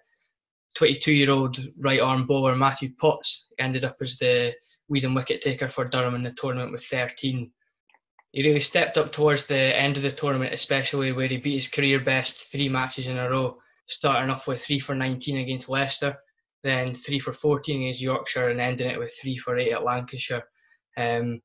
22 0.76 1.12
uh, 1.12 1.14
year 1.14 1.32
old 1.32 1.58
right 1.82 2.00
arm 2.00 2.26
bowler 2.26 2.56
Matthew 2.56 2.92
Potts 3.00 3.52
ended 3.60 3.86
up 3.86 3.98
as 4.02 4.18
the 4.18 4.54
leading 4.92 5.14
wicket 5.14 5.42
taker 5.42 5.70
for 5.70 5.86
Durham 5.86 6.16
in 6.16 6.24
the 6.24 6.32
tournament 6.32 6.74
with 6.74 6.84
13. 6.84 7.50
He 8.34 8.44
really 8.44 8.60
stepped 8.60 8.98
up 8.98 9.12
towards 9.12 9.48
the 9.48 9.56
end 9.56 9.98
of 9.98 10.04
the 10.04 10.12
tournament, 10.12 10.54
especially 10.54 11.12
where 11.12 11.28
he 11.28 11.38
beat 11.38 11.54
his 11.54 11.68
career 11.68 12.00
best 12.00 12.52
three 12.52 12.70
matches 12.70 13.08
in 13.08 13.18
a 13.18 13.30
row, 13.30 13.58
starting 13.88 14.30
off 14.30 14.48
with 14.48 14.64
three 14.64 14.80
for 14.80 14.94
19 14.94 15.38
against 15.38 15.70
Leicester, 15.70 16.18
then 16.64 16.94
three 16.94 17.20
for 17.20 17.34
14 17.34 17.82
against 17.82 18.02
Yorkshire, 18.02 18.50
and 18.50 18.60
ending 18.60 18.90
it 18.90 19.00
with 19.00 19.18
three 19.20 19.38
for 19.38 19.58
eight 19.58 19.72
at 19.72 19.84
Lancashire. 19.84 20.44
Um, 20.98 21.42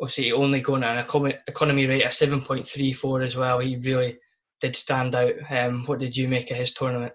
obviously, 0.00 0.32
only 0.32 0.60
going 0.60 0.82
at 0.82 1.14
an 1.14 1.34
economy 1.46 1.86
rate 1.86 2.04
of 2.04 2.12
7.34 2.12 3.24
as 3.24 3.36
well. 3.36 3.58
He 3.58 3.76
really 3.76 4.16
did 4.60 4.74
stand 4.74 5.14
out. 5.14 5.34
Um, 5.50 5.84
what 5.84 5.98
did 5.98 6.16
you 6.16 6.28
make 6.28 6.50
of 6.50 6.56
his 6.56 6.72
tournament? 6.72 7.12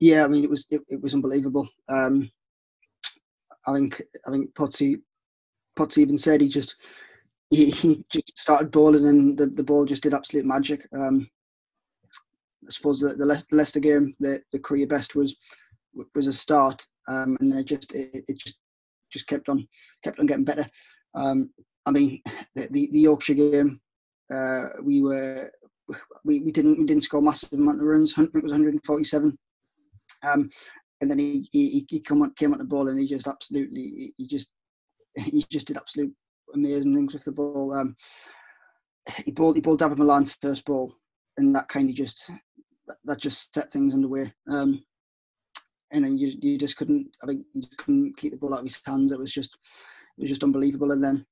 Yeah, 0.00 0.24
I 0.24 0.28
mean, 0.28 0.44
it 0.44 0.50
was 0.50 0.66
it, 0.70 0.82
it 0.88 1.02
was 1.02 1.14
unbelievable. 1.14 1.68
Um, 1.88 2.30
I 3.66 3.74
think 3.74 4.02
I 4.26 4.30
think 4.30 4.54
Potsy 4.54 5.00
even 5.98 6.18
said 6.18 6.40
he 6.40 6.48
just 6.48 6.76
he, 7.50 7.70
he 7.70 8.04
just 8.10 8.38
started 8.38 8.70
bowling 8.70 9.06
and 9.06 9.38
the, 9.38 9.46
the 9.46 9.62
ball 9.62 9.84
just 9.84 10.02
did 10.02 10.14
absolute 10.14 10.44
magic. 10.44 10.86
Um, 10.96 11.28
I 12.66 12.70
suppose 12.70 13.00
the, 13.00 13.14
the 13.14 13.44
Leicester 13.52 13.80
game, 13.80 14.14
the, 14.20 14.42
the 14.52 14.58
career 14.58 14.86
best 14.86 15.14
was 15.14 15.36
was 16.14 16.26
a 16.26 16.32
start, 16.32 16.84
um, 17.08 17.36
and 17.40 17.52
it 17.54 17.64
just 17.64 17.94
it, 17.94 18.24
it, 18.28 18.38
just 18.38 18.56
just 19.10 19.26
kept 19.26 19.48
on 19.48 19.66
kept 20.04 20.18
on 20.20 20.26
getting 20.26 20.44
better. 20.44 20.68
Um, 21.14 21.50
I 21.86 21.90
mean, 21.92 22.20
the, 22.54 22.68
the, 22.70 22.90
the 22.92 23.00
Yorkshire 23.00 23.34
game, 23.34 23.80
uh, 24.32 24.62
we 24.82 25.02
were 25.02 25.50
we, 26.24 26.40
we 26.40 26.52
didn't 26.52 26.78
we 26.78 26.84
didn't 26.84 27.04
score 27.04 27.22
massive 27.22 27.52
amount 27.52 27.80
of 27.80 27.86
runs. 27.86 28.12
It 28.18 28.42
was 28.42 28.52
147. 28.52 29.38
Um, 30.26 30.50
and 31.00 31.10
then 31.10 31.18
he 31.18 31.48
he, 31.52 31.86
he 31.88 32.00
come 32.00 32.22
on, 32.22 32.32
came 32.34 32.52
on 32.52 32.58
the 32.58 32.64
ball 32.64 32.88
and 32.88 32.98
he 32.98 33.06
just 33.06 33.28
absolutely 33.28 34.12
he 34.16 34.26
just 34.26 34.50
he 35.16 35.44
just 35.50 35.66
did 35.66 35.76
absolute 35.76 36.12
amazing 36.54 36.94
things 36.94 37.12
with 37.12 37.24
the 37.24 37.32
ball. 37.32 37.74
Um, 37.74 37.94
he 39.24 39.32
bowled 39.32 39.56
he 39.56 39.60
bowled 39.60 39.80
Dawid 39.80 39.98
Malan 39.98 40.26
first 40.26 40.64
ball, 40.64 40.92
and 41.36 41.54
that 41.54 41.68
kind 41.68 41.88
of 41.88 41.96
just 41.96 42.30
that 43.04 43.18
just 43.18 43.54
set 43.54 43.72
things 43.72 43.94
underway. 43.94 44.32
Um, 44.50 44.82
and 45.90 46.04
then 46.04 46.18
you 46.18 46.32
you 46.40 46.58
just 46.58 46.76
couldn't 46.76 47.10
I 47.22 47.26
think 47.26 47.44
you 47.54 47.62
couldn't 47.78 48.16
keep 48.16 48.32
the 48.32 48.38
ball 48.38 48.54
out 48.54 48.60
of 48.60 48.66
his 48.66 48.80
hands. 48.84 49.12
It 49.12 49.18
was 49.18 49.32
just 49.32 49.56
it 50.16 50.22
was 50.22 50.30
just 50.30 50.44
unbelievable. 50.44 50.92
And 50.92 51.02
then 51.02 51.26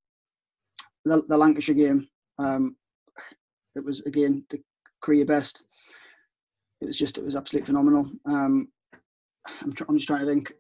the, 1.05 1.23
the 1.29 1.37
Lancashire 1.37 1.75
game, 1.75 2.09
um, 2.39 2.77
it 3.75 3.85
was 3.85 4.01
again 4.03 4.45
the 4.51 4.61
career 5.03 5.25
best. 5.27 5.65
It 6.81 6.87
was 6.87 6.99
just 6.99 7.19
it 7.19 7.25
was 7.25 7.37
absolutely 7.37 7.67
phenomenal. 7.67 8.11
Um, 8.27 8.69
I'm, 9.63 9.73
tr- 9.73 9.85
I'm 9.89 9.97
just 9.97 10.09
trying 10.09 10.21
to 10.21 10.27
think. 10.27 10.53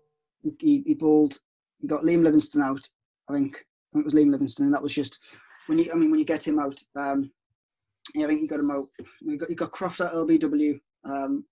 He, 0.43 0.83
he 0.87 0.95
bowled. 0.95 1.39
He 1.81 1.89
got 1.89 2.03
Liam 2.03 2.23
Livingstone 2.23 2.63
out. 2.63 2.89
I 3.29 3.35
think. 3.35 3.57
I 3.57 3.93
think 3.93 4.05
it 4.05 4.05
was 4.05 4.15
Liam 4.15 4.31
Livingstone, 4.31 4.67
and 4.67 4.75
that 4.75 4.83
was 4.83 4.95
just 4.95 5.19
when 5.67 5.79
you. 5.79 5.91
I 5.93 5.97
mean, 5.97 6.11
when 6.11 6.21
you 6.21 6.27
get 6.27 6.47
him 6.47 6.59
out. 6.59 6.81
Um, 6.95 7.31
yeah, 8.15 8.25
I 8.27 8.29
think 8.29 8.41
he 8.41 8.47
got 8.47 8.61
him 8.61 8.71
out. 8.71 8.89
He 9.21 9.37
got, 9.37 9.49
he 9.49 9.55
got 9.55 9.73
Croft 9.73 10.01
at 10.01 10.13
LBW. 10.13 10.79
Um, 11.05 11.45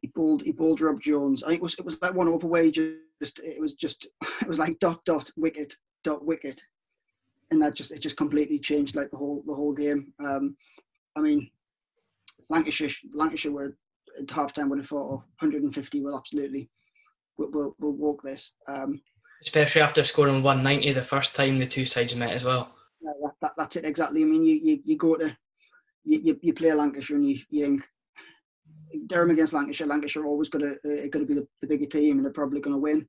he 0.00 0.08
bowled. 0.08 0.42
He 0.42 0.52
bowled 0.52 0.80
Rob 0.80 1.00
Jones. 1.00 1.42
I 1.42 1.48
think 1.48 1.58
it 1.58 1.62
was. 1.62 1.74
It 1.74 1.84
was 1.84 2.00
like 2.00 2.14
one 2.14 2.28
overway. 2.28 2.70
Just. 2.70 3.40
It 3.40 3.60
was 3.60 3.74
just. 3.74 4.06
It 4.40 4.48
was 4.48 4.58
like 4.58 4.78
dot 4.80 5.04
dot 5.04 5.30
wicket 5.36 5.76
dot 6.02 6.24
wicket. 6.24 6.60
and 7.52 7.62
that 7.62 7.74
just 7.74 7.92
it 7.92 8.00
just 8.00 8.16
completely 8.16 8.58
changed 8.58 8.96
like 8.96 9.10
the 9.10 9.16
whole 9.16 9.42
the 9.46 9.54
whole 9.54 9.72
game. 9.72 10.12
Um, 10.24 10.56
I 11.16 11.20
mean, 11.20 11.50
Lancashire 12.48 12.90
Lancashire 13.12 13.52
were 13.52 13.76
at 14.20 14.30
half 14.30 14.52
time 14.52 14.68
would 14.68 14.78
have 14.78 14.88
thought 14.88 15.12
oh, 15.12 15.24
150 15.40 16.00
will 16.00 16.16
absolutely 16.16 16.70
will 17.38 17.50
will 17.50 17.76
will 17.78 17.96
walk 17.96 18.22
this. 18.22 18.52
Um, 18.68 19.00
Especially 19.42 19.82
after 19.82 20.04
scoring 20.04 20.42
190 20.42 20.92
the 20.92 21.02
first 21.02 21.34
time 21.34 21.58
the 21.58 21.66
two 21.66 21.84
sides 21.84 22.14
met 22.14 22.30
as 22.30 22.44
well. 22.44 22.74
Yeah, 23.00 23.10
that, 23.22 23.32
that, 23.42 23.52
that's 23.56 23.76
it 23.76 23.84
exactly. 23.84 24.22
I 24.22 24.24
mean, 24.24 24.44
you, 24.44 24.60
you, 24.62 24.80
you 24.84 24.96
go 24.96 25.16
to 25.16 25.36
you, 26.04 26.20
you, 26.22 26.40
you 26.42 26.54
play 26.54 26.72
Lancashire 26.72 27.16
and 27.16 27.28
you, 27.28 27.40
you 27.50 27.64
think 27.64 27.88
Durham 29.06 29.30
against 29.30 29.52
Lancashire. 29.52 29.86
Lancashire 29.88 30.26
always 30.26 30.48
going 30.48 30.64
to 30.64 30.72
uh, 30.88 31.08
going 31.08 31.26
to 31.26 31.34
be 31.34 31.34
the, 31.34 31.46
the 31.60 31.66
bigger 31.66 31.86
team 31.86 32.16
and 32.16 32.24
they're 32.24 32.32
probably 32.32 32.60
going 32.60 32.74
to 32.74 32.80
win. 32.80 33.08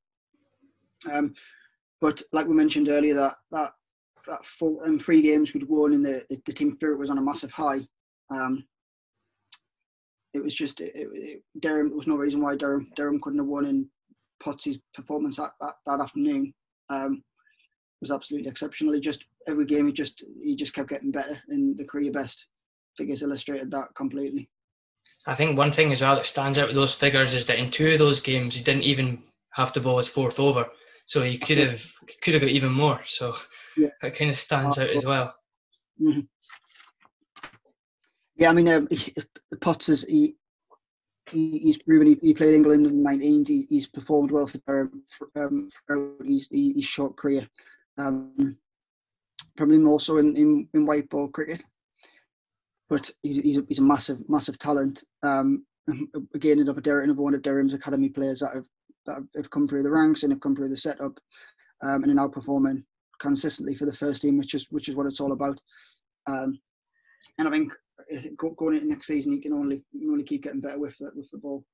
Um, 1.12 1.34
but 2.02 2.22
like 2.32 2.48
we 2.48 2.56
mentioned 2.56 2.90
earlier, 2.90 3.14
that 3.14 3.36
that 3.52 3.74
that 4.28 4.46
four 4.46 4.84
and 4.86 4.94
um, 4.94 5.00
three 5.00 5.22
games 5.22 5.54
we'd 5.54 5.68
won 5.68 5.94
and 5.94 6.06
the, 6.06 6.26
the, 6.30 6.42
the 6.46 6.54
team 6.54 6.74
spirit 6.76 6.98
was 6.98 7.10
on 7.10 7.18
a 7.18 7.22
massive 7.22 7.52
high. 7.52 7.86
Um, 8.32 8.66
it 10.34 10.44
was 10.44 10.56
just 10.56 10.82
it, 10.82 10.92
it, 10.96 11.44
Durham. 11.60 11.90
There 11.90 11.98
was 11.98 12.08
no 12.08 12.18
reason 12.18 12.42
why 12.42 12.56
Durham 12.56 12.90
Durham 12.96 13.22
couldn't 13.22 13.40
have 13.40 13.48
won. 13.48 13.66
And 13.66 13.86
Potts' 14.44 14.78
performance 14.94 15.38
that, 15.38 15.52
that, 15.62 15.76
that 15.86 16.02
afternoon 16.02 16.54
um, 16.90 17.24
was 18.02 18.12
absolutely 18.12 18.50
exceptional. 18.50 18.94
He 18.94 19.00
just 19.00 19.26
every 19.48 19.66
game 19.66 19.88
he 19.88 19.94
just 19.94 20.24
he 20.42 20.56
just 20.56 20.74
kept 20.74 20.90
getting 20.90 21.12
better, 21.12 21.40
and 21.50 21.78
the 21.78 21.86
career 21.86 22.12
best 22.12 22.48
figures 22.98 23.24
illustrated 23.24 23.72
that 23.72 23.96
completely. 23.96 24.50
I 25.26 25.36
think 25.36 25.58
one 25.58 25.72
thing 25.72 25.92
as 25.92 26.02
well 26.02 26.16
that 26.16 26.26
stands 26.26 26.58
out 26.58 26.68
with 26.68 26.76
those 26.76 26.94
figures 26.94 27.34
is 27.34 27.46
that 27.46 27.58
in 27.58 27.72
two 27.72 27.92
of 27.92 28.00
those 28.00 28.20
games 28.20 28.56
he 28.56 28.64
didn't 28.64 28.84
even 28.84 29.24
have 29.52 29.72
to 29.74 29.80
bowl 29.80 29.98
his 29.98 30.10
fourth 30.10 30.40
over, 30.40 30.68
so 31.06 31.22
he 31.22 31.38
could 31.38 31.58
have 31.58 31.82
could 32.22 32.34
have 32.34 32.42
got 32.42 32.50
even 32.50 32.72
more. 32.72 33.02
So 33.06 33.36
yeah. 33.78 33.90
it 34.02 34.16
kind 34.16 34.32
of 34.32 34.38
stands 34.38 34.78
out 34.78 34.90
as 34.90 35.06
well. 35.06 35.34
Mm-hmm. 36.02 36.22
Yeah, 38.36 38.50
I 38.50 38.54
mean, 38.54 38.68
um, 38.68 38.88
Potts 39.62 40.04
he, 40.04 40.36
he, 41.30 41.60
he's 41.60 41.78
proven 41.78 42.08
he, 42.08 42.16
he, 42.22 42.34
played 42.34 42.56
England 42.56 42.86
in 42.86 43.04
the 43.04 43.10
19s. 43.10 43.48
He, 43.48 43.68
he's 43.70 43.88
performed 43.88 44.32
well 44.32 44.48
for, 44.48 44.60
for 44.66 45.30
um, 45.36 45.70
throughout 45.88 46.26
his, 46.26 46.50
his 46.52 46.86
short 46.86 47.16
career. 47.16 47.48
Um, 47.98 48.58
probably 49.56 49.78
more 49.78 50.00
so 50.00 50.18
in, 50.18 50.36
in, 50.36 50.68
in 50.74 50.86
white 50.86 51.10
ball 51.10 51.30
cricket. 51.30 51.64
But 52.90 53.10
he's, 53.22 53.38
he's, 53.38 53.58
a, 53.58 53.64
he's 53.68 53.80
a 53.80 53.84
massive, 53.84 54.28
massive 54.28 54.58
talent. 54.58 55.04
Um, 55.22 55.66
again, 56.34 56.60
another, 56.60 57.02
another 57.02 57.22
one 57.22 57.36
of 57.36 57.42
Durham's 57.42 57.74
academy 57.74 58.10
players 58.10 58.40
that 58.40 58.52
have, 58.56 58.66
that 59.06 59.28
have 59.36 59.50
come 59.52 59.68
through 59.68 59.84
the 59.84 59.92
ranks 59.92 60.24
and 60.24 60.32
have 60.32 60.42
come 60.42 60.56
through 60.56 60.70
the 60.70 60.78
setup 60.78 61.20
um, 61.84 62.04
and 62.04 62.12
are 62.12 62.16
now 62.16 62.28
performing 62.28 62.84
consistently 63.22 63.76
for 63.76 63.86
the 63.86 63.94
first 63.94 64.22
team, 64.22 64.38
which 64.38 64.54
is 64.54 64.68
which 64.70 64.90
is 64.90 64.96
what 64.96 65.06
it's 65.06 65.20
all 65.20 65.32
about. 65.32 65.60
Um, 66.28 66.60
and 67.38 67.48
I 67.48 67.52
think 67.52 67.74
going 68.38 68.76
into 68.76 68.88
next 68.88 69.08
season, 69.08 69.34
you 69.34 69.42
can 69.42 69.54
only 69.54 69.84
you 69.92 70.02
can 70.02 70.10
only 70.10 70.24
keep 70.24 70.44
getting 70.44 70.62
better 70.62 70.80
with 70.80 70.98
the, 70.98 71.12
with 71.16 71.30
the 71.32 71.38
ball. 71.38 71.66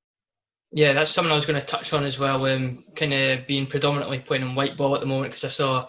Yeah, 0.71 0.93
that's 0.93 1.11
something 1.11 1.31
I 1.31 1.35
was 1.35 1.47
going 1.47 1.59
to 1.59 1.65
touch 1.65 1.93
on 1.93 2.05
as 2.05 2.19
well. 2.19 2.45
Um, 2.45 2.83
kind 2.95 3.13
of 3.13 3.47
being 3.47 3.65
predominantly 3.65 4.19
playing 4.19 4.43
in 4.43 4.55
white 4.55 4.77
ball 4.77 4.93
at 4.93 5.01
the 5.01 5.07
moment 5.07 5.31
because 5.31 5.45
I 5.45 5.49
saw 5.49 5.87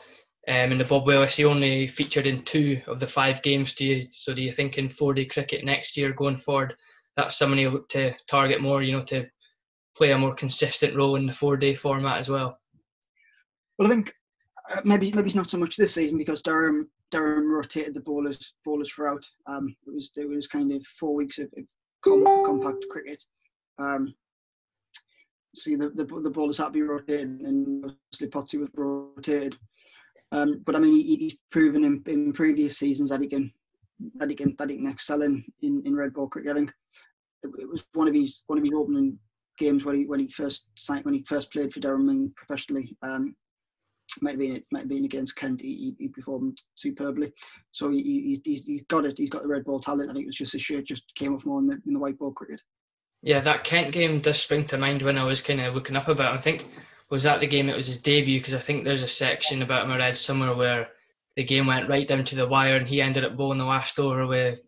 um, 0.48 0.72
in 0.72 0.78
the 0.78 0.84
Bob 0.84 1.06
Willis 1.06 1.36
he 1.36 1.44
only 1.44 1.86
featured 1.86 2.26
in 2.26 2.42
two 2.42 2.80
of 2.86 2.98
the 2.98 3.06
five 3.06 3.42
games. 3.42 3.74
Do 3.74 3.84
you 3.84 4.08
so 4.10 4.32
do 4.32 4.42
you 4.42 4.52
think 4.52 4.78
in 4.78 4.88
four 4.88 5.12
day 5.12 5.26
cricket 5.26 5.64
next 5.64 5.96
year 5.96 6.12
going 6.12 6.36
forward 6.36 6.74
that's 7.16 7.36
someone 7.36 7.58
you 7.58 7.70
look 7.70 7.88
to 7.90 8.14
target 8.26 8.62
more? 8.62 8.82
You 8.82 8.92
know, 8.92 9.04
to 9.04 9.26
play 9.96 10.12
a 10.12 10.18
more 10.18 10.34
consistent 10.34 10.96
role 10.96 11.16
in 11.16 11.26
the 11.26 11.32
four 11.32 11.56
day 11.56 11.74
format 11.74 12.18
as 12.18 12.28
well. 12.28 12.58
Well, 13.78 13.88
I 13.88 13.90
think 13.90 14.14
maybe 14.84 15.12
maybe 15.12 15.26
it's 15.26 15.34
not 15.34 15.50
so 15.50 15.58
much 15.58 15.76
this 15.76 15.94
season 15.94 16.18
because 16.18 16.42
Durham 16.42 16.88
Durham 17.10 17.50
rotated 17.52 17.94
the 17.94 18.00
bowlers 18.00 18.54
bowlers 18.64 18.90
throughout. 18.90 19.24
Um, 19.46 19.74
it 19.86 19.94
was 19.94 20.12
it 20.16 20.28
was 20.28 20.46
kind 20.46 20.72
of 20.72 20.84
four 20.86 21.14
weeks 21.14 21.38
of, 21.38 21.48
com- 22.02 22.44
compact 22.44 22.84
cricket. 22.90 23.22
Um, 23.78 24.14
see 25.54 25.74
the, 25.74 25.90
the 25.90 26.04
the 26.04 26.30
bowlers 26.30 26.58
had 26.58 26.66
to 26.66 26.70
be 26.70 26.82
rotated, 26.82 27.40
and 27.40 27.82
mostly 27.82 28.28
Potty 28.28 28.58
was 28.58 28.68
rotated. 28.74 29.56
Um, 30.32 30.62
but 30.64 30.76
I 30.76 30.78
mean, 30.78 30.92
he, 30.92 31.16
he's 31.16 31.36
proven 31.50 31.84
in, 31.84 32.02
in 32.06 32.32
previous 32.32 32.78
seasons 32.78 33.10
that 33.10 33.20
he 33.20 33.28
can 33.28 33.52
that 34.16 34.30
he 34.30 34.36
can 34.36 34.54
that 34.58 34.70
he 34.70 34.76
can 34.76 34.86
excel 34.86 35.22
in 35.22 35.44
in, 35.62 35.82
in 35.84 35.96
red 35.96 36.14
ball 36.14 36.28
cricket. 36.28 36.52
I 36.52 36.54
think 36.54 36.72
it, 37.42 37.50
it 37.58 37.68
was 37.68 37.84
one 37.94 38.08
of 38.08 38.14
his 38.14 38.42
one 38.46 38.58
of 38.58 38.64
his 38.64 38.72
opening 38.74 39.18
games 39.58 39.84
when 39.84 39.96
he 39.96 40.06
when 40.06 40.20
he 40.20 40.28
first 40.28 40.68
signed 40.76 41.04
when 41.04 41.14
he 41.14 41.24
first 41.26 41.52
played 41.52 41.72
for 41.72 41.80
Durham 41.80 42.08
and 42.08 42.34
professionally. 42.36 42.96
Um, 43.02 43.34
might 44.20 44.32
have 44.32 44.38
been 44.38 44.62
might 44.70 44.80
have 44.80 44.88
been 44.88 45.04
against 45.04 45.36
Kent. 45.36 45.60
He, 45.60 45.94
he 45.98 46.08
performed 46.08 46.60
superbly. 46.74 47.32
So 47.72 47.90
he, 47.90 48.38
he's, 48.44 48.64
he's 48.66 48.82
got 48.82 49.04
it. 49.04 49.18
He's 49.18 49.30
got 49.30 49.42
the 49.42 49.48
red 49.48 49.64
ball 49.64 49.80
talent. 49.80 50.10
I 50.10 50.12
think 50.12 50.24
it 50.24 50.28
was 50.28 50.36
just 50.36 50.52
his 50.52 50.62
shirt 50.62 50.86
just 50.86 51.14
came 51.14 51.34
off 51.34 51.44
more 51.44 51.60
in 51.60 51.66
the, 51.66 51.80
in 51.86 51.92
the 51.92 51.98
white 51.98 52.18
ball 52.18 52.32
cricket. 52.32 52.60
Yeah, 53.22 53.40
that 53.40 53.64
Kent 53.64 53.92
game 53.92 54.20
does 54.20 54.40
spring 54.40 54.66
to 54.66 54.78
mind 54.78 55.02
when 55.02 55.18
I 55.18 55.24
was 55.24 55.42
kind 55.42 55.60
of 55.60 55.74
looking 55.74 55.96
up 55.96 56.08
about. 56.08 56.34
It. 56.34 56.38
I 56.38 56.40
think 56.40 56.66
was 57.10 57.24
that 57.24 57.40
the 57.40 57.46
game. 57.46 57.68
It 57.68 57.76
was 57.76 57.86
his 57.86 58.00
debut 58.00 58.40
because 58.40 58.54
I 58.54 58.58
think 58.58 58.84
there's 58.84 59.02
a 59.02 59.08
section 59.08 59.62
about 59.62 59.84
him 59.84 59.92
I 59.92 59.98
read 59.98 60.16
somewhere 60.16 60.54
where 60.54 60.88
the 61.36 61.44
game 61.44 61.66
went 61.66 61.88
right 61.88 62.06
down 62.06 62.24
to 62.24 62.34
the 62.34 62.48
wire 62.48 62.76
and 62.76 62.88
he 62.88 63.02
ended 63.02 63.24
up 63.24 63.36
bowling 63.36 63.58
the 63.58 63.64
last 63.64 63.98
over 63.98 64.26
with 64.26 64.60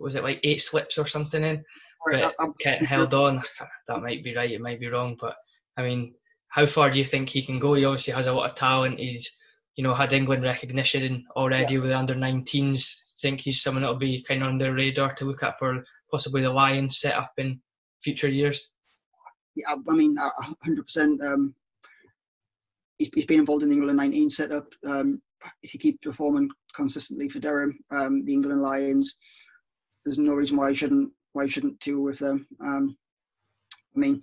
was 0.00 0.16
it 0.16 0.24
like 0.24 0.40
eight 0.42 0.60
slips 0.60 0.98
or 0.98 1.06
something 1.06 1.42
in. 1.42 1.64
But 2.10 2.34
Kent 2.60 2.86
held 2.86 3.14
on. 3.14 3.42
That 3.86 4.02
might 4.02 4.24
be 4.24 4.34
right. 4.34 4.50
It 4.50 4.60
might 4.60 4.80
be 4.80 4.88
wrong. 4.88 5.16
But 5.20 5.36
I 5.76 5.82
mean, 5.82 6.14
how 6.54 6.66
far 6.66 6.88
do 6.88 7.00
you 7.00 7.04
think 7.04 7.28
he 7.28 7.42
can 7.42 7.58
go? 7.58 7.74
He 7.74 7.84
obviously 7.84 8.14
has 8.14 8.28
a 8.28 8.32
lot 8.32 8.48
of 8.48 8.54
talent. 8.54 9.00
He's, 9.00 9.36
you 9.74 9.82
know, 9.82 9.92
had 9.92 10.12
England 10.12 10.44
recognition 10.44 11.26
already 11.34 11.74
yeah. 11.74 11.80
with 11.80 11.90
the 11.90 11.98
under 11.98 12.14
19s. 12.14 13.10
Think 13.20 13.40
he's 13.40 13.60
someone 13.60 13.82
that'll 13.82 13.96
be 13.96 14.22
kind 14.22 14.40
of 14.40 14.50
on 14.50 14.58
the 14.58 14.72
radar 14.72 15.12
to 15.14 15.24
look 15.24 15.42
at 15.42 15.58
for 15.58 15.82
possibly 16.12 16.42
the 16.42 16.50
Lions 16.50 17.00
set 17.00 17.16
up 17.16 17.32
in 17.38 17.60
future 18.00 18.28
years. 18.28 18.68
Yeah, 19.56 19.74
I 19.88 19.94
mean, 19.94 20.16
hundred 20.62 20.84
percent. 20.84 21.20
Um, 21.24 21.56
he's, 22.98 23.10
he's 23.12 23.26
been 23.26 23.40
involved 23.40 23.64
in 23.64 23.70
the 23.70 23.74
England 23.74 23.96
19 23.96 24.30
setup. 24.30 24.68
Um, 24.86 25.20
if 25.64 25.72
he 25.72 25.78
keeps 25.78 25.98
performing 26.04 26.48
consistently 26.72 27.28
for 27.28 27.40
Durham, 27.40 27.76
um, 27.90 28.24
the 28.24 28.32
England 28.32 28.62
Lions, 28.62 29.16
there's 30.04 30.18
no 30.18 30.34
reason 30.34 30.56
why 30.56 30.68
he 30.68 30.76
shouldn't 30.76 31.10
why 31.32 31.46
he 31.46 31.50
shouldn't 31.50 31.80
tour 31.80 32.00
with 32.00 32.20
them. 32.20 32.46
Um, 32.60 32.96
I 33.96 33.98
mean, 33.98 34.22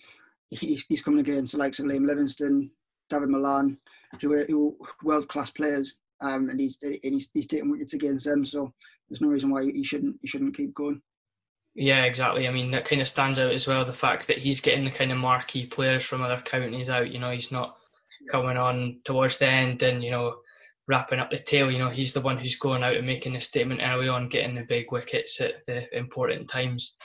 he's, 0.52 0.86
he's 0.88 1.02
coming 1.02 1.20
against 1.20 1.54
the 1.54 1.60
likes 1.60 1.80
of 1.80 1.86
Liam 1.86 2.06
Livingstone, 2.06 2.70
Dawid 3.12 3.30
Malan, 3.30 3.78
who 4.22 4.34
are, 4.34 4.46
who 4.46 4.78
world 5.04 5.28
class 5.28 5.50
players, 5.50 5.98
um, 6.22 6.50
and 6.50 6.60
he's 6.60 6.78
and 6.84 7.00
he's, 7.02 7.30
he's 7.34 7.48
taking 7.48 7.72
wickets 7.72 7.94
against 7.94 8.26
them. 8.26 8.46
So 8.46 8.72
there's 9.10 9.22
no 9.22 9.30
reason 9.30 9.50
why 9.50 9.66
he 9.66 9.84
shouldn't 9.84 10.18
he 10.22 10.28
shouldn't 10.28 10.56
keep 10.56 10.74
going. 10.74 11.02
Yeah, 11.74 12.04
exactly. 12.04 12.48
I 12.48 12.52
mean, 12.52 12.70
that 12.72 12.86
kind 12.86 13.02
of 13.02 13.08
stands 13.08 13.40
out 13.40 13.52
as 13.52 13.66
well. 13.66 13.86
The 13.86 13.94
fact 13.94 14.28
that 14.28 14.38
he's 14.38 14.60
getting 14.60 14.84
the 14.84 14.92
kind 14.92 15.12
of 15.12 15.18
marquee 15.18 15.66
players 15.66 16.04
from 16.04 16.22
other 16.22 16.42
counties 16.44 16.90
out. 16.90 17.12
You 17.12 17.20
know, 17.20 17.32
he's 17.32 17.52
not 17.52 17.78
coming 18.30 18.58
on 18.58 19.00
towards 19.06 19.38
the 19.38 19.48
end 19.48 19.82
and 19.84 20.04
you 20.04 20.12
know 20.12 20.36
wrapping 20.88 21.20
up 21.20 21.32
the 21.32 21.38
tail. 21.38 21.72
You 21.72 21.80
know, 21.80 21.90
he's 21.90 22.14
the 22.14 22.22
one 22.22 22.38
who's 22.38 22.58
going 22.58 22.84
out 22.84 22.96
and 22.96 23.08
making 23.08 23.36
a 23.36 23.42
statement 23.42 23.82
early 23.84 24.10
on, 24.10 24.28
getting 24.28 24.56
the 24.56 24.64
big 24.64 24.92
wickets 24.92 25.40
at 25.40 25.66
the 25.66 25.98
important 25.98 26.50
times. 26.50 26.98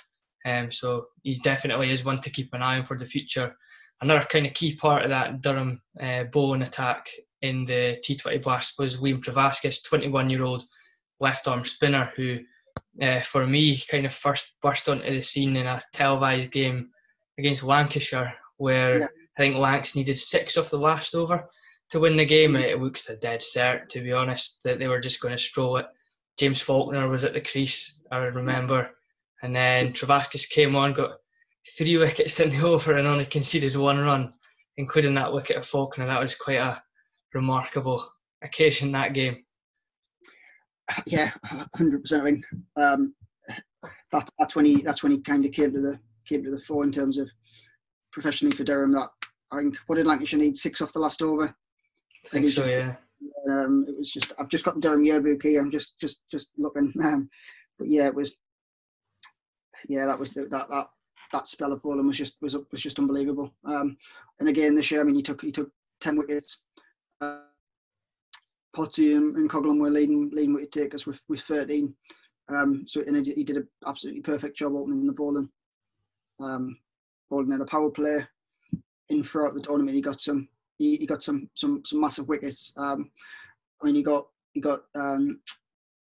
Um, 0.47 0.71
so 0.71 1.09
he 1.23 1.39
definitely 1.41 1.91
is 1.91 2.05
one 2.05 2.21
to 2.21 2.31
keep 2.31 2.55
an 2.55 2.63
eye 2.63 2.79
on 2.79 2.85
for 2.85 2.97
the 2.97 3.05
future. 3.05 3.55
Another 4.01 4.25
kind 4.25 4.47
of 4.47 4.55
key 4.55 4.77
part 4.77 5.03
of 5.03 5.11
that 5.11 5.41
Durham 5.41 5.83
uh, 6.01 6.25
bowling 6.25 6.63
attack 6.63 7.09
in 7.43 7.65
the 7.65 7.99
T20 8.05 8.43
Blast 8.43 8.75
was 8.79 9.03
Liam 9.03 9.21
Trevaskis, 9.21 9.85
21 9.85 10.31
year 10.31 10.45
old 10.45 10.63
left 11.19 11.49
arm 11.49 11.65
spinner, 11.65 12.13
who 12.17 12.39
uh, 13.03 13.21
for 13.21 13.47
me 13.47 13.79
kind 13.91 14.07
of 14.07 14.13
first 14.13 14.55
burst 14.63 14.89
onto 14.89 15.11
the 15.11 15.23
scene 15.23 15.57
in 15.57 15.67
a 15.67 15.83
televised 15.93 16.53
game 16.53 16.91
against 17.39 17.65
Lancashire, 17.65 18.35
where 18.59 19.01
yeah. 19.01 19.07
I 19.37 19.43
think 19.43 19.57
Lancs 19.57 19.97
needed 19.97 20.19
six 20.19 20.57
off 20.57 20.71
the 20.71 20.79
last 20.79 21.15
over 21.15 21.49
to 21.91 22.01
win 22.01 22.17
the 22.17 22.25
game. 22.25 22.53
Mm-hmm. 22.53 22.65
It 22.65 22.81
looked 22.81 23.09
a 23.09 23.17
dead 23.17 23.41
cert, 23.41 23.89
to 23.91 24.01
be 24.01 24.13
honest, 24.13 24.63
that 24.65 24.79
they 24.79 24.89
were 24.89 25.01
just 25.01 25.21
going 25.21 25.37
to 25.37 25.43
stroll 25.43 25.79
it. 25.79 25.87
James 26.39 26.61
Faulkner 26.61 27.09
was 27.09 27.25
at 27.25 27.33
the 27.33 27.41
crease, 27.41 28.01
I 28.11 28.19
remember. 28.19 28.91
And 29.43 29.55
then 29.55 29.93
Trevaskis 29.93 30.49
came 30.49 30.75
on, 30.77 30.93
got 30.93 31.19
three 31.77 31.97
wickets 31.99 32.41
in 32.41 32.51
the 32.51 32.67
over 32.67 32.97
and 32.97 33.07
only 33.07 33.27
conceded 33.27 33.77
one 33.77 33.99
run, 33.99 34.33
including 34.77 35.15
that 35.15 35.33
wicket 35.33 35.57
of 35.57 35.67
Faulkner. 35.67 36.07
That 36.07 36.21
was 36.21 36.35
quite 36.35 36.59
a 36.59 36.83
remarkable 37.35 38.05
occasion 38.43 38.93
that 38.93 39.15
game. 39.15 39.43
Yeah, 41.07 41.33
hundred 41.75 42.03
percent. 42.03 42.23
I 42.23 42.25
mean, 42.31 42.45
um, 42.77 43.15
that, 44.13 44.31
that's 44.39 44.55
when 44.55 44.65
he 44.65 44.83
that's 44.83 45.03
when 45.03 45.11
he 45.11 45.21
kind 45.21 45.45
of 45.45 45.51
came 45.51 45.73
to 45.73 45.81
the 45.81 45.99
came 46.29 46.45
to 46.45 46.51
the 46.53 46.61
fore 46.61 46.85
in 46.85 46.93
terms 46.93 47.19
of 47.19 47.29
professionally 48.13 48.55
for 48.55 48.63
Durham. 48.63 48.93
That 48.93 49.09
I 49.51 49.59
think 49.59 49.77
what 49.89 49.97
did 49.97 50.07
Lancashire 50.07 50.39
need 50.39 50.57
six 50.57 50.81
off 50.81 50.93
the 50.93 51.01
last 51.01 51.23
over. 51.23 51.53
I 52.25 52.29
think 52.29 52.49
so, 52.49 52.63
just, 52.63 52.71
yeah. 52.71 52.95
Um, 53.51 53.85
it 53.89 53.99
was 53.99 54.13
just 54.13 54.33
I've 54.39 54.49
just 54.49 54.65
got 54.65 54.77
the 54.77 54.81
Durham 54.81 55.05
yearbook 55.05 55.43
here. 55.43 55.61
I'm 55.61 55.73
just 55.73 55.99
just 56.01 56.21
just 56.31 56.51
looking. 56.57 56.93
Um, 57.03 57.29
but 57.79 57.89
yeah, 57.89 58.07
it 58.07 58.15
was 58.15 58.33
yeah, 59.89 60.07
that 60.07 60.19
was 60.19 60.33
that 60.33 60.51
that 60.51 60.89
that 61.33 61.47
spell 61.47 61.73
of 61.73 61.83
bowling 61.83 62.07
was 62.07 62.17
just 62.17 62.37
was 62.41 62.57
was 62.71 62.81
just 62.81 62.99
unbelievable. 62.99 63.53
Um, 63.65 63.97
and 64.41 64.49
again 64.49 64.75
this 64.75 64.91
year, 64.91 65.01
I 65.01 65.05
mean, 65.05 65.15
he 65.15 65.23
took 65.23 65.43
he 65.43 65.53
took 65.53 65.71
ten 66.01 66.17
wickets. 66.17 66.63
Uh, 67.21 67.41
Potty 68.77 69.15
and, 69.15 69.35
and 69.37 69.81
were 69.81 69.91
leading 69.91 70.29
leading 70.35 70.53
with 70.53 70.71
takers 70.71 71.07
with 71.07 71.19
with 71.29 71.41
13. 71.41 71.95
Um, 72.49 72.85
so 72.87 73.03
and 73.07 73.25
he 73.25 73.43
did 73.43 73.57
an 73.57 73.69
absolutely 73.87 74.21
perfect 74.21 74.57
job 74.57 74.75
opening 74.75 75.07
the 75.07 75.15
and 75.19 75.49
um, 76.41 76.79
bowling 77.31 77.53
in 77.53 77.59
the 77.59 77.65
power 77.65 77.91
play. 77.91 78.27
In 79.09 79.23
throughout 79.25 79.55
the 79.55 79.63
tournament, 79.63 79.95
he 79.95 80.03
got 80.03 80.21
some 80.21 80.49
he, 80.79 80.97
he 80.97 81.07
got 81.07 81.23
some 81.23 81.49
some 81.55 81.83
some 81.87 82.01
massive 82.01 82.29
wickets. 82.29 82.73
Um, 82.77 83.11
I 83.83 83.87
mean, 83.87 83.95
he 83.95 84.03
got 84.03 84.27
he 84.53 84.61
got 84.61 84.83
um, 84.95 85.41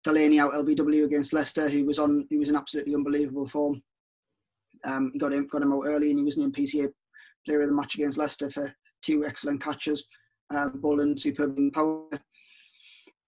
Delany 0.06 0.38
out 0.38 0.52
LBW 0.52 1.04
against 1.04 1.32
Leicester, 1.32 1.68
who 1.68 1.84
was 1.84 1.98
on 1.98 2.26
who 2.30 2.38
was 2.38 2.48
in 2.48 2.56
absolutely 2.56 2.94
unbelievable 2.94 3.46
form. 3.46 3.82
Um, 4.84 5.10
he 5.12 5.18
got 5.18 5.32
him 5.32 5.46
got 5.48 5.62
him 5.62 5.72
out 5.72 5.84
early, 5.84 6.10
and 6.10 6.18
he 6.18 6.24
was 6.24 6.38
named 6.38 6.54
PCA 6.54 6.88
Player 7.44 7.62
of 7.62 7.68
the 7.68 7.74
Match 7.74 7.96
against 7.96 8.18
Leicester 8.18 8.48
for 8.48 8.72
two 9.02 9.24
excellent 9.26 9.62
catches, 9.62 10.04
um, 10.50 10.80
bowling 10.80 11.18
superb 11.18 11.58
in 11.58 11.70
power. 11.70 12.08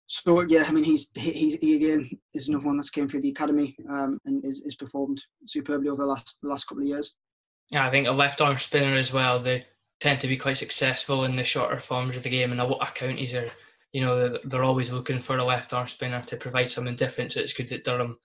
So 0.07 0.41
yeah, 0.43 0.64
I 0.66 0.70
mean 0.70 0.85
he's 0.85 1.11
he, 1.14 1.59
he 1.61 1.74
again 1.74 2.11
is 2.35 2.49
another 2.49 2.64
one 2.64 2.76
that's 2.76 2.91
came 2.91 3.09
through 3.09 3.22
the 3.22 3.31
academy 3.31 3.76
um, 3.91 4.18
and 4.24 4.45
is, 4.45 4.62
is 4.62 4.76
performed 4.76 5.22
superbly 5.47 5.89
over 5.89 6.03
the 6.03 6.07
last 6.07 6.39
the 6.43 6.49
last 6.49 6.64
couple 6.68 6.83
of 6.83 6.89
years. 6.89 7.12
Yeah, 7.70 7.87
I 7.87 7.91
think 7.91 8.07
a 8.07 8.12
left 8.12 8.41
arm 8.41 8.57
spinner 8.57 8.97
as 8.97 9.12
well. 9.12 9.39
They 9.39 9.66
tend 10.01 10.20
to 10.20 10.29
be 10.29 10.37
quite 10.37 10.57
successful 10.57 11.24
in 11.24 11.37
the 11.37 11.45
shorter 11.45 11.81
forms 11.81 12.16
of 12.16 12.22
the 12.22 12.31
game, 12.31 12.53
and 12.53 12.61
a 12.61 12.64
lot 12.64 12.81
of 12.81 12.95
counties 12.95 13.35
are, 13.35 13.49
you 13.93 14.01
know, 14.03 14.39
they're 14.45 14.64
always 14.64 14.93
looking 14.93 15.20
for 15.20 15.39
a 15.39 15.45
left 15.45 15.72
arm 15.72 15.89
spinner 15.89 16.22
to 16.22 16.36
provide 16.36 16.70
something 16.70 16.97
different. 16.97 17.32
So 17.32 17.41
it's 17.41 17.53
good 17.53 17.68
that 17.68 17.84
Durham 17.84 18.18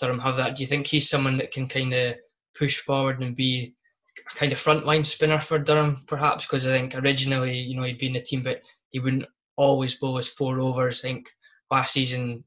Durham 0.00 0.18
have 0.18 0.36
that. 0.36 0.56
Do 0.56 0.62
you 0.62 0.66
think 0.66 0.86
he's 0.86 1.08
someone 1.08 1.36
that 1.36 1.52
can 1.52 1.68
kind 1.68 1.92
of 1.92 2.16
push 2.56 2.80
forward 2.80 3.20
and 3.20 3.36
be 3.36 3.74
a 4.18 4.38
kind 4.38 4.52
of 4.52 4.58
frontline 4.58 5.06
spinner 5.06 5.40
for 5.40 5.58
Durham, 5.58 6.02
perhaps? 6.06 6.44
Because 6.44 6.66
I 6.66 6.70
think 6.70 6.94
originally, 6.96 7.56
you 7.56 7.76
know, 7.76 7.84
he'd 7.84 7.98
be 7.98 8.08
in 8.08 8.14
the 8.14 8.20
team, 8.20 8.42
but 8.42 8.62
he 8.90 8.98
wouldn't 8.98 9.26
always 9.56 9.94
bowl 9.94 10.16
his 10.16 10.28
four 10.28 10.58
overs. 10.60 11.00
I 11.00 11.08
think 11.08 11.30
last 11.70 11.92
season, 11.92 12.44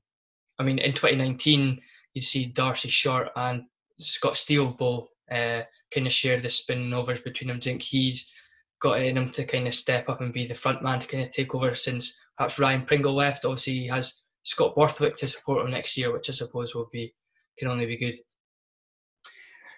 I 0.59 0.63
mean, 0.63 0.79
in 0.79 0.91
2019, 0.91 1.79
you'd 2.13 2.21
see 2.23 2.47
D'Arcy 2.47 2.89
Short 2.89 3.29
and 3.35 3.63
Scott 3.99 4.35
Steel 4.35 4.73
bowl 4.73 5.09
uh, 5.31 5.61
kind 5.93 6.05
of 6.05 6.11
share 6.11 6.39
the 6.39 6.49
spinning 6.49 6.93
overs 6.93 7.21
between 7.21 7.47
them. 7.47 7.57
I 7.57 7.61
think 7.61 7.81
he's 7.81 8.31
got 8.79 9.01
in 9.01 9.17
him 9.17 9.31
to 9.31 9.43
kind 9.45 9.67
of 9.67 9.73
step 9.73 10.09
up 10.09 10.21
and 10.21 10.33
be 10.33 10.45
the 10.45 10.53
front 10.53 10.83
man 10.83 10.99
to 10.99 11.07
kind 11.07 11.23
of 11.25 11.31
take 11.31 11.55
over 11.55 11.73
since 11.73 12.19
perhaps 12.37 12.59
Ryan 12.59 12.85
Pringle 12.85 13.13
left. 13.13 13.45
Obviously, 13.45 13.73
he 13.73 13.87
has 13.87 14.23
Scott 14.43 14.75
Borthwick 14.75 15.15
to 15.17 15.27
support 15.27 15.65
him 15.65 15.71
next 15.71 15.97
year, 15.97 16.13
which 16.13 16.29
I 16.29 16.33
suppose 16.33 16.73
will 16.73 16.89
be 16.91 17.13
can 17.57 17.67
only 17.67 17.85
be 17.85 17.97
good. 17.97 18.15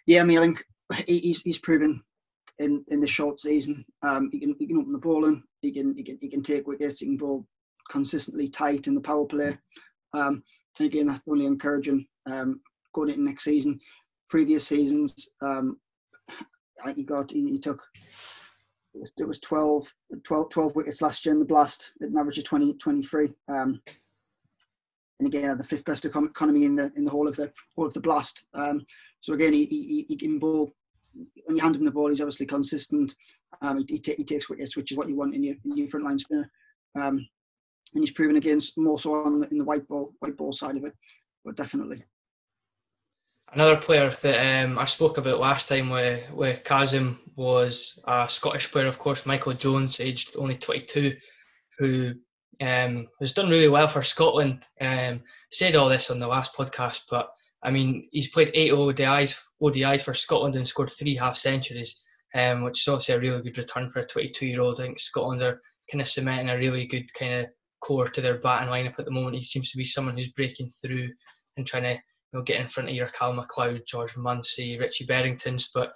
Yeah, 0.06 0.22
I 0.22 0.26
mean, 0.26 0.40
I 0.40 0.42
think 0.42 0.66
he's 1.08 1.42
he's 1.42 1.58
proven 1.58 2.04
in, 2.60 2.84
in 2.90 3.00
the 3.00 3.08
short 3.08 3.40
season. 3.40 3.86
Um, 4.02 4.30
he 4.32 4.40
can 4.40 4.56
he 4.60 4.68
can 4.68 4.78
open 4.78 4.92
the 4.92 5.00
ball 5.00 5.26
in. 5.26 5.44
He 5.62 5.72
can 5.72 5.96
he 5.96 6.04
can 6.04 6.18
he 6.22 6.30
can 6.30 6.44
take 6.44 6.68
wickets. 6.68 7.00
He 7.00 7.08
can 7.08 7.18
bowl 7.18 7.46
consistently 7.90 8.50
tight 8.50 8.88
in 8.88 8.96
the 8.96 9.02
power 9.02 9.26
play. 9.26 9.58
Um, 10.14 10.44
and 10.78 10.86
again, 10.88 11.08
that's 11.08 11.22
only 11.30 11.46
encouraging 11.46 12.06
um, 12.30 12.62
going 12.94 13.10
into 13.10 13.22
next 13.22 13.44
season. 13.44 13.80
Previous 14.30 14.68
seasons, 14.68 15.30
um, 15.42 15.80
he 16.96 17.04
got 17.04 17.32
he, 17.32 17.50
he 17.50 17.60
took 17.60 17.82
it 18.94 19.28
was 19.28 19.40
12, 19.40 19.94
12, 20.24 20.50
12, 20.50 20.76
wickets 20.76 21.02
last 21.02 21.26
year 21.26 21.34
in 21.34 21.40
the 21.40 21.46
blast 21.46 21.92
at 22.02 22.10
an 22.10 22.18
average 22.18 22.38
of 22.38 22.44
20, 22.44 22.74
23. 22.74 23.30
Um, 23.48 23.82
and 25.20 25.28
again, 25.28 25.58
the 25.58 25.64
fifth 25.64 25.86
best 25.86 26.06
economy 26.06 26.64
in 26.64 26.76
the 26.76 26.92
in 26.96 27.04
the 27.04 27.12
whole 27.12 27.28
of 27.28 27.36
the 27.36 27.52
whole 27.76 27.86
of 27.86 27.94
the 27.94 28.00
blast. 28.00 28.46
Um, 28.54 28.86
so 29.20 29.34
again, 29.34 29.54
he, 29.54 29.66
he, 29.66 30.06
he 30.08 30.16
can 30.16 30.40
bowl 30.40 30.74
when 31.46 31.58
you 31.58 31.62
hand 31.62 31.76
him 31.76 31.84
the 31.84 31.92
ball, 31.92 32.10
he's 32.10 32.22
obviously 32.22 32.46
consistent. 32.46 33.16
Um, 33.62 33.80
he, 33.80 33.86
he, 33.96 34.14
he, 34.18 34.24
takes 34.24 34.50
wickets, 34.50 34.78
which 34.78 34.92
is 34.92 34.98
what 34.98 35.10
you 35.10 35.16
want 35.16 35.36
in 35.36 35.44
your, 35.44 35.56
in 35.66 35.78
your 35.78 35.90
front 35.90 36.06
line 36.06 36.20
spinner. 36.20 36.50
Um, 36.96 37.28
and 37.94 38.02
he's 38.02 38.12
proven 38.12 38.38
against 38.38 38.78
more 38.78 39.00
so 39.00 39.16
on 39.16 39.42
the, 39.42 39.50
in 39.50 39.58
the 39.58 39.66
white 39.66 39.88
ball 39.88 40.14
white 40.20 40.38
ball 40.38 40.54
side 40.54 40.78
of 40.78 40.86
it, 40.86 40.94
but 41.44 41.56
definitely. 41.56 42.04
Another 43.52 43.78
player 43.78 44.12
that 44.12 44.64
um, 44.66 44.78
I 44.78 44.86
spoke 44.86 45.18
about 45.18 45.40
last 45.40 45.68
time 45.68 45.90
with, 45.90 46.30
with 46.32 46.64
Kazim 46.64 47.20
was 47.36 48.00
a 48.06 48.28
Scottish 48.30 48.72
player, 48.72 48.86
of 48.86 49.00
course, 49.00 49.26
Michael 49.26 49.54
Jones, 49.54 50.00
aged 50.00 50.36
only 50.38 50.56
22, 50.56 51.16
who 51.80 52.14
um, 52.62 53.08
has 53.20 53.34
done 53.34 53.50
really 53.50 53.68
well 53.68 53.88
for 53.88 54.04
Scotland. 54.04 54.64
Um, 54.80 55.24
said 55.52 55.76
all 55.76 55.90
this 55.90 56.12
on 56.12 56.20
the 56.20 56.28
last 56.28 56.56
podcast, 56.56 57.04
but 57.10 57.32
I 57.64 57.72
mean, 57.72 58.08
he's 58.12 58.30
played 58.30 58.52
eight 58.54 58.72
ODIs, 58.72 59.42
ODIs 59.62 60.04
for 60.04 60.14
Scotland 60.14 60.56
and 60.56 60.68
scored 60.68 60.92
three 60.92 61.16
half 61.16 61.36
centuries, 61.36 62.06
um, 62.36 62.64
which 62.64 62.82
is 62.82 62.88
obviously 62.88 63.16
a 63.16 63.20
really 63.20 63.42
good 63.42 63.58
return 63.58 63.90
for 63.90 64.00
a 64.00 64.06
22 64.06 64.46
year 64.46 64.62
old. 64.62 64.80
I 64.80 64.84
think 64.84 65.00
Scotland 65.00 65.42
are 65.42 65.60
kind 65.92 66.02
of 66.02 66.08
cementing 66.08 66.50
a 66.50 66.58
really 66.58 66.86
good 66.86 67.12
kind 67.14 67.46
of 67.46 67.48
core 67.82 68.08
to 68.10 68.22
their 68.22 68.40
batting 68.40 68.70
lineup 68.70 69.00
at 69.00 69.06
the 69.06 69.12
moment. 69.12 69.38
He 69.38 69.44
seems 69.44 69.72
to 69.72 69.78
be 69.78 69.84
someone 69.84 70.16
who's 70.16 70.32
breaking 70.34 70.70
through 70.70 71.10
and 71.58 71.66
trying 71.66 71.84
to 71.84 72.00
you 72.32 72.40
know, 72.40 72.44
get 72.44 72.60
in 72.60 72.68
front 72.68 72.90
of 72.90 72.96
your 72.96 73.08
Cal 73.08 73.34
McLeod, 73.34 73.86
George 73.86 74.16
Munsey, 74.16 74.78
Richie 74.80 75.06
Berringtons. 75.06 75.70
But 75.74 75.92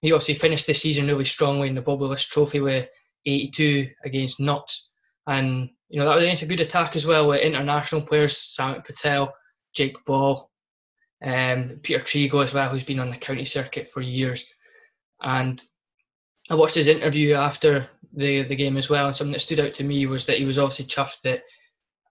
he 0.00 0.12
obviously 0.12 0.34
finished 0.34 0.66
the 0.66 0.74
season 0.74 1.06
really 1.06 1.24
strongly 1.24 1.68
in 1.68 1.74
the 1.74 1.82
Bob 1.82 2.00
Willis 2.00 2.24
Trophy 2.24 2.60
with 2.60 2.88
82 3.26 3.88
against 4.04 4.40
Notts. 4.40 4.92
And, 5.26 5.70
you 5.88 5.98
know, 5.98 6.06
that 6.06 6.16
was 6.16 6.24
against 6.24 6.42
a 6.42 6.46
good 6.46 6.60
attack 6.60 6.96
as 6.96 7.06
well 7.06 7.28
with 7.28 7.40
international 7.40 8.02
players, 8.02 8.36
Samit 8.36 8.84
Patel, 8.84 9.34
Jake 9.74 9.96
Ball, 10.04 10.50
um, 11.24 11.76
Peter 11.82 12.00
Trego 12.00 12.42
as 12.42 12.52
well, 12.52 12.68
who's 12.68 12.84
been 12.84 13.00
on 13.00 13.10
the 13.10 13.16
county 13.16 13.44
circuit 13.44 13.88
for 13.88 14.00
years. 14.00 14.44
And 15.22 15.62
I 16.50 16.54
watched 16.54 16.74
his 16.74 16.88
interview 16.88 17.34
after 17.34 17.86
the, 18.12 18.42
the 18.42 18.56
game 18.56 18.76
as 18.76 18.90
well, 18.90 19.06
and 19.06 19.16
something 19.16 19.32
that 19.32 19.40
stood 19.40 19.60
out 19.60 19.74
to 19.74 19.84
me 19.84 20.06
was 20.06 20.26
that 20.26 20.38
he 20.38 20.44
was 20.44 20.58
obviously 20.58 20.84
chuffed 20.84 21.22
that 21.22 21.42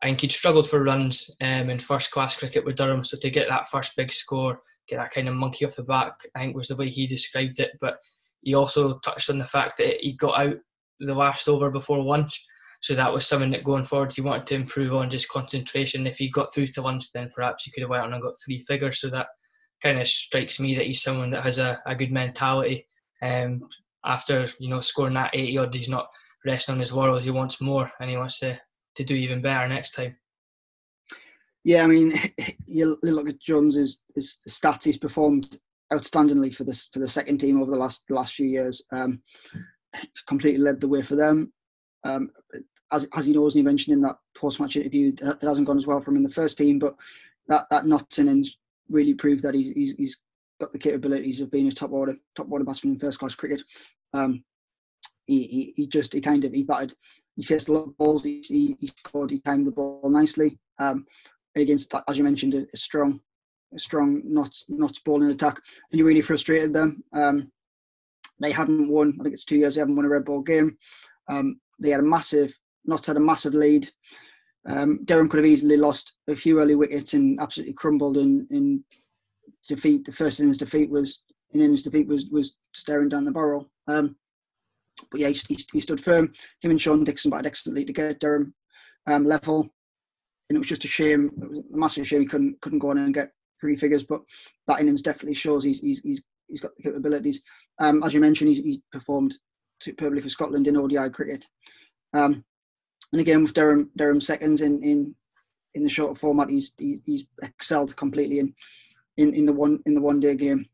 I 0.03 0.07
think 0.07 0.19
he'd 0.19 0.33
struggled 0.33 0.69
for 0.69 0.83
runs 0.83 1.31
um, 1.39 1.69
in 1.69 1.79
first 1.79 2.11
class 2.11 2.35
cricket 2.35 2.65
with 2.65 2.75
Durham, 2.75 3.05
so 3.05 3.17
to 3.17 3.29
get 3.29 3.47
that 3.47 3.69
first 3.69 3.95
big 3.95 4.11
score, 4.11 4.59
get 4.89 4.97
that 4.97 5.11
kind 5.11 5.29
of 5.29 5.35
monkey 5.35 5.65
off 5.65 5.77
the 5.77 5.83
back, 5.83 6.19
I 6.35 6.39
think 6.39 6.57
was 6.57 6.67
the 6.67 6.75
way 6.75 6.89
he 6.89 7.07
described 7.07 7.61
it. 7.61 7.77
But 7.79 7.99
he 8.41 8.53
also 8.53 8.99
touched 8.99 9.29
on 9.29 9.37
the 9.37 9.45
fact 9.45 9.77
that 9.77 10.01
he 10.01 10.11
got 10.11 10.41
out 10.41 10.57
the 10.99 11.13
last 11.13 11.47
over 11.47 11.71
before 11.71 12.03
lunch, 12.03 12.45
so 12.81 12.95
that 12.95 13.13
was 13.13 13.25
something 13.25 13.51
that 13.51 13.63
going 13.63 13.85
forward 13.85 14.11
he 14.11 14.19
wanted 14.19 14.45
to 14.47 14.55
improve 14.55 14.93
on 14.93 15.09
just 15.09 15.29
concentration. 15.29 16.05
If 16.05 16.17
he 16.17 16.29
got 16.29 16.53
through 16.53 16.67
to 16.67 16.81
lunch, 16.81 17.13
then 17.13 17.31
perhaps 17.33 17.63
he 17.63 17.71
could 17.71 17.79
have 17.79 17.89
went 17.89 18.03
on 18.03 18.11
and 18.11 18.21
got 18.21 18.33
three 18.43 18.59
figures. 18.59 18.99
So 18.99 19.09
that 19.11 19.27
kind 19.81 20.01
of 20.01 20.05
strikes 20.05 20.59
me 20.59 20.75
that 20.75 20.85
he's 20.85 21.01
someone 21.01 21.29
that 21.29 21.43
has 21.43 21.59
a, 21.59 21.81
a 21.85 21.95
good 21.95 22.11
mentality. 22.11 22.87
Um, 23.21 23.69
after 24.03 24.47
you 24.59 24.67
know 24.67 24.81
scoring 24.81 25.13
that 25.13 25.31
80 25.33 25.57
odd, 25.59 25.73
he's 25.73 25.87
not 25.87 26.09
resting 26.45 26.73
on 26.73 26.79
his 26.79 26.91
laurels. 26.91 27.23
He 27.23 27.31
wants 27.31 27.61
more, 27.61 27.89
and 28.01 28.09
he 28.09 28.17
wants 28.17 28.39
to 28.39 28.59
to 28.95 29.03
do 29.03 29.15
even 29.15 29.41
better 29.41 29.67
next 29.67 29.91
time. 29.91 30.15
Yeah, 31.63 31.83
I 31.83 31.87
mean, 31.87 32.13
you 32.65 32.97
look 33.03 33.29
at 33.29 33.41
Jones's 33.41 34.01
his 34.15 34.39
stats. 34.47 34.83
He's 34.83 34.97
performed 34.97 35.59
outstandingly 35.91 36.53
for 36.53 36.63
this 36.63 36.87
for 36.87 36.99
the 36.99 37.07
second 37.07 37.39
team 37.39 37.61
over 37.61 37.71
the 37.71 37.77
last 37.77 38.03
the 38.07 38.15
last 38.15 38.33
few 38.33 38.47
years. 38.47 38.81
Um, 38.91 39.21
completely 40.27 40.59
led 40.59 40.81
the 40.81 40.87
way 40.87 41.01
for 41.01 41.15
them. 41.15 41.53
Um, 42.03 42.29
as 42.91 43.07
as 43.15 43.25
he 43.25 43.33
knows, 43.33 43.55
and 43.55 43.59
he 43.59 43.63
mentioned 43.63 43.95
in 43.95 44.01
that 44.01 44.17
post 44.35 44.59
match 44.59 44.75
interview, 44.75 45.13
it 45.21 45.41
hasn't 45.41 45.67
gone 45.67 45.77
as 45.77 45.87
well 45.87 46.01
for 46.01 46.11
him 46.11 46.17
in 46.17 46.23
the 46.23 46.29
first 46.29 46.57
team, 46.57 46.79
but 46.79 46.95
that 47.47 47.65
that 47.69 48.19
innings 48.19 48.57
really 48.89 49.13
proved 49.13 49.41
that 49.43 49.55
he's, 49.55 49.71
he's, 49.71 49.95
he's 49.97 50.17
got 50.59 50.71
the 50.71 50.79
capabilities 50.79 51.39
of 51.39 51.51
being 51.51 51.67
a 51.67 51.71
top 51.71 51.91
order 51.91 52.15
top 52.35 52.51
order 52.51 52.65
batsman 52.65 52.93
in 52.93 52.99
first 52.99 53.19
class 53.19 53.35
cricket. 53.35 53.61
Um, 54.13 54.43
he, 55.25 55.43
he, 55.43 55.73
he 55.75 55.87
just 55.87 56.13
he 56.13 56.21
kind 56.21 56.43
of 56.43 56.53
he 56.53 56.63
batted 56.63 56.93
he 57.35 57.43
faced 57.43 57.69
a 57.69 57.73
lot 57.73 57.87
of 57.87 57.97
balls 57.97 58.23
he, 58.23 58.41
he, 58.47 58.75
he 58.79 58.87
scored 58.87 59.31
he 59.31 59.41
timed 59.41 59.67
the 59.67 59.71
ball 59.71 60.01
nicely 60.05 60.57
um, 60.79 61.05
against 61.55 61.93
as 62.07 62.17
you 62.17 62.23
mentioned 62.23 62.53
a, 62.53 62.65
a 62.73 62.77
strong 62.77 63.19
a 63.73 63.79
strong 63.79 64.21
Notts 64.25 64.65
Notts 64.69 64.99
bowling 64.99 65.31
attack 65.31 65.55
and 65.91 65.97
he 65.97 66.03
really 66.03 66.21
frustrated 66.21 66.73
them 66.73 67.03
um, 67.13 67.51
they 68.39 68.51
hadn't 68.51 68.89
won 68.89 69.17
I 69.19 69.23
think 69.23 69.33
it's 69.33 69.45
two 69.45 69.57
years 69.57 69.75
they 69.75 69.81
haven't 69.81 69.95
won 69.95 70.05
a 70.05 70.09
red 70.09 70.25
ball 70.25 70.41
game 70.41 70.77
um, 71.29 71.59
they 71.79 71.89
had 71.89 72.01
a 72.01 72.03
massive 72.03 72.53
Notts 72.85 73.07
had 73.07 73.17
a 73.17 73.21
massive 73.21 73.53
lead. 73.53 73.89
Um, 74.65 75.01
Durham 75.05 75.29
could 75.29 75.37
have 75.37 75.45
easily 75.45 75.77
lost 75.77 76.13
a 76.27 76.35
few 76.35 76.59
early 76.59 76.75
wickets 76.75 77.13
and 77.13 77.39
absolutely 77.39 77.73
crumbled 77.73 78.17
in, 78.17 78.47
in 78.49 78.83
defeat. 79.67 80.05
The 80.05 80.11
first 80.11 80.39
innings 80.39 80.57
defeat 80.57 80.89
was 80.89 81.23
in 81.51 81.61
innings 81.61 81.83
defeat 81.83 82.07
was 82.07 82.27
was 82.31 82.55
staring 82.73 83.09
down 83.09 83.25
the 83.25 83.31
barrel. 83.31 83.69
Um, 83.87 84.15
but 85.11 85.19
yeah, 85.19 85.29
he, 85.29 85.57
he, 85.71 85.79
stood 85.79 86.03
firm. 86.03 86.31
Him 86.61 86.71
and 86.71 86.81
Sean 86.81 87.03
Dickson 87.03 87.31
batted 87.31 87.47
excellently 87.47 87.85
to 87.85 87.93
get 87.93 88.19
Durham 88.19 88.53
um, 89.07 89.25
level, 89.25 89.73
and 90.49 90.55
it 90.55 90.59
was 90.59 90.67
just 90.67 90.85
a 90.85 90.87
shame. 90.87 91.31
It 91.41 91.49
was 91.49 91.59
a 91.59 91.77
massive 91.77 92.07
shame 92.07 92.21
he 92.21 92.27
couldn't 92.27 92.59
couldn't 92.61 92.79
go 92.79 92.89
on 92.89 92.97
and 92.97 93.13
get 93.13 93.31
three 93.59 93.75
figures. 93.75 94.03
But 94.03 94.21
that 94.67 94.79
innings 94.79 95.01
definitely 95.01 95.35
shows 95.35 95.63
he's 95.63 95.79
he's 95.79 96.01
he's, 96.01 96.21
he's 96.47 96.61
got 96.61 96.75
the 96.75 96.83
capabilities. 96.83 97.41
Um, 97.79 98.03
as 98.03 98.13
you 98.13 98.19
mentioned, 98.19 98.49
he's, 98.49 98.59
he's 98.59 98.79
performed 98.91 99.37
superbly 99.81 100.21
for 100.21 100.29
Scotland 100.29 100.67
in 100.67 100.77
ODI 100.77 101.09
cricket. 101.09 101.47
Um, 102.13 102.43
and 103.11 103.21
again 103.21 103.43
with 103.43 103.53
Durham, 103.53 103.91
Durham 103.95 104.21
seconds 104.21 104.61
in 104.61 104.81
in 104.83 105.15
in 105.75 105.83
the 105.83 105.89
shorter 105.89 106.15
format, 106.15 106.49
he's 106.49 106.71
he, 106.77 107.01
he's 107.05 107.25
excelled 107.41 107.95
completely 107.95 108.39
in, 108.39 108.53
in 109.17 109.33
in 109.33 109.45
the 109.45 109.53
one 109.53 109.79
in 109.85 109.93
the 109.93 110.01
one 110.01 110.19
day 110.19 110.35
game. 110.35 110.65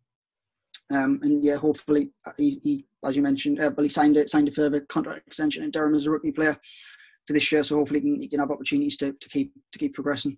Um, 0.91 1.19
and 1.21 1.43
yeah, 1.43 1.55
hopefully 1.55 2.11
uh, 2.25 2.31
he, 2.37 2.59
he 2.63 2.85
as 3.05 3.15
you 3.15 3.21
mentioned, 3.21 3.61
uh, 3.61 3.71
well 3.75 3.83
he 3.83 3.89
signed 3.89 4.17
it 4.17 4.29
signed 4.29 4.47
a 4.47 4.51
further 4.51 4.81
contract 4.81 5.27
extension 5.27 5.63
in 5.63 5.71
Durham 5.71 5.95
as 5.95 6.07
a 6.07 6.11
rookie 6.11 6.31
player. 6.31 6.59
for 7.29 7.33
this 7.33 7.51
year. 7.51 7.63
So 7.63 7.77
hopefully 7.77 7.99
he 7.99 8.05
can, 8.05 8.21
he 8.21 8.27
can 8.27 8.39
have 8.39 8.51
opportunities 8.51 8.97
to, 8.97 9.13
to 9.13 9.29
keep 9.29 9.53
to 9.71 9.79
keep 9.79 9.93
progressing. 9.93 10.37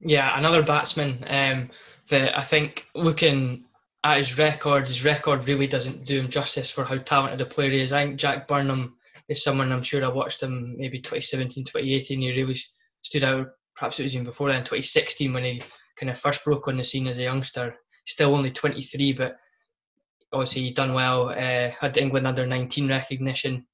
Yeah, 0.00 0.36
another 0.38 0.62
batsman 0.62 1.24
um, 1.28 1.68
that 2.08 2.36
I 2.36 2.42
think 2.42 2.86
looking 2.94 3.64
at 4.02 4.18
his 4.18 4.38
record, 4.38 4.88
his 4.88 5.04
record 5.04 5.46
really 5.46 5.66
doesn't 5.66 6.04
do 6.04 6.20
him 6.20 6.28
justice 6.28 6.70
for 6.70 6.84
how 6.84 6.96
talented 6.98 7.40
a 7.40 7.46
player 7.46 7.70
he 7.70 7.80
is. 7.80 7.92
I 7.92 8.04
think 8.04 8.16
Jack 8.16 8.48
Burnham 8.48 8.96
is 9.28 9.42
someone 9.42 9.72
I'm 9.72 9.82
sure 9.82 10.04
I 10.04 10.08
watched 10.08 10.42
him 10.42 10.76
maybe 10.78 10.98
2017, 10.98 11.64
2018. 11.64 12.20
He 12.20 12.30
really 12.32 12.56
stood 13.02 13.24
out. 13.24 13.48
Perhaps 13.74 14.00
it 14.00 14.04
was 14.04 14.14
even 14.14 14.24
before 14.24 14.52
then, 14.52 14.60
2016, 14.60 15.32
when 15.32 15.44
he 15.44 15.62
kind 15.96 16.10
of 16.10 16.18
first 16.18 16.44
broke 16.44 16.68
on 16.68 16.76
the 16.76 16.84
scene 16.84 17.08
as 17.08 17.18
a 17.18 17.22
youngster. 17.22 17.76
Still 18.06 18.34
only 18.34 18.50
23, 18.50 19.12
but 19.14 19.36
obviously 20.32 20.62
he 20.62 20.72
done 20.72 20.94
well. 20.94 21.30
Uh, 21.30 21.70
had 21.70 21.96
England 21.96 22.26
under 22.26 22.46
19 22.46 22.88
recognition, 22.88 23.66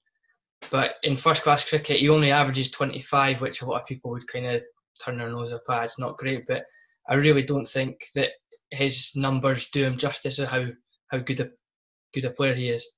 but 0.71 0.95
in 1.03 1.17
first 1.17 1.43
class 1.43 1.69
cricket 1.69 1.99
he 2.01 2.09
only 2.09 2.31
averages 2.31 2.71
25, 2.71 3.41
which 3.41 3.63
a 3.63 3.67
lot 3.67 3.81
of 3.81 3.87
people 3.87 4.11
would 4.11 4.27
kind 4.29 4.47
of 4.47 4.63
turn 5.03 5.19
their 5.19 5.31
nose 5.31 5.53
up 5.53 5.63
at. 5.71 5.85
It's 5.85 5.99
not 5.99 6.19
great, 6.19 6.47
but 6.47 6.65
I 7.09 7.15
really 7.15 7.43
don't 7.43 7.67
think 7.67 8.05
that 8.15 8.31
his 8.71 9.13
numbers 9.17 9.71
do 9.71 9.85
him 9.85 9.97
justice 9.97 10.39
of 10.39 10.49
how 10.49 10.67
how 11.09 11.19
good 11.19 11.41
a 11.41 11.51
good 12.15 12.25
a 12.25 12.31
player 12.31 12.55
he 12.55 12.71
is. 12.71 12.89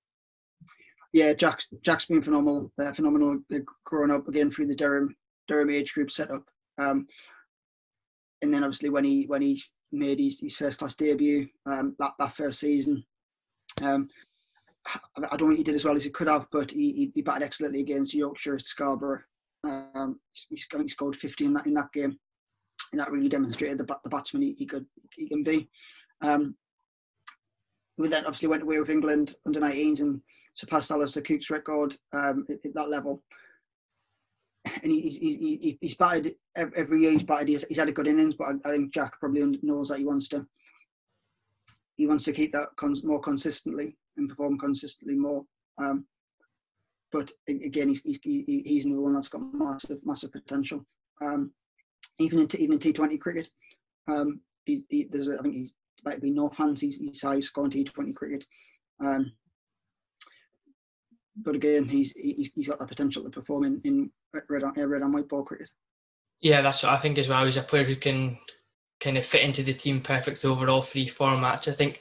Yeah, 1.12 1.32
Jack 1.32 1.62
Jack's 1.82 2.06
been 2.06 2.22
phenomenal. 2.22 2.72
Uh, 2.78 2.92
phenomenal 2.92 3.38
uh, 3.54 3.58
growing 3.84 4.10
up 4.10 4.28
again 4.28 4.50
through 4.50 4.66
the 4.66 4.74
Durham 4.74 5.14
Durham 5.48 5.70
age 5.70 5.94
group 5.94 6.10
setup. 6.10 6.44
Um, 6.78 7.06
and 8.42 8.52
then 8.52 8.64
obviously 8.64 8.90
when 8.90 9.04
he 9.04 9.24
when 9.26 9.42
he 9.42 9.62
made 9.92 10.18
his, 10.18 10.40
his 10.40 10.56
first 10.56 10.78
class 10.78 10.94
debut 10.94 11.48
um, 11.66 11.94
that 11.98 12.12
that 12.18 12.36
first 12.36 12.60
season, 12.60 13.04
um, 13.82 14.08
I 15.16 15.36
don't 15.36 15.48
think 15.48 15.58
he 15.58 15.64
did 15.64 15.74
as 15.74 15.84
well 15.84 15.96
as 15.96 16.04
he 16.04 16.10
could 16.10 16.28
have, 16.28 16.46
but 16.50 16.70
he, 16.70 17.10
he 17.14 17.22
batted 17.22 17.44
excellently 17.44 17.80
against 17.80 18.14
Yorkshire 18.14 18.56
at 18.56 18.66
Scarborough. 18.66 19.22
Um, 19.64 20.18
he, 20.32 20.56
he 20.56 20.88
scored 20.88 21.16
50 21.16 21.44
in 21.44 21.52
that 21.52 21.66
in 21.66 21.74
that 21.74 21.92
game, 21.92 22.18
and 22.90 23.00
that 23.00 23.10
really 23.10 23.28
demonstrated 23.28 23.78
the, 23.78 23.86
the 24.02 24.10
batsman 24.10 24.42
he, 24.42 24.54
he 24.58 24.66
could 24.66 24.86
he 25.14 25.28
can 25.28 25.44
be. 25.44 25.68
Um, 26.22 26.56
we 27.98 28.08
then 28.08 28.24
obviously 28.24 28.48
went 28.48 28.62
away 28.62 28.80
with 28.80 28.90
England 28.90 29.34
under 29.46 29.60
19s 29.60 30.00
and 30.00 30.20
surpassed 30.54 30.90
Alastair 30.90 31.22
Cook's 31.22 31.50
record 31.50 31.96
um, 32.12 32.46
at, 32.50 32.64
at, 32.64 32.74
that 32.74 32.90
level. 32.90 33.22
And 34.82 34.90
he, 34.90 35.00
he's, 35.00 35.16
he, 35.18 35.78
he's 35.80 35.94
batted 35.94 36.34
every 36.56 37.02
year. 37.02 37.12
He's 37.12 37.22
batted. 37.22 37.48
He's, 37.48 37.64
he's 37.68 37.78
had 37.78 37.88
a 37.88 37.92
good 37.92 38.08
innings, 38.08 38.34
but 38.34 38.48
I, 38.48 38.68
I, 38.68 38.72
think 38.72 38.92
Jack 38.92 39.12
probably 39.20 39.58
knows 39.62 39.88
that 39.88 39.98
he 39.98 40.04
wants 40.04 40.28
to. 40.28 40.44
He 41.96 42.06
wants 42.06 42.24
to 42.24 42.32
keep 42.32 42.52
that 42.52 42.68
cons- 42.76 43.04
more 43.04 43.20
consistently 43.20 43.96
and 44.16 44.28
perform 44.28 44.58
consistently 44.58 45.14
more. 45.14 45.44
Um, 45.78 46.06
but 47.12 47.30
again, 47.48 47.88
he's, 47.88 48.00
he's, 48.02 48.18
he's 48.24 48.84
another 48.86 49.02
one 49.02 49.14
that's 49.14 49.28
got 49.28 49.42
massive, 49.52 49.98
massive 50.04 50.32
potential. 50.32 50.84
Um, 51.20 51.52
even 52.18 52.40
in 52.40 52.48
even 52.58 52.74
in 52.74 52.78
T20 52.78 53.20
cricket, 53.20 53.50
um, 54.08 54.40
he's, 54.64 54.84
he, 54.88 55.06
there's 55.10 55.28
a, 55.28 55.38
I 55.38 55.42
think 55.42 55.54
he's 55.54 55.74
might 56.04 56.20
be 56.20 56.32
Northants. 56.32 56.80
He's, 56.80 56.96
he's 56.96 57.22
high 57.22 57.40
scoring 57.40 57.70
T20 57.70 58.14
cricket. 58.14 58.44
Um, 59.00 59.32
but 61.36 61.54
again, 61.54 61.86
he's, 61.86 62.12
he's 62.12 62.50
he's 62.54 62.68
got 62.68 62.78
the 62.78 62.86
potential 62.86 63.22
to 63.24 63.30
perform 63.30 63.64
in, 63.64 63.80
in 63.84 64.10
red, 64.32 64.44
red 64.48 65.02
and 65.02 65.14
white 65.14 65.28
ball 65.28 65.44
cricket. 65.44 65.70
Yeah, 66.40 66.60
that's 66.60 66.82
what 66.82 66.92
I 66.92 66.98
think 66.98 67.18
as 67.18 67.28
well. 67.28 67.44
He's 67.44 67.56
a 67.56 67.62
player 67.62 67.84
who 67.84 67.96
can 67.96 68.38
kind 69.00 69.18
of 69.18 69.24
fit 69.24 69.42
into 69.42 69.62
the 69.62 69.74
team 69.74 70.00
perfectly 70.00 70.50
over 70.50 70.68
all 70.68 70.80
three 70.80 71.06
formats. 71.06 71.68
I 71.68 71.72
think 71.72 72.00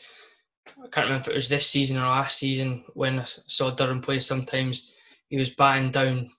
I 0.67 0.87
can't 0.87 1.07
remember 1.07 1.25
if 1.25 1.27
it 1.29 1.35
was 1.35 1.49
this 1.49 1.67
season 1.67 1.97
or 1.97 2.07
last 2.07 2.37
season 2.37 2.83
when 2.93 3.19
I 3.19 3.25
saw 3.25 3.71
Durham 3.71 4.01
play. 4.01 4.19
Sometimes 4.19 4.93
he 5.29 5.37
was 5.37 5.49
batting 5.49 5.91
down 5.91 6.29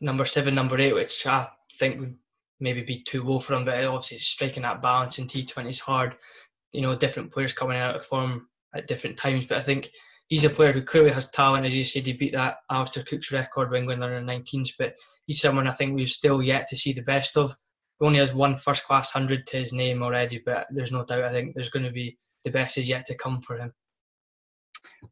number 0.00 0.24
seven, 0.24 0.54
number 0.54 0.78
eight, 0.78 0.94
which 0.94 1.26
I 1.26 1.48
think 1.72 2.00
would 2.00 2.16
maybe 2.60 2.82
be 2.82 3.00
too 3.00 3.22
low 3.22 3.38
for 3.38 3.54
him. 3.54 3.64
But 3.64 3.84
obviously, 3.84 4.18
striking 4.18 4.62
that 4.62 4.82
balance 4.82 5.18
in 5.18 5.26
T20 5.26 5.68
is 5.68 5.80
hard. 5.80 6.16
You 6.72 6.82
know, 6.82 6.94
different 6.96 7.32
players 7.32 7.52
coming 7.52 7.78
out 7.78 7.96
of 7.96 8.06
form 8.06 8.48
at 8.74 8.86
different 8.86 9.16
times. 9.16 9.46
But 9.46 9.58
I 9.58 9.62
think 9.62 9.90
he's 10.30 10.44
a 10.44 10.50
player 10.50 10.72
who 10.72 10.82
clearly 10.82 11.10
has 11.10 11.30
talent. 11.30 11.66
As 11.66 11.76
you 11.76 11.84
said, 11.84 12.04
he 12.04 12.14
beat 12.14 12.32
that 12.32 12.58
Alastair 12.70 13.02
Cook's 13.02 13.32
record 13.32 13.70
when 13.70 13.90
under 13.90 14.20
19s. 14.20 14.70
But 14.78 14.94
he's 15.26 15.40
someone 15.40 15.68
I 15.68 15.72
think 15.72 15.94
we've 15.94 16.08
still 16.08 16.42
yet 16.42 16.66
to 16.68 16.76
see 16.76 16.94
the 16.94 17.02
best 17.02 17.36
of. 17.36 17.50
He 17.98 18.06
only 18.06 18.20
has 18.20 18.32
one 18.32 18.56
first 18.56 18.84
class 18.84 19.10
hundred 19.10 19.46
to 19.48 19.58
his 19.58 19.74
name 19.74 20.02
already, 20.02 20.42
but 20.46 20.66
there's 20.70 20.92
no 20.92 21.04
doubt 21.04 21.24
I 21.24 21.32
think 21.32 21.54
there's 21.54 21.70
going 21.70 21.84
to 21.84 21.92
be 21.92 22.16
the 22.44 22.50
best 22.50 22.78
is 22.78 22.88
yet 22.88 23.04
to 23.06 23.16
come 23.16 23.42
for 23.42 23.58
him. 23.58 23.72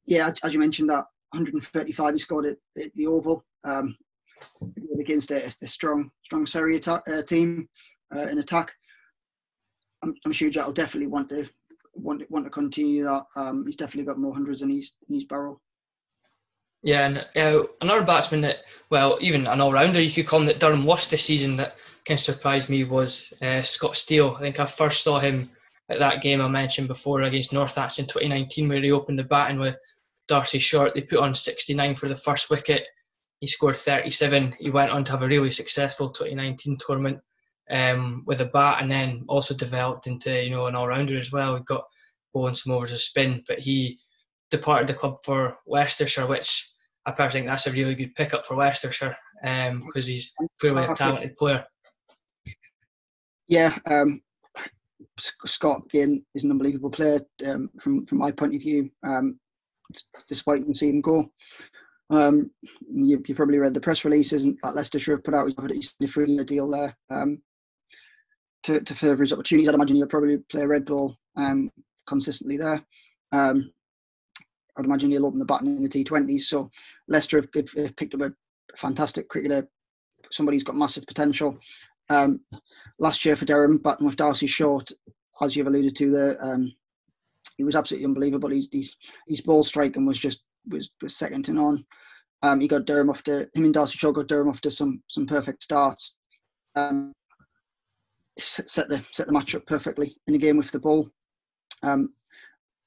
Yeah, 0.06 0.32
as 0.42 0.54
you 0.54 0.60
mentioned, 0.60 0.88
that 0.88 1.04
135 1.32 2.14
he 2.14 2.18
scored 2.18 2.46
at, 2.46 2.56
at 2.82 2.94
the 2.94 3.06
Oval 3.06 3.44
um, 3.64 3.96
against 4.98 5.30
a, 5.30 5.46
a, 5.46 5.66
strong, 5.66 6.10
strong 6.22 6.46
Surrey 6.46 6.80
uh, 6.86 7.22
team 7.22 7.68
uh, 8.14 8.28
in 8.28 8.38
attack. 8.38 8.72
I'm, 10.02 10.14
I'm, 10.24 10.32
sure 10.32 10.48
Jack 10.48 10.66
will 10.66 10.72
definitely 10.72 11.08
want 11.08 11.28
to 11.30 11.48
want 12.00 12.30
want 12.30 12.44
to 12.44 12.50
continue 12.50 13.04
that. 13.04 13.24
Um, 13.36 13.64
he's 13.66 13.76
definitely 13.76 14.06
got 14.10 14.18
more 14.18 14.34
hundreds 14.34 14.62
in 14.62 14.70
his 14.70 14.94
in 15.08 15.14
his 15.14 15.24
barrel. 15.24 15.60
Yeah, 16.82 17.06
and 17.34 17.66
another 17.80 18.04
batsman 18.04 18.42
that, 18.42 18.58
well, 18.88 19.18
even 19.20 19.48
an 19.48 19.60
all-rounder 19.60 20.00
you 20.00 20.12
could 20.12 20.28
call 20.28 20.40
him 20.40 20.46
that 20.46 20.60
Durham 20.60 20.86
lost 20.86 21.10
this 21.10 21.24
season 21.24 21.56
that 21.56 21.74
kind 22.04 22.16
of 22.16 22.22
surprised 22.22 22.68
me 22.68 22.84
was 22.84 23.32
uh, 23.42 23.62
Scott 23.62 23.96
Steel. 23.96 24.36
I 24.36 24.42
think 24.42 24.60
I 24.60 24.66
first 24.66 25.02
saw 25.02 25.18
him 25.18 25.48
at 25.88 25.98
that 25.98 26.22
game 26.22 26.40
I 26.40 26.46
mentioned 26.46 26.86
before 26.86 27.22
against 27.22 27.50
Northants 27.50 27.98
in 27.98 28.06
2019, 28.06 28.68
where 28.68 28.80
he 28.80 28.92
opened 28.92 29.18
the 29.18 29.24
batting 29.24 29.58
with 29.58 29.74
D'Arcy 30.28 30.60
Short. 30.60 30.94
They 30.94 31.02
put 31.02 31.18
on 31.18 31.34
69 31.34 31.96
for 31.96 32.06
the 32.06 32.14
first 32.14 32.48
wicket. 32.48 32.86
He 33.40 33.48
scored 33.48 33.76
37. 33.76 34.54
He 34.60 34.70
went 34.70 34.92
on 34.92 35.02
to 35.04 35.12
have 35.12 35.22
a 35.22 35.28
really 35.28 35.50
successful 35.50 36.10
2019 36.10 36.78
tournament 36.78 37.20
um, 37.70 38.22
with 38.26 38.40
a 38.40 38.46
bat, 38.46 38.78
and 38.80 38.90
then 38.90 39.24
also 39.28 39.54
developed 39.54 40.06
into 40.06 40.42
you 40.42 40.50
know 40.50 40.66
an 40.66 40.74
all-rounder 40.74 41.16
as 41.16 41.32
well. 41.32 41.56
He 41.56 41.62
got 41.64 41.84
bowling 42.32 42.54
some 42.54 42.72
overs 42.72 42.92
of 42.92 43.00
spin, 43.00 43.42
but 43.46 43.58
he 43.58 43.98
departed 44.50 44.88
the 44.88 44.94
club 44.94 45.16
for 45.24 45.56
Leicestershire, 45.66 46.26
which 46.26 46.72
I 47.06 47.12
personally 47.12 47.32
think 47.32 47.46
that's 47.48 47.66
a 47.66 47.72
really 47.72 47.94
good 47.94 48.14
pickup 48.14 48.46
for 48.46 48.56
Leicestershire 48.56 49.16
because 49.42 49.68
um, 49.68 49.90
he's 49.94 50.32
clearly 50.60 50.84
a 50.84 50.94
talented 50.94 51.36
player. 51.36 51.64
Yeah, 53.46 53.78
um, 53.86 54.20
Scott 55.18 55.82
again 55.86 56.24
is 56.34 56.44
an 56.44 56.50
unbelievable 56.50 56.90
player 56.90 57.20
um, 57.46 57.70
from 57.80 58.06
from 58.06 58.18
my 58.18 58.30
point 58.30 58.54
of 58.54 58.60
view. 58.60 58.90
Um, 59.04 59.38
despite 60.28 60.62
him 60.62 60.74
seeing 60.74 60.96
him 60.96 61.00
go, 61.00 61.30
um, 62.10 62.50
you, 62.92 63.22
you, 63.26 63.34
probably 63.34 63.58
read 63.58 63.72
the 63.72 63.80
press 63.80 64.04
releases 64.04 64.44
that 64.44 64.74
Leicestershire 64.74 65.16
have 65.16 65.24
put 65.24 65.34
out. 65.34 65.50
He's 65.70 65.94
a 66.02 66.06
free 66.06 66.36
deal 66.44 66.70
there 66.70 66.94
um, 67.10 67.40
to, 68.64 68.80
to 68.80 68.94
further 68.94 69.22
his 69.22 69.32
opportunities. 69.32 69.68
I'd 69.68 69.74
imagine 69.74 69.96
he'll 69.96 70.06
probably 70.06 70.38
play 70.50 70.66
red 70.66 70.84
ball 70.84 71.16
um, 71.36 71.70
consistently 72.06 72.56
there. 72.56 72.82
Um, 73.32 73.72
I'd 74.76 74.84
imagine 74.84 75.10
he'll 75.10 75.26
open 75.26 75.38
the 75.38 75.44
button 75.44 75.76
in 75.76 75.82
the 75.82 75.88
T20s. 75.88 76.42
So 76.42 76.70
Leicester 77.08 77.38
have, 77.38 77.70
have 77.76 77.96
picked 77.96 78.14
up 78.14 78.22
a 78.22 78.32
fantastic 78.76 79.28
cricketer, 79.28 79.68
somebody 80.30 80.56
who's 80.56 80.64
got 80.64 80.76
massive 80.76 81.06
potential. 81.06 81.58
Um, 82.10 82.40
last 82.98 83.24
year 83.24 83.36
for 83.36 83.44
Durham, 83.44 83.78
batting 83.78 84.06
with 84.06 84.16
D'Arcy 84.16 84.46
Short, 84.46 84.90
as 85.40 85.56
you've 85.56 85.66
alluded 85.66 85.94
to 85.96 86.10
there, 86.10 86.36
um, 86.40 86.72
he 87.56 87.64
was 87.64 87.76
absolutely 87.76 88.06
unbelievable. 88.06 88.50
He's, 88.50 88.68
he's, 88.70 88.96
his 89.26 89.40
ball 89.40 89.62
striking 89.62 90.06
was 90.06 90.18
just 90.18 90.42
was, 90.68 90.90
was 91.02 91.16
second 91.16 91.44
to 91.46 91.52
none. 91.52 91.84
Um, 92.42 92.60
he 92.60 92.68
got 92.68 92.84
Durham 92.84 93.10
off 93.10 93.22
to 93.24 93.48
him 93.54 93.64
and 93.64 93.74
D'Arcy 93.74 93.98
Short 93.98 94.14
got 94.14 94.28
Durham 94.28 94.48
off 94.48 94.60
to 94.62 94.70
some 94.70 95.02
some 95.08 95.26
perfect 95.26 95.62
starts. 95.64 96.14
Um, 96.76 97.12
set 98.38 98.88
the 98.88 99.04
set 99.12 99.26
the 99.26 99.32
match 99.32 99.54
up 99.54 99.66
perfectly 99.66 100.16
in 100.26 100.32
the 100.32 100.38
game 100.38 100.56
with 100.56 100.70
the 100.70 100.78
ball. 100.78 101.08
Um, 101.82 102.14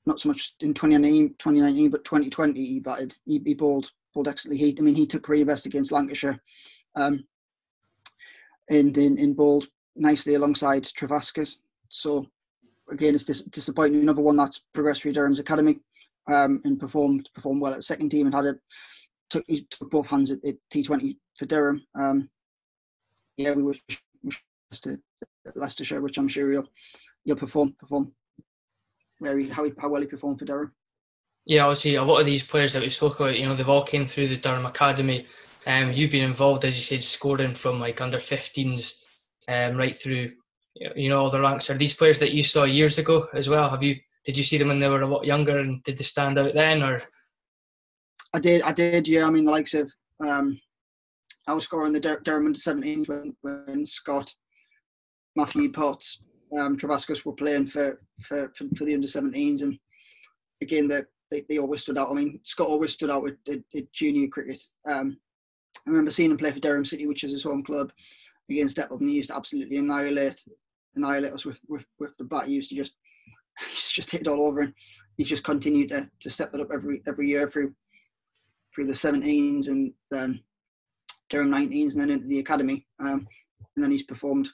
not 0.06 0.20
so 0.20 0.30
much 0.30 0.56
in 0.62 0.74
2019, 0.74 1.36
2019 1.38 1.92
but 1.92 2.04
2020 2.04 2.66
he 2.66 2.80
batted. 2.80 3.16
He, 3.26 3.42
he 3.46 3.54
bowled 3.54 3.92
bowled 4.14 4.28
excellently. 4.28 4.66
He, 4.66 4.76
I 4.78 4.82
mean, 4.82 4.96
he 4.96 5.06
took 5.06 5.24
career 5.24 5.46
best 5.46 5.66
against 5.66 5.92
Lancashire. 5.92 6.42
Um, 6.96 7.24
and 8.70 8.98
in, 8.98 9.18
in 9.18 9.34
bowled 9.34 9.68
nicely 9.96 10.36
alongside 10.36 10.84
Trevaskis. 10.84 11.58
So 11.90 12.26
again, 12.90 13.16
it's 13.16 13.26
dis- 13.26 13.44
disappointing. 13.44 14.02
Another 14.02 14.22
one 14.22 14.38
that's 14.38 14.60
progressed 14.74 15.02
through 15.02 15.14
Durham's 15.14 15.40
academy 15.40 15.80
um, 16.32 16.62
and 16.64 16.80
performed 16.80 17.30
performed 17.34 17.62
well 17.62 17.74
at 17.74 17.84
second 17.84 18.10
team 18.10 18.26
and 18.26 18.36
had 18.36 18.46
it 18.46 18.58
took, 19.30 19.46
took 19.70 19.90
both 19.90 20.08
hands 20.08 20.32
at, 20.32 20.44
at 20.46 20.56
T20 20.74 21.18
for 21.38 21.46
Durham. 21.46 21.86
Um, 21.96 22.30
yeah, 23.38 23.54
we 23.54 23.64
wish, 23.64 23.82
wish 24.24 24.44
to 24.82 25.00
Leicestershire, 25.56 26.02
which 26.02 26.18
I'm 26.18 26.28
sure 26.28 26.52
he'll 26.52 26.70
he'll 27.26 27.36
perform 27.36 27.76
perform 27.80 28.14
very 29.20 29.48
how 29.48 29.64
he, 29.64 29.72
how 29.78 29.90
well 29.90 30.02
he 30.02 30.08
performed 30.08 30.40
for 30.40 30.46
Durham. 30.46 30.74
Yeah, 31.46 31.66
obviously 31.66 31.96
a 31.96 32.04
lot 32.04 32.20
of 32.20 32.26
these 32.26 32.44
players 32.44 32.74
that 32.74 32.84
we 32.84 32.90
spoke 32.90 33.20
about, 33.20 33.38
you 33.38 33.46
know, 33.46 33.56
they've 33.56 33.68
all 33.68 33.84
came 33.84 34.06
through 34.06 34.28
the 34.28 34.38
Durham 34.38 34.66
Academy. 34.66 35.26
Um, 35.66 35.92
you've 35.92 36.12
been 36.12 36.24
involved, 36.24 36.66
as 36.66 36.76
you 36.76 36.82
said, 36.82 37.04
scoring 37.04 37.54
from 37.54 37.80
like 37.80 38.02
under 38.02 38.18
15s 38.18 39.04
um, 39.48 39.76
right 39.76 39.96
through, 39.96 40.32
you 40.76 41.10
know, 41.10 41.20
all 41.20 41.30
the 41.30 41.42
ranks. 41.42 41.70
Are 41.70 41.78
these 41.78 41.96
players 41.96 42.20
that 42.20 42.32
you 42.32 42.44
saw 42.44 42.64
years 42.64 43.00
ago 43.00 43.28
as 43.34 43.50
well? 43.50 43.70
Have 43.70 43.84
you 43.84 43.96
did 44.24 44.38
you 44.38 44.44
see 44.44 44.58
them 44.58 44.68
when 44.68 44.80
they 44.80 44.90
were 44.90 45.02
a 45.02 45.08
lot 45.08 45.26
younger, 45.26 45.60
and 45.60 45.82
did 45.84 45.98
they 45.98 46.04
stand 46.04 46.38
out 46.38 46.54
then, 46.54 46.84
or? 46.84 47.02
I 48.34 48.40
did, 48.40 48.62
I 48.62 48.72
did, 48.72 49.08
yeah. 49.08 49.26
I 49.26 49.30
mean, 49.30 49.46
the 49.46 49.52
likes 49.52 49.74
of 49.74 49.92
um, 50.24 50.60
I 51.48 51.54
was 51.54 51.64
scoring 51.66 51.92
the 51.92 52.00
Dur- 52.00 52.22
Durham 52.24 52.46
under 52.46 52.60
17 52.60 53.06
when, 53.06 53.36
when 53.42 53.86
Scott, 53.86 54.34
Matthew 55.36 55.72
Potts, 55.72 56.22
um, 56.58 56.78
Trevaskis 56.78 57.26
were 57.26 57.34
playing 57.34 57.68
for, 57.68 58.02
for, 58.22 58.52
for, 58.56 58.66
for 58.76 58.86
the 58.86 58.94
under 58.94 59.08
17s. 59.08 59.62
And 59.62 59.78
again, 60.62 60.88
they, 60.88 61.02
they, 61.30 61.46
they 61.48 61.58
always 61.58 61.82
stood 61.82 61.98
out. 61.98 62.10
I 62.10 62.14
mean, 62.14 62.40
Scott 62.44 62.68
always 62.68 62.94
stood 62.94 63.10
out 63.10 63.24
with, 63.24 63.36
with, 63.48 63.64
with 63.74 63.92
junior 63.94 64.28
cricket. 64.28 64.62
Um, 64.86 65.18
I 65.88 65.90
remember 65.90 66.12
seeing 66.12 66.32
him 66.32 66.38
play 66.38 66.52
for 66.52 66.60
Durham 66.60 66.86
City, 66.86 67.08
which 67.08 67.24
is 67.24 67.32
his 67.32 67.44
home 67.44 67.64
club, 67.64 67.92
against 68.50 68.78
and 68.78 69.10
he 69.10 69.16
used 69.16 69.30
to 69.30 69.36
absolutely 69.36 69.78
annihilate 69.78 70.44
annihilate 70.96 71.32
us 71.32 71.46
with, 71.46 71.60
with, 71.70 71.86
with 72.00 72.16
the 72.18 72.26
bat. 72.26 72.48
He 72.48 72.54
used 72.54 72.70
to 72.70 72.76
just 72.76 72.96
he 73.60 73.70
used 73.70 73.90
to 73.90 73.96
just 73.96 74.12
hit 74.12 74.22
it 74.22 74.28
all 74.28 74.48
over, 74.48 74.62
and 74.62 74.74
he's 75.18 75.30
just 75.30 75.44
continued 75.44 75.90
to, 75.90 76.10
to 76.20 76.30
step 76.30 76.52
that 76.52 76.62
up 76.62 76.70
every 76.74 77.02
every 77.08 77.30
year 77.30 77.48
through 77.48 77.74
through 78.74 78.88
the 78.88 78.94
17s 78.94 79.68
and 79.68 79.94
then 80.12 80.42
Durham 81.30 81.52
19s, 81.52 81.94
and 81.94 82.02
then 82.02 82.10
into 82.10 82.28
the 82.28 82.40
academy, 82.40 82.86
um, 83.00 83.28
and 83.76 83.84
then 83.84 83.92
he's 83.92 84.04
performed 84.04 84.50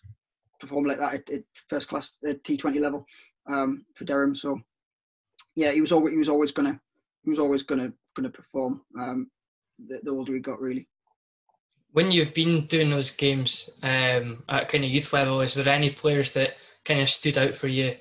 performed 0.60 0.88
like 0.88 0.97
that 0.97 1.14
at, 1.14 1.30
at 1.30 1.43
first 1.70 1.88
class 1.88 2.12
at 2.26 2.43
T20 2.43 2.80
level 2.80 3.05
um, 3.47 3.86
for 3.95 4.05
Durham. 4.05 4.36
So 4.36 4.60
yeah, 5.55 5.72
he 5.72 5.82
was 5.82 5.91
always 5.91 6.12
he 6.12 6.18
was 6.18 6.30
always 6.30 6.51
gonna 6.51 6.80
he 7.24 7.30
was 7.30 7.39
always 7.39 7.64
gonna 7.64 7.91
gonna 8.16 8.30
perform. 8.30 8.82
Um, 8.99 9.30
the, 9.88 9.99
the 10.03 10.12
older 10.12 10.34
he 10.34 10.39
got, 10.39 10.60
really 10.60 10.88
when 11.97 12.12
you've 12.12 12.34
been 12.34 12.68
doing 12.68 12.91
those 12.91 13.10
games 13.10 13.72
um, 13.82 14.43
at 14.49 14.70
kind 14.70 14.84
of 14.84 14.89
youth 14.91 15.14
level, 15.14 15.41
is 15.41 15.55
there 15.55 15.68
any 15.68 15.89
players 15.89 16.34
that 16.34 16.58
kind 16.86 17.01
of 17.01 17.10
stood 17.10 17.39
out 17.39 17.55
for 17.55 17.68
you 17.68 17.95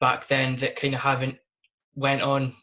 back 0.00 0.26
then 0.26 0.56
that 0.56 0.76
kind 0.76 0.94
of 0.94 1.00
haven't 1.00 1.36
went 1.94 2.22
on 2.22 2.54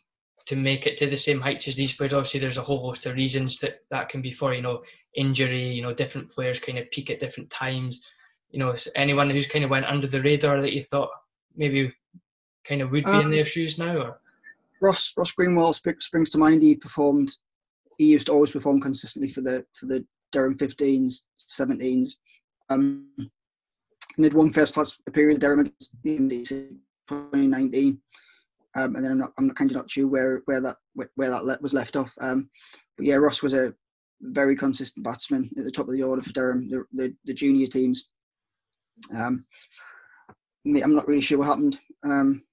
to 0.47 0.55
make 0.55 0.87
it 0.87 0.97
to 0.97 1.07
the 1.07 1.15
same 1.15 1.41
heights 1.41 1.67
as 1.67 1.75
these 1.75 1.93
players? 1.93 2.13
Obviously, 2.13 2.39
there's 2.39 2.57
a 2.57 2.63
whole 2.63 2.79
host 2.79 3.05
of 3.05 3.13
reasons 3.15 3.59
that 3.59 3.81
that 3.91 4.09
can 4.09 4.23
be 4.23 4.31
for. 4.31 4.53
You 4.53 4.63
know, 4.63 4.81
injury. 5.15 5.67
You 5.67 5.83
know, 5.83 5.93
different 5.93 6.31
players 6.31 6.59
kind 6.59 6.79
of 6.79 6.89
peak 6.89 7.11
at 7.11 7.19
different 7.19 7.51
times. 7.51 8.09
You 8.51 8.59
know, 8.59 8.73
anyone 8.95 9.29
who's 9.29 9.47
kind 9.47 9.63
of 9.63 9.71
went 9.71 9.85
under 9.85 10.07
the 10.07 10.21
radar 10.21 10.61
that 10.61 10.73
you 10.73 10.81
thought 10.81 11.09
maybe 11.55 11.93
kind 12.63 12.81
of 12.81 12.91
would 12.91 13.05
be 13.05 13.11
um, 13.11 13.21
in 13.21 13.31
their 13.31 13.45
shoes 13.45 13.77
now, 13.77 13.97
or 13.97 14.19
Ross 14.81 15.13
Ross 15.15 15.31
Greenwell 15.31 15.73
springs 15.73 16.29
to 16.31 16.37
mind. 16.37 16.61
He 16.61 16.75
performed. 16.75 17.35
He 17.97 18.05
used 18.05 18.27
to 18.27 18.33
always 18.33 18.51
perform 18.51 18.81
consistently 18.81 19.29
for 19.29 19.41
the 19.41 19.65
for 19.73 19.85
the 19.85 20.05
Durham 20.31 20.55
15s, 20.57 21.21
17s. 21.39 22.09
Um, 22.69 23.09
mid 24.17 24.33
one 24.33 24.51
first 24.51 24.73
class 24.73 24.97
period 25.11 25.39
Durham 25.39 25.59
in 25.61 26.29
2019, 26.29 28.01
um, 28.75 28.95
and 28.95 29.03
then 29.03 29.11
I'm 29.11 29.17
not, 29.17 29.33
I'm 29.37 29.49
kind 29.51 29.71
of 29.71 29.77
not 29.77 29.89
sure 29.89 30.07
where 30.07 30.41
where 30.45 30.61
that 30.61 30.77
where 30.93 31.29
that 31.29 31.61
was 31.61 31.73
left 31.73 31.95
off. 31.95 32.13
Um, 32.21 32.49
but 32.97 33.05
yeah, 33.05 33.15
Ross 33.15 33.41
was 33.41 33.53
a 33.53 33.73
very 34.21 34.55
consistent 34.55 35.03
batsman 35.03 35.49
at 35.57 35.63
the 35.63 35.71
top 35.71 35.87
of 35.87 35.93
the 35.93 36.03
order 36.03 36.21
for 36.21 36.33
Durham, 36.33 36.69
the, 36.69 36.83
the, 36.91 37.15
the 37.25 37.33
junior 37.33 37.67
teams. 37.67 38.05
Um, 39.15 39.45
I'm 40.67 40.95
not 40.95 41.07
really 41.07 41.21
sure 41.21 41.37
what 41.37 41.47
happened 41.47 41.79
um, 42.03 42.43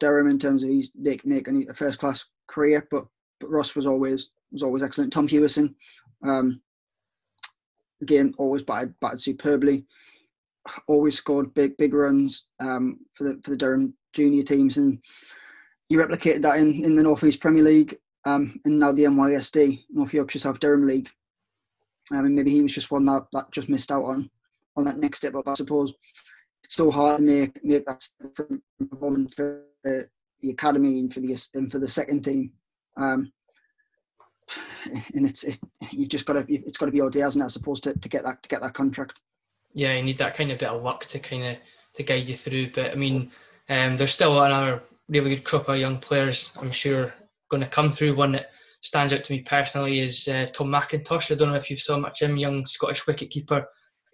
Durham 0.00 0.28
in 0.28 0.38
terms 0.38 0.62
of 0.62 0.70
he's 0.70 0.92
make, 0.94 1.24
making 1.26 1.68
a 1.68 1.74
first 1.74 1.98
class 1.98 2.26
career, 2.48 2.86
but 2.90 3.06
but 3.40 3.50
Ross 3.50 3.74
was 3.74 3.86
always 3.86 4.30
was 4.52 4.62
always 4.62 4.82
excellent. 4.82 5.12
Tom 5.12 5.28
Hewison, 5.28 5.74
um, 6.22 6.60
again, 8.00 8.34
always 8.38 8.62
batted, 8.62 8.94
batted 9.00 9.20
superbly. 9.20 9.84
Always 10.86 11.16
scored 11.16 11.52
big 11.54 11.76
big 11.76 11.92
runs 11.92 12.46
um, 12.60 13.00
for 13.14 13.24
the 13.24 13.40
for 13.42 13.50
the 13.50 13.56
Durham 13.56 13.94
junior 14.12 14.42
teams, 14.42 14.78
and 14.78 14.98
he 15.88 15.96
replicated 15.96 16.42
that 16.42 16.58
in, 16.58 16.84
in 16.84 16.94
the 16.94 17.02
North 17.02 17.22
East 17.24 17.40
Premier 17.40 17.62
League 17.62 17.98
um, 18.24 18.58
and 18.64 18.78
now 18.78 18.92
the 18.92 19.04
NYSD 19.04 19.84
North 19.90 20.14
Yorkshire 20.14 20.38
South 20.38 20.60
Durham 20.60 20.86
League. 20.86 21.10
I 22.12 22.22
mean, 22.22 22.34
maybe 22.34 22.50
he 22.50 22.62
was 22.62 22.74
just 22.74 22.90
one 22.90 23.04
that, 23.06 23.26
that 23.32 23.50
just 23.50 23.68
missed 23.68 23.92
out 23.92 24.04
on 24.04 24.30
on 24.76 24.84
that 24.84 24.98
next 24.98 25.18
step 25.18 25.34
up. 25.34 25.48
I 25.48 25.54
suppose 25.54 25.92
it's 26.64 26.74
so 26.74 26.90
hard 26.90 27.18
to 27.18 27.22
make 27.22 27.64
make 27.64 27.84
that 27.86 28.06
from 28.34 29.28
for 29.28 29.62
uh, 29.86 30.04
the 30.40 30.50
academy 30.50 31.00
and 31.00 31.12
for 31.12 31.20
the 31.20 31.48
and 31.54 31.70
for 31.70 31.78
the 31.78 31.88
second 31.88 32.24
team. 32.24 32.52
Um, 32.96 33.32
and 35.14 35.26
it's 35.26 35.44
it, 35.44 35.58
you've 35.90 36.08
just 36.08 36.26
got 36.26 36.34
to 36.34 36.44
it's 36.48 36.78
got 36.78 36.86
to 36.86 36.92
be 36.92 36.98
hasn't 36.98 37.42
it? 37.42 37.46
As 37.46 37.56
opposed 37.56 37.84
to, 37.84 37.94
to 37.94 38.08
get 38.08 38.24
that 38.24 38.42
to 38.42 38.48
get 38.48 38.62
that 38.62 38.74
contract. 38.74 39.20
Yeah, 39.72 39.96
you 39.96 40.02
need 40.02 40.18
that 40.18 40.36
kind 40.36 40.52
of 40.52 40.58
bit 40.58 40.68
of 40.68 40.82
luck 40.82 41.04
to 41.06 41.18
kind 41.18 41.44
of 41.44 41.56
to 41.94 42.02
guide 42.02 42.28
you 42.28 42.36
through. 42.36 42.70
But 42.72 42.92
I 42.92 42.94
mean, 42.94 43.30
um, 43.68 43.96
there's 43.96 44.12
still 44.12 44.40
another 44.42 44.82
really 45.08 45.30
good 45.30 45.44
crop 45.44 45.68
of 45.68 45.78
young 45.78 45.98
players. 45.98 46.52
I'm 46.60 46.70
sure 46.70 47.12
going 47.50 47.62
to 47.62 47.68
come 47.68 47.90
through. 47.90 48.14
One 48.14 48.32
that 48.32 48.50
stands 48.80 49.12
out 49.12 49.24
to 49.24 49.32
me 49.32 49.40
personally 49.40 50.00
is 50.00 50.28
uh, 50.28 50.46
Tom 50.52 50.68
Mackintosh. 50.68 51.32
I 51.32 51.34
don't 51.34 51.50
know 51.50 51.56
if 51.56 51.70
you've 51.70 51.80
saw 51.80 51.98
much 51.98 52.22
him, 52.22 52.36
young 52.36 52.66
Scottish 52.66 53.04
wicketkeeper, 53.04 53.64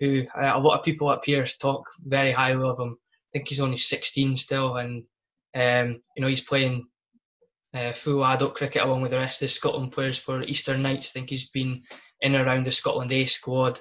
who 0.01 0.25
uh, 0.37 0.53
a 0.55 0.59
lot 0.59 0.79
of 0.79 0.85
people 0.85 1.09
up 1.09 1.25
here 1.25 1.45
talk 1.45 1.87
very 2.05 2.33
highly 2.33 2.69
of 2.69 2.81
him. 2.81 2.99
I 2.99 3.29
think 3.33 3.49
he's 3.49 3.61
only 3.61 3.77
16 3.77 4.37
still, 4.37 4.79
and 4.79 5.05
um, 5.55 6.03
you 6.17 6.23
know 6.23 6.29
he's 6.29 6.41
playing 6.41 6.89
uh, 7.75 7.93
full 7.93 8.25
adult 8.25 8.55
cricket 8.57 8.83
along 8.83 9.03
with 9.03 9.13
the 9.13 9.19
rest 9.19 9.41
of 9.41 9.47
the 9.47 9.53
Scotland 9.53 9.93
players 9.93 10.19
for 10.19 10.43
Eastern 10.43 10.83
Knights. 10.83 11.11
I 11.11 11.13
think 11.13 11.31
he's 11.31 11.51
been 11.51 11.83
in 12.23 12.35
and 12.35 12.47
around 12.47 12.67
the 12.67 12.73
Scotland 12.73 13.13
A 13.13 13.25
squad, 13.27 13.79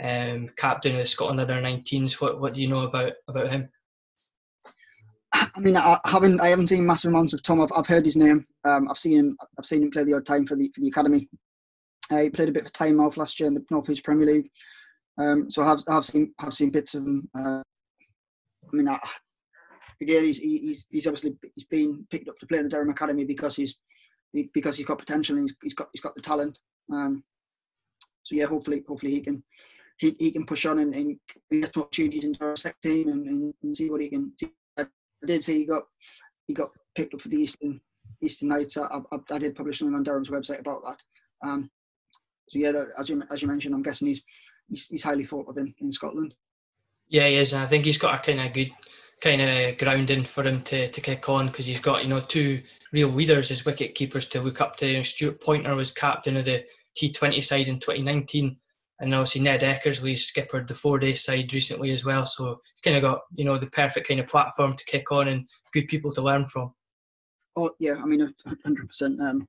um, 0.00 0.48
captain 0.56 0.92
of 0.92 0.98
the 0.98 1.06
Scotland 1.06 1.40
under 1.40 1.54
19s. 1.54 2.20
What 2.20 2.40
what 2.40 2.54
do 2.54 2.62
you 2.62 2.68
know 2.68 2.82
about 2.82 3.14
about 3.28 3.50
him? 3.50 3.68
I 5.34 5.60
mean, 5.60 5.76
I 5.76 5.98
haven't 6.04 6.40
I 6.40 6.48
haven't 6.48 6.68
seen 6.68 6.86
massive 6.86 7.10
amounts 7.10 7.32
of 7.32 7.42
Tom. 7.42 7.60
I've, 7.60 7.72
I've 7.74 7.86
heard 7.86 8.04
his 8.04 8.16
name. 8.16 8.44
Um, 8.64 8.88
I've 8.88 8.98
seen 8.98 9.18
him. 9.18 9.36
I've 9.58 9.66
seen 9.66 9.82
him 9.82 9.90
play 9.90 10.04
the 10.04 10.14
odd 10.14 10.26
time 10.26 10.46
for 10.46 10.54
the 10.54 10.70
for 10.74 10.80
the 10.80 10.88
academy. 10.88 11.28
Uh, 12.10 12.18
he 12.18 12.30
played 12.30 12.50
a 12.50 12.52
bit 12.52 12.66
of 12.66 12.72
time 12.72 13.00
off 13.00 13.16
last 13.16 13.40
year 13.40 13.46
in 13.46 13.54
the 13.54 13.64
North 13.70 13.88
East 13.88 14.04
Premier 14.04 14.26
League. 14.26 14.50
Um, 15.18 15.50
so 15.50 15.62
I 15.62 15.66
have 15.66 15.80
have 15.88 16.04
seen 16.04 16.32
have 16.38 16.54
seen 16.54 16.70
bits 16.70 16.94
of 16.94 17.02
him. 17.04 17.28
Uh, 17.34 17.62
I 17.62 18.76
mean, 18.76 18.88
I, 18.88 18.98
again, 20.00 20.24
he's, 20.24 20.38
he's 20.38 20.86
he's 20.90 21.06
obviously 21.06 21.36
he's 21.54 21.64
been 21.64 22.06
picked 22.10 22.28
up 22.28 22.38
to 22.38 22.46
play 22.46 22.58
in 22.58 22.64
the 22.64 22.70
Durham 22.70 22.90
Academy 22.90 23.24
because 23.24 23.56
he's 23.56 23.76
because 24.54 24.76
he's 24.76 24.86
got 24.86 24.98
potential 24.98 25.36
and 25.36 25.48
he's, 25.48 25.56
he's 25.62 25.74
got 25.74 25.88
he's 25.92 26.00
got 26.00 26.14
the 26.14 26.22
talent. 26.22 26.58
Um, 26.90 27.22
so 28.22 28.34
yeah, 28.34 28.46
hopefully 28.46 28.82
hopefully 28.86 29.12
he 29.12 29.20
can 29.20 29.42
he, 29.98 30.16
he 30.18 30.30
can 30.32 30.46
push 30.46 30.66
on 30.66 30.78
and, 30.78 30.94
and 30.94 31.16
get 31.50 31.72
some 31.72 31.84
opportunities 31.84 32.24
in 32.24 32.36
our 32.40 32.56
second 32.56 32.80
team 32.82 33.08
and, 33.08 33.54
and, 33.62 33.76
see 33.76 33.90
what 33.90 34.00
he 34.00 34.08
can. 34.08 34.32
do. 34.38 34.50
I 34.78 34.86
did 35.26 35.44
see 35.44 35.58
he 35.58 35.66
got 35.66 35.84
he 36.46 36.54
got 36.54 36.70
picked 36.94 37.14
up 37.14 37.20
for 37.20 37.28
the 37.28 37.40
Eastern 37.40 37.80
Eastern 38.20 38.48
Knights. 38.48 38.76
I, 38.76 38.86
I, 38.86 39.18
I 39.30 39.38
did 39.38 39.54
publish 39.54 39.78
something 39.78 39.94
on 39.94 40.02
Durham's 40.02 40.30
website 40.30 40.60
about 40.60 40.82
that. 40.84 41.48
Um, 41.48 41.70
so 42.48 42.58
yeah, 42.58 42.72
as 42.98 43.08
you 43.08 43.22
as 43.30 43.42
you 43.42 43.48
mentioned, 43.48 43.74
I'm 43.74 43.82
guessing 43.82 44.08
he's 44.08 44.22
he's, 44.72 44.88
he's 44.88 45.02
highly 45.02 45.24
thought 45.24 45.48
of 45.48 45.58
in, 45.58 45.74
in 45.78 45.92
Scotland. 45.92 46.34
Yeah, 47.08 47.28
he 47.28 47.36
is. 47.36 47.52
I 47.52 47.66
think 47.66 47.84
he's 47.84 47.98
got 47.98 48.18
a 48.18 48.22
kind 48.22 48.40
of 48.40 48.54
good 48.54 48.72
kind 49.20 49.40
of 49.40 49.78
grounding 49.78 50.24
for 50.24 50.44
him 50.44 50.62
to, 50.62 50.88
to 50.88 51.00
kick 51.00 51.28
on 51.28 51.46
because 51.46 51.66
he's 51.66 51.78
got 51.78 52.02
you 52.02 52.08
know 52.08 52.20
two 52.20 52.60
real 52.92 53.08
leaders 53.08 53.50
as 53.50 53.64
wicket 53.64 53.94
keepers 53.94 54.26
to 54.26 54.40
look 54.40 54.60
up 54.60 54.76
to. 54.76 54.88
You 54.88 54.96
know, 54.96 55.02
Stuart 55.02 55.40
Poynter 55.40 55.76
was 55.76 55.92
captain 55.92 56.36
of 56.36 56.46
the 56.46 56.64
T20 56.96 57.44
side 57.44 57.68
in 57.68 57.78
2019, 57.78 58.56
and 59.00 59.14
obviously 59.14 59.42
Ned 59.42 59.60
Eckersley 59.60 60.18
skippered 60.18 60.66
the 60.66 60.74
four 60.74 60.98
day 60.98 61.12
side 61.12 61.52
recently 61.52 61.90
as 61.90 62.04
well. 62.04 62.24
So 62.24 62.58
he's 62.74 62.80
kind 62.82 62.96
of 62.96 63.02
got 63.02 63.20
you 63.34 63.44
know 63.44 63.58
the 63.58 63.70
perfect 63.70 64.08
kind 64.08 64.20
of 64.20 64.26
platform 64.26 64.72
to 64.74 64.84
kick 64.86 65.12
on 65.12 65.28
and 65.28 65.46
good 65.72 65.86
people 65.86 66.12
to 66.14 66.22
learn 66.22 66.46
from. 66.46 66.74
Oh 67.56 67.70
yeah, 67.78 67.96
I 68.02 68.06
mean, 68.06 68.34
hundred 68.64 68.88
percent. 68.88 69.20
Um, 69.20 69.46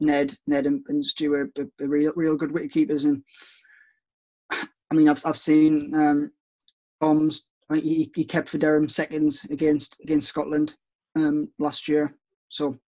Ned, 0.00 0.34
Ned, 0.46 0.66
and, 0.66 0.84
and 0.88 1.04
Stuart 1.04 1.58
are, 1.58 1.68
are 1.80 1.88
real, 1.88 2.12
real 2.16 2.36
good 2.36 2.52
wicket 2.52 2.70
keepers, 2.70 3.04
and 3.04 3.22
I 4.50 4.94
mean, 4.94 5.08
I've 5.08 5.22
I've 5.24 5.38
seen 5.38 5.92
um, 5.94 6.30
Tom's 7.02 7.46
he, 7.74 8.10
he 8.14 8.24
kept 8.24 8.48
for 8.48 8.58
Durham 8.58 8.88
seconds 8.88 9.44
against 9.50 10.00
against 10.00 10.28
Scotland 10.28 10.76
um, 11.16 11.50
last 11.58 11.88
year. 11.88 12.14
So, 12.48 12.78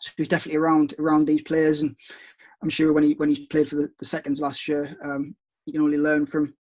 so 0.00 0.12
he's 0.16 0.28
definitely 0.28 0.58
around 0.58 0.94
around 0.98 1.26
these 1.26 1.42
players, 1.42 1.82
and 1.82 1.94
I'm 2.62 2.70
sure 2.70 2.92
when 2.92 3.04
he 3.04 3.14
when 3.14 3.28
he 3.28 3.46
played 3.46 3.68
for 3.68 3.76
the, 3.76 3.90
the 3.98 4.04
seconds 4.04 4.40
last 4.40 4.66
year, 4.66 4.96
um, 5.04 5.34
you 5.66 5.72
can 5.72 5.82
only 5.82 5.98
learn 5.98 6.26
from 6.26 6.54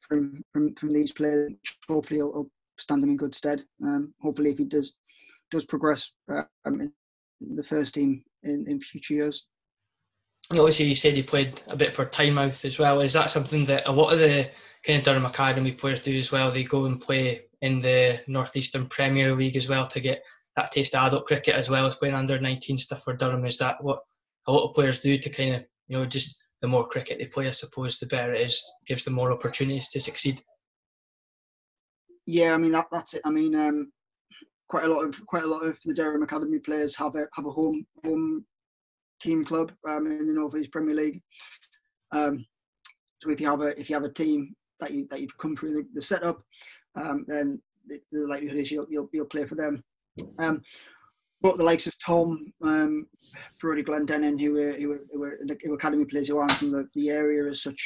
from 0.00 0.42
from 0.52 0.74
from 0.76 0.92
these 0.92 1.12
players. 1.12 1.52
Hopefully, 1.88 2.18
he'll, 2.18 2.32
he'll 2.32 2.50
stand 2.78 3.02
him 3.02 3.10
in 3.10 3.16
good 3.16 3.34
stead. 3.34 3.62
Um, 3.84 4.14
hopefully, 4.20 4.50
if 4.50 4.58
he 4.58 4.64
does 4.64 4.94
does 5.50 5.64
progress 5.64 6.10
uh, 6.32 6.44
in 6.66 6.90
the 7.54 7.62
first 7.62 7.94
team 7.94 8.24
in, 8.42 8.64
in 8.66 8.80
future 8.80 9.14
years. 9.14 9.46
Obviously, 10.50 10.86
you 10.86 10.94
said 10.94 11.16
you 11.16 11.24
played 11.24 11.60
a 11.68 11.76
bit 11.76 11.94
for 11.94 12.04
Tynemouth 12.04 12.64
as 12.64 12.78
well. 12.78 13.00
Is 13.00 13.14
that 13.14 13.30
something 13.30 13.64
that 13.64 13.88
a 13.88 13.92
lot 13.92 14.12
of 14.12 14.18
the 14.18 14.50
kind 14.84 14.98
of 14.98 15.04
Durham 15.04 15.24
Academy 15.24 15.72
players 15.72 16.00
do 16.00 16.16
as 16.16 16.30
well. 16.30 16.50
They 16.50 16.64
go 16.64 16.84
and 16.84 17.00
play 17.00 17.46
in 17.62 17.80
the 17.80 18.20
Northeastern 18.26 18.86
Premier 18.86 19.34
League 19.34 19.56
as 19.56 19.68
well 19.68 19.86
to 19.88 20.00
get 20.00 20.22
that 20.56 20.70
taste 20.70 20.94
of 20.94 21.06
adult 21.06 21.26
cricket 21.26 21.54
as 21.54 21.70
well 21.70 21.86
as 21.86 21.94
playing 21.94 22.14
under 22.14 22.38
19 22.38 22.78
stuff 22.78 23.02
for 23.02 23.14
Durham. 23.14 23.46
Is 23.46 23.58
that 23.58 23.82
what 23.82 24.00
a 24.46 24.52
lot 24.52 24.68
of 24.68 24.74
players 24.74 25.00
do 25.00 25.16
to 25.16 25.30
kind 25.30 25.54
of, 25.54 25.64
you 25.88 25.98
know, 25.98 26.04
just 26.04 26.42
the 26.60 26.68
more 26.68 26.86
cricket 26.86 27.18
they 27.18 27.26
play, 27.26 27.48
I 27.48 27.52
suppose, 27.52 27.98
the 27.98 28.06
better 28.06 28.34
it 28.34 28.42
is, 28.42 28.64
gives 28.86 29.04
them 29.04 29.14
more 29.14 29.32
opportunities 29.32 29.88
to 29.88 30.00
succeed. 30.00 30.42
Yeah, 32.26 32.54
I 32.54 32.56
mean 32.58 32.72
that, 32.72 32.86
that's 32.92 33.14
it. 33.14 33.22
I 33.24 33.30
mean, 33.30 33.54
um, 33.54 33.92
quite 34.68 34.84
a 34.84 34.88
lot 34.88 35.04
of 35.04 35.26
quite 35.26 35.42
a 35.42 35.46
lot 35.46 35.64
of 35.64 35.78
the 35.84 35.94
Durham 35.94 36.22
Academy 36.22 36.58
players 36.58 36.96
have 36.96 37.16
a 37.16 37.26
have 37.34 37.46
a 37.46 37.50
home 37.50 37.86
home 38.04 38.44
team 39.24 39.44
club 39.44 39.72
um, 39.88 40.06
in 40.06 40.26
the 40.26 40.34
North 40.34 40.56
East 40.56 40.72
Premier 40.72 40.96
League. 41.02 41.20
Um, 42.12 42.34
So 43.22 43.30
if 43.30 43.40
you 43.40 43.48
have 43.48 43.62
a 43.62 43.70
if 43.80 43.88
you 43.88 43.96
have 43.96 44.10
a 44.10 44.12
team 44.22 44.54
that 44.80 44.90
you 44.94 45.06
that 45.10 45.20
you've 45.20 45.42
come 45.42 45.56
through 45.56 45.74
the, 45.74 45.84
the 45.94 46.02
setup, 46.02 46.38
um, 47.00 47.24
then 47.26 47.46
the, 47.88 47.96
the, 48.12 48.26
likelihood 48.32 48.58
is 48.58 48.70
you'll, 48.70 48.86
you'll 48.90 49.08
you'll 49.14 49.34
play 49.34 49.44
for 49.46 49.56
them. 49.56 49.82
Um, 50.38 50.60
but 51.44 51.56
the 51.58 51.64
likes 51.70 51.86
of 51.86 51.94
Tom, 51.98 52.26
um, 52.62 53.06
Brodie 53.60 53.82
Glendening, 53.88 54.40
who 54.40 54.52
were 54.52 54.72
who 54.80 54.88
were, 54.88 55.02
who 55.10 55.20
were, 55.20 55.38
who 55.62 55.70
were 55.70 55.76
academy 55.76 56.04
players 56.04 56.28
who 56.28 56.38
aren't 56.38 56.58
from 56.58 56.70
the, 56.70 56.82
the 56.94 57.10
area 57.10 57.42
as 57.50 57.62
such, 57.62 57.80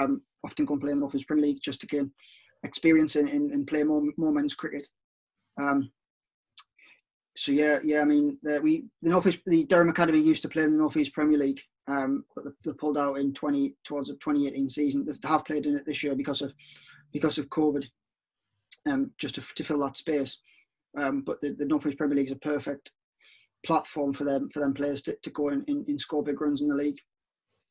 um, 0.00 0.22
often 0.46 0.66
come 0.66 0.80
play 0.80 0.92
in 0.92 0.98
the 0.98 1.00
North 1.00 1.14
East 1.14 1.28
Premier 1.28 1.46
League 1.46 1.62
just 1.64 1.80
to 1.80 1.86
gain 1.86 2.10
experience 2.62 3.16
and 3.16 3.66
play 3.66 3.82
more 3.84 4.02
more 4.16 4.32
men's 4.32 4.54
cricket. 4.54 4.86
Um, 5.62 5.78
so 7.36 7.52
yeah, 7.52 7.78
yeah. 7.84 8.00
I 8.00 8.04
mean, 8.04 8.38
uh, 8.48 8.60
we 8.60 8.84
the 9.02 9.10
North 9.10 9.26
East, 9.26 9.40
the 9.46 9.64
Durham 9.64 9.88
Academy 9.88 10.20
used 10.20 10.42
to 10.42 10.48
play 10.48 10.62
in 10.64 10.70
the 10.70 10.78
North 10.78 10.96
East 10.96 11.12
Premier 11.12 11.38
League, 11.38 11.60
um, 11.88 12.24
but 12.34 12.44
they, 12.64 12.72
pulled 12.72 12.96
out 12.96 13.18
in 13.18 13.34
twenty 13.34 13.74
towards 13.84 14.08
the 14.08 14.14
2018 14.14 14.68
season. 14.68 15.04
They 15.04 15.28
have 15.28 15.44
played 15.44 15.66
in 15.66 15.76
it 15.76 15.84
this 15.84 16.02
year 16.02 16.14
because 16.14 16.42
of 16.42 16.54
because 17.12 17.38
of 17.38 17.48
COVID, 17.48 17.86
um, 18.88 19.10
just 19.18 19.34
to, 19.36 19.42
to 19.56 19.64
fill 19.64 19.80
that 19.80 19.96
space. 19.96 20.38
Um, 20.96 21.22
but 21.22 21.40
the, 21.40 21.50
the 21.50 21.64
North 21.64 21.86
East 21.86 21.98
Premier 21.98 22.16
League 22.16 22.26
is 22.26 22.32
a 22.32 22.36
perfect 22.36 22.92
platform 23.66 24.12
for 24.12 24.24
them 24.24 24.48
for 24.50 24.60
them 24.60 24.74
players 24.74 25.02
to, 25.02 25.16
to 25.22 25.30
go 25.30 25.48
in, 25.48 25.64
in, 25.66 25.84
in 25.88 25.98
score 25.98 26.22
big 26.22 26.40
runs 26.40 26.62
in 26.62 26.68
the 26.68 26.74
league. 26.74 26.98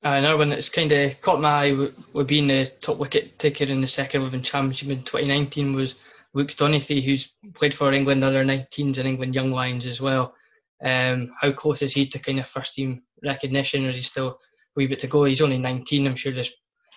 I 0.04 0.20
know 0.20 0.36
when 0.36 0.52
it's 0.52 0.68
kind 0.68 0.92
of 0.92 1.22
caught 1.22 1.40
my 1.40 1.68
eye 1.68 1.90
with 2.12 2.28
being 2.28 2.48
the 2.48 2.70
top 2.82 2.98
wicket 2.98 3.40
taker 3.40 3.64
in 3.64 3.80
the 3.80 3.88
second 3.88 4.22
eleven 4.22 4.42
championship 4.42 4.90
in 4.90 5.04
2019 5.04 5.72
was 5.72 5.96
Luke 6.34 6.52
Doneathy, 6.52 7.02
who's 7.02 7.34
played 7.54 7.74
for 7.74 7.94
England 7.94 8.24
under 8.24 8.44
19s 8.44 8.98
and 8.98 9.08
England 9.08 9.36
young 9.36 9.52
lions 9.52 9.86
as 9.86 10.02
well. 10.02 10.34
Um, 10.84 11.32
how 11.40 11.52
close 11.52 11.82
is 11.82 11.94
he 11.94 12.08
to 12.08 12.20
kind 12.20 12.40
of 12.40 12.50
first 12.50 12.74
team 12.74 13.04
recognition, 13.24 13.86
or 13.86 13.90
is 13.90 13.96
he 13.96 14.02
still 14.02 14.28
a 14.30 14.36
wee 14.76 14.88
bit 14.88 15.00
to 15.00 15.08
go? 15.08 15.24
He's 15.24 15.42
only 15.42 15.58
19. 15.58 16.08
I'm 16.08 16.16
sure 16.16 16.32
there's 16.32 16.54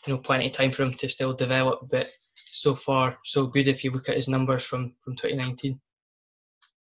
you 0.06 0.14
know 0.14 0.18
plenty 0.18 0.46
of 0.46 0.52
time 0.52 0.72
for 0.72 0.82
him 0.82 0.94
to 0.94 1.08
still 1.08 1.34
develop, 1.34 1.88
but 1.90 2.08
so 2.34 2.74
far 2.74 3.18
so 3.24 3.46
good 3.46 3.68
if 3.68 3.84
you 3.84 3.90
look 3.90 4.08
at 4.08 4.16
his 4.16 4.28
numbers 4.28 4.64
from 4.64 4.94
from 5.02 5.14
2019. 5.14 5.78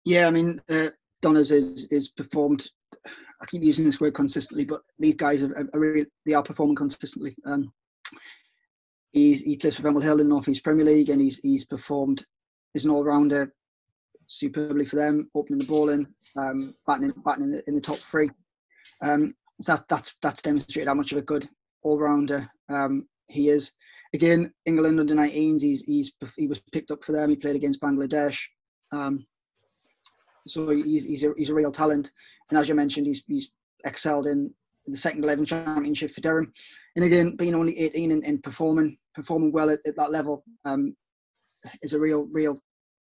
Yeah, 0.05 0.27
I 0.27 0.31
mean, 0.31 0.61
uh, 0.69 0.89
Donners 1.23 1.53
is 1.53 1.87
is 1.91 2.09
performed. 2.09 2.69
I 3.07 3.47
keep 3.47 3.63
using 3.63 3.85
this 3.85 4.01
word 4.01 4.15
consistently, 4.15 4.65
but 4.65 4.83
these 4.99 5.15
guys 5.15 5.43
are, 5.43 5.69
are 5.73 5.81
really 5.81 6.07
they 6.27 6.35
are 6.35 6.43
performing 6.43 6.77
consistently. 6.77 7.35
Um, 7.47 7.73
he's 9.13 9.43
he 9.43 9.57
plays 9.57 9.77
for 9.77 9.83
Benwell 9.83 10.03
Hill 10.03 10.21
in 10.21 10.29
the 10.29 10.35
North 10.35 10.49
East 10.49 10.65
Premier 10.65 10.85
League, 10.85 11.11
and 11.11 11.21
he's 11.21 11.39
he's 11.39 11.65
performed 11.65 12.25
as 12.75 12.85
an 12.85 12.91
all 12.91 13.05
rounder 13.05 13.53
superbly 14.27 14.85
for 14.85 14.97
them, 14.97 15.29
opening 15.35 15.59
the 15.59 15.67
ball 15.67 15.91
in, 15.91 16.07
um, 16.37 16.75
batting 16.87 17.05
in, 17.07 17.13
batting 17.25 17.45
in 17.45 17.51
the, 17.51 17.63
in 17.69 17.75
the 17.75 17.81
top 17.81 17.97
three. 17.97 18.31
Um, 19.03 19.35
so 19.61 19.73
that's 19.73 19.85
that's 19.89 20.17
that's 20.23 20.43
demonstrated 20.43 20.89
how 20.89 20.95
much 20.95 21.13
of 21.13 21.19
a 21.19 21.23
good 21.23 21.47
all 21.83 21.99
rounder 21.99 22.51
um, 22.69 23.07
he 23.29 23.49
is. 23.49 23.73
Again, 24.15 24.53
England 24.67 25.01
under 25.01 25.15
19s, 25.15 25.63
he's 25.63 25.83
he's 25.83 26.13
he 26.37 26.47
was 26.47 26.61
picked 26.73 26.91
up 26.91 27.05
for 27.05 27.13
them. 27.13 27.31
He 27.31 27.37
played 27.37 27.57
against 27.57 27.81
Bangladesh. 27.81 28.41
Um, 28.93 29.27
so 30.47 30.69
he's, 30.71 31.05
he's, 31.05 31.25
a, 31.25 31.33
he's 31.37 31.51
a 31.51 31.55
real 31.55 31.73
talent. 31.73 32.11
And 32.51 32.59
as 32.59 32.69
you 32.69 32.75
mentioned, 32.75 33.07
he's, 33.07 33.23
he's 33.27 33.51
excelled 33.85 34.27
in 34.27 34.53
the 34.87 34.97
second 34.97 35.25
11 35.25 35.47
championship 35.47 36.13
for 36.13 36.21
Durham. 36.21 36.53
And 36.97 37.05
again, 37.05 37.37
being 37.37 37.55
only 37.55 37.79
18 37.79 38.11
and, 38.11 38.25
and 38.25 38.43
performing 38.43 38.99
performing 39.15 39.53
well 39.53 39.71
at, 39.71 39.81
at 39.87 39.97
that 39.97 40.11
level 40.11 40.45
um, 40.65 40.95
is 41.83 41.93
a 41.93 41.99
real, 41.99 42.27
real 42.33 42.59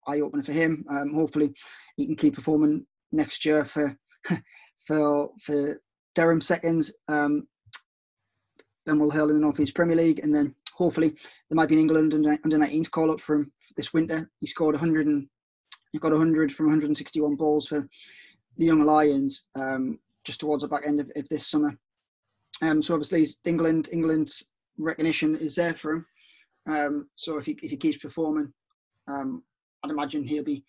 eye 0.06 0.20
opener 0.20 0.42
for 0.42 0.52
him. 0.52 0.84
Um, 0.90 1.14
hopefully, 1.14 1.52
he 1.96 2.06
can 2.06 2.16
keep 2.16 2.34
performing 2.34 2.86
next 3.12 3.44
year 3.44 3.64
for 3.64 3.96
for 4.86 5.30
for 5.42 5.80
Durham 6.14 6.40
seconds. 6.40 6.92
Um, 7.08 7.46
then 8.86 8.98
we'll 8.98 9.10
Hill 9.10 9.28
in 9.28 9.36
the 9.36 9.40
North 9.40 9.60
East 9.60 9.74
Premier 9.74 9.96
League, 9.96 10.20
and 10.20 10.34
then 10.34 10.54
hopefully 10.72 11.10
there 11.10 11.56
might 11.56 11.68
be 11.68 11.74
an 11.74 11.80
England 11.80 12.14
under, 12.14 12.38
under 12.44 12.56
19s 12.56 12.90
call 12.90 13.10
up 13.10 13.20
from 13.20 13.50
this 13.76 13.92
winter. 13.92 14.30
He 14.40 14.46
scored 14.46 14.74
100 14.74 15.06
and 15.06 15.28
he 15.92 15.98
got 15.98 16.12
100 16.12 16.52
from 16.52 16.66
161 16.66 17.36
balls 17.36 17.68
for 17.68 17.86
the 18.56 18.64
Young 18.64 18.80
Lions 18.80 19.46
um, 19.56 19.98
just 20.24 20.40
towards 20.40 20.62
the 20.62 20.68
back 20.68 20.82
end 20.86 21.00
of, 21.00 21.10
of 21.16 21.28
this 21.28 21.46
summer. 21.46 21.78
Um, 22.62 22.82
so 22.82 22.94
obviously 22.94 23.26
England 23.44 23.88
England's 23.92 24.46
recognition 24.78 25.36
is 25.36 25.56
there 25.56 25.74
for 25.74 25.92
him. 25.92 26.06
Um, 26.68 27.08
so 27.14 27.38
if 27.38 27.46
he 27.46 27.58
if 27.62 27.70
he 27.70 27.76
keeps 27.76 27.98
performing, 27.98 28.52
um, 29.06 29.42
I'd 29.84 29.90
imagine 29.90 30.24
he'll 30.24 30.44
be 30.44 30.64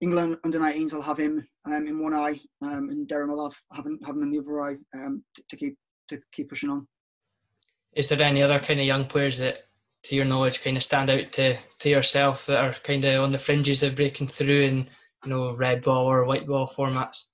England 0.00 0.38
under 0.44 0.58
19s 0.58 0.92
will 0.92 1.02
have 1.02 1.18
him 1.18 1.46
um, 1.66 1.86
in 1.86 1.98
one 1.98 2.14
eye, 2.14 2.40
um, 2.62 2.90
and 2.90 3.08
Durham 3.08 3.30
will 3.30 3.48
have 3.48 3.58
have 3.72 3.86
him, 3.86 3.98
have 4.04 4.16
him 4.16 4.22
in 4.22 4.30
the 4.30 4.38
other 4.38 4.60
eye 4.60 4.74
to, 4.92 5.42
to 5.48 5.56
keep 5.56 5.76
to 6.08 6.20
keep 6.32 6.48
pushing 6.50 6.70
on. 6.70 6.86
Is 7.94 8.08
there 8.08 8.20
any 8.22 8.42
other 8.42 8.58
kind 8.58 8.80
of 8.80 8.86
young 8.86 9.06
players 9.06 9.38
that 9.38 9.66
to 10.04 10.14
your 10.14 10.24
knowledge, 10.24 10.62
kind 10.62 10.76
of 10.76 10.82
stand 10.82 11.10
out 11.10 11.32
to, 11.32 11.56
to 11.78 11.88
yourself 11.88 12.46
that 12.46 12.62
are 12.62 12.74
kind 12.80 13.04
of 13.04 13.22
on 13.22 13.32
the 13.32 13.38
fringes 13.38 13.82
of 13.82 13.96
breaking 13.96 14.28
through 14.28 14.62
in 14.62 14.88
you 15.24 15.30
know 15.30 15.54
red 15.56 15.82
ball 15.82 16.06
or 16.06 16.24
white 16.24 16.46
ball 16.46 16.68
formats? 16.68 17.24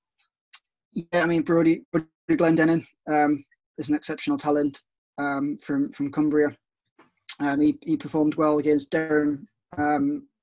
Yeah, 0.92 1.22
I 1.22 1.26
mean 1.26 1.42
Brodie, 1.42 1.82
Brodie 1.92 2.06
Glendening 2.30 2.86
um, 3.08 3.44
is 3.80 3.88
an 3.88 3.96
exceptional 3.96 4.38
talent 4.38 4.82
um, 5.18 5.58
from 5.62 5.90
from 5.92 6.12
Cumbria. 6.12 6.56
Um, 7.40 7.60
he, 7.60 7.78
he 7.82 7.96
performed 7.96 8.34
well 8.34 8.58
against 8.58 8.90
Durham 8.90 9.48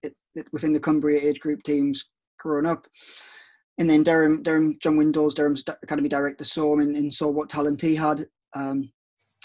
it, 0.02 0.14
it, 0.36 0.48
within 0.52 0.74
the 0.74 0.80
Cumbria 0.80 1.22
age 1.22 1.40
group 1.40 1.62
teams 1.64 2.06
growing 2.40 2.66
up. 2.66 2.88
And 3.78 3.88
then 3.88 4.02
Durham, 4.02 4.42
Durham, 4.42 4.78
John 4.82 4.98
Windows, 4.98 5.36
Durham's 5.36 5.64
academy 5.84 6.10
director 6.10 6.44
saw 6.44 6.74
him 6.74 6.80
and, 6.80 6.96
and 6.96 7.14
saw 7.14 7.28
what 7.28 7.50
talent 7.50 7.80
he 7.82 7.96
had. 7.96 8.26
Um, 8.56 8.92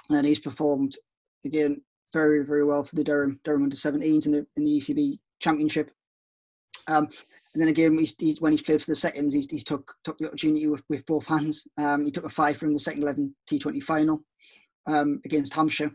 and 0.09 0.27
he's 0.27 0.39
performed 0.39 0.97
again 1.45 1.83
very, 2.13 2.45
very 2.45 2.65
well 2.65 2.85
for 2.85 2.97
the 2.97 3.05
Durham 3.05 3.39
Durham 3.45 3.65
under 3.65 3.77
17s 3.77 4.27
in 4.27 4.33
the 4.33 4.47
in 4.57 4.65
the 4.65 4.79
ECB 4.79 5.19
Championship. 5.41 5.91
Um, 6.89 7.09
and 7.55 7.61
then 7.61 7.69
again, 7.69 7.99
he's, 7.99 8.15
he's, 8.19 8.41
when 8.41 8.53
he's 8.53 8.63
played 8.63 8.81
for 8.81 8.91
the 8.91 8.97
seconds, 8.97 9.35
he's, 9.35 9.51
he's 9.51 9.65
took 9.65 9.95
took 10.05 10.17
the 10.19 10.27
opportunity 10.27 10.67
with, 10.67 10.83
with 10.89 11.05
both 11.07 11.27
hands. 11.27 11.67
Um, 11.77 12.07
he 12.07 12.11
took 12.11 12.25
a 12.25 12.31
five 12.31 12.57
from 12.57 12.73
the 12.73 12.81
second 12.81 13.03
11 13.03 13.35
T20 13.51 13.83
final 13.83 14.25
um, 14.87 15.21
against 15.25 15.53
Hampshire. 15.53 15.91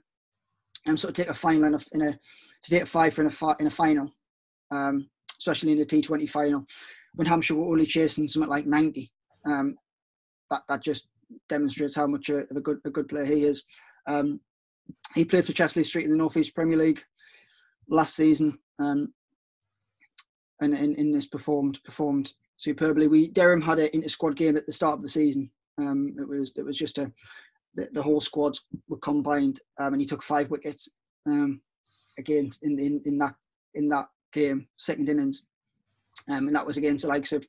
And 0.85 0.93
um, 0.93 0.97
so 0.97 1.07
to 1.07 1.13
take 1.13 1.29
a 1.29 1.33
final 1.33 1.63
in 1.65 1.73
a, 1.73 1.79
in 1.93 2.01
a 2.01 2.11
to 2.11 2.69
take 2.69 2.83
a 2.83 2.85
five 2.85 3.13
for 3.13 3.23
in 3.23 3.31
a 3.31 3.55
in 3.59 3.67
a 3.67 3.71
final, 3.71 4.11
um, 4.71 5.09
especially 5.39 5.71
in 5.71 5.81
a 5.81 5.85
T20 5.85 6.29
final, 6.29 6.65
when 7.15 7.27
Hampshire 7.27 7.55
were 7.55 7.71
only 7.71 7.85
chasing 7.85 8.27
something 8.27 8.49
like 8.49 8.65
90. 8.65 9.11
Um, 9.45 9.75
that 10.51 10.61
that 10.69 10.83
just 10.83 11.07
demonstrates 11.49 11.95
how 11.95 12.07
much 12.07 12.29
of 12.29 12.45
a 12.55 12.61
good 12.61 12.77
a 12.85 12.89
good 12.89 13.07
player 13.07 13.25
he 13.25 13.43
is. 13.43 13.63
Um, 14.07 14.39
he 15.15 15.25
played 15.25 15.45
for 15.45 15.53
Chester-le-Street 15.53 16.05
in 16.05 16.11
the 16.11 16.17
North 16.17 16.37
East 16.37 16.55
Premier 16.55 16.77
League 16.77 17.01
last 17.89 18.15
season, 18.15 18.57
um, 18.79 19.13
and 20.61 20.73
in, 20.73 20.95
in 20.95 21.11
this 21.11 21.27
performed 21.27 21.79
performed 21.83 22.33
superbly. 22.57 23.07
We 23.07 23.27
Durham 23.29 23.61
had 23.61 23.79
an 23.79 23.89
inter 23.93 24.07
squad 24.07 24.35
game 24.35 24.57
at 24.57 24.65
the 24.65 24.73
start 24.73 24.95
of 24.95 25.01
the 25.01 25.09
season. 25.09 25.49
Um, 25.77 26.15
it 26.19 26.27
was 26.27 26.51
it 26.55 26.65
was 26.65 26.77
just 26.77 26.97
a 26.97 27.11
the, 27.75 27.87
the 27.93 28.01
whole 28.01 28.19
squads 28.19 28.65
were 28.87 28.97
combined, 28.97 29.59
um, 29.77 29.93
and 29.93 30.01
he 30.01 30.07
took 30.07 30.23
five 30.23 30.49
wickets 30.49 30.89
um, 31.27 31.61
again 32.17 32.51
in, 32.63 32.79
in 32.79 33.01
in 33.05 33.17
that 33.19 33.35
in 33.75 33.87
that 33.89 34.07
game, 34.33 34.67
second 34.77 35.09
innings, 35.09 35.43
um, 36.29 36.47
and 36.47 36.55
that 36.55 36.65
was 36.65 36.77
against 36.77 37.03
the 37.03 37.07
likes 37.07 37.31
of 37.31 37.47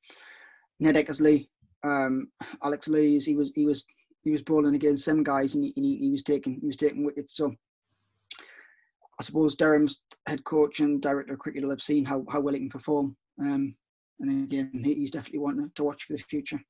Ned 0.81 0.97
Eckersley, 0.97 1.49
um, 1.83 2.31
Alex 2.63 2.89
Lees. 2.89 3.25
He 3.25 3.35
was 3.35 3.53
he 3.55 3.65
was 3.65 3.87
he 4.23 4.31
was 4.31 4.43
bowling 4.43 4.75
against 4.75 5.05
some 5.05 5.23
guys 5.23 5.55
and 5.55 5.65
he, 5.65 5.73
and 5.77 5.85
he, 5.85 5.97
he 5.97 6.11
was 6.11 6.23
taking 6.23 6.61
he 6.61 6.67
was 6.67 6.77
taking 6.77 7.05
wickets. 7.05 7.37
So 7.37 7.55
I 9.19 9.25
suppose 9.25 9.57
Durham's 9.57 10.01
head 10.27 10.45
coach 10.45 10.81
and 10.81 11.03
director 11.03 11.35
of 11.35 11.41
cricket 11.41 11.63
will 11.63 11.71
have 11.71 11.83
seen 11.83 12.05
how, 12.05 12.25
how 12.31 12.41
well 12.41 12.55
he 12.55 12.61
can 12.61 12.69
perform. 12.69 13.17
Um, 13.41 13.77
and 14.21 14.45
again, 14.45 14.83
he's 14.85 15.11
definitely 15.11 15.41
one 15.41 15.71
to 15.75 15.85
watch 15.85 16.05
for 16.05 16.13
the 16.13 16.19
future. 16.19 16.61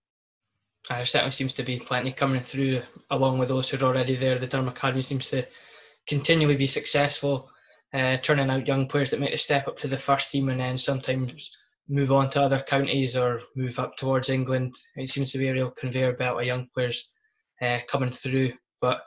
There 0.88 1.04
certainly 1.04 1.32
seems 1.32 1.52
to 1.54 1.62
be 1.62 1.78
plenty 1.78 2.12
coming 2.12 2.40
through 2.40 2.80
along 3.10 3.38
with 3.38 3.50
those 3.50 3.68
who 3.68 3.84
are 3.84 3.88
already 3.88 4.16
there. 4.16 4.38
The 4.38 4.46
Durham 4.46 4.68
Academy 4.68 5.02
seems 5.02 5.28
to 5.30 5.46
continually 6.06 6.56
be 6.56 6.66
successful, 6.66 7.50
uh, 7.92 8.16
turning 8.18 8.48
out 8.48 8.66
young 8.66 8.86
players 8.86 9.10
that 9.10 9.20
make 9.20 9.32
the 9.32 9.36
step 9.36 9.68
up 9.68 9.76
to 9.78 9.88
the 9.88 9.98
first 9.98 10.30
team 10.30 10.48
and 10.48 10.60
then 10.60 10.78
sometimes 10.78 11.54
move 11.88 12.12
on 12.12 12.30
to 12.30 12.42
other 12.42 12.64
counties 12.66 13.16
or 13.16 13.40
move 13.56 13.78
up 13.78 13.96
towards 13.96 14.30
England. 14.30 14.74
It 14.96 15.10
seems 15.10 15.32
to 15.32 15.38
be 15.38 15.48
a 15.48 15.52
real 15.52 15.70
conveyor 15.70 16.14
belt 16.14 16.40
of 16.40 16.46
young 16.46 16.68
players 16.74 17.10
uh, 17.60 17.78
coming 17.88 18.10
through. 18.10 18.52
But 18.80 19.02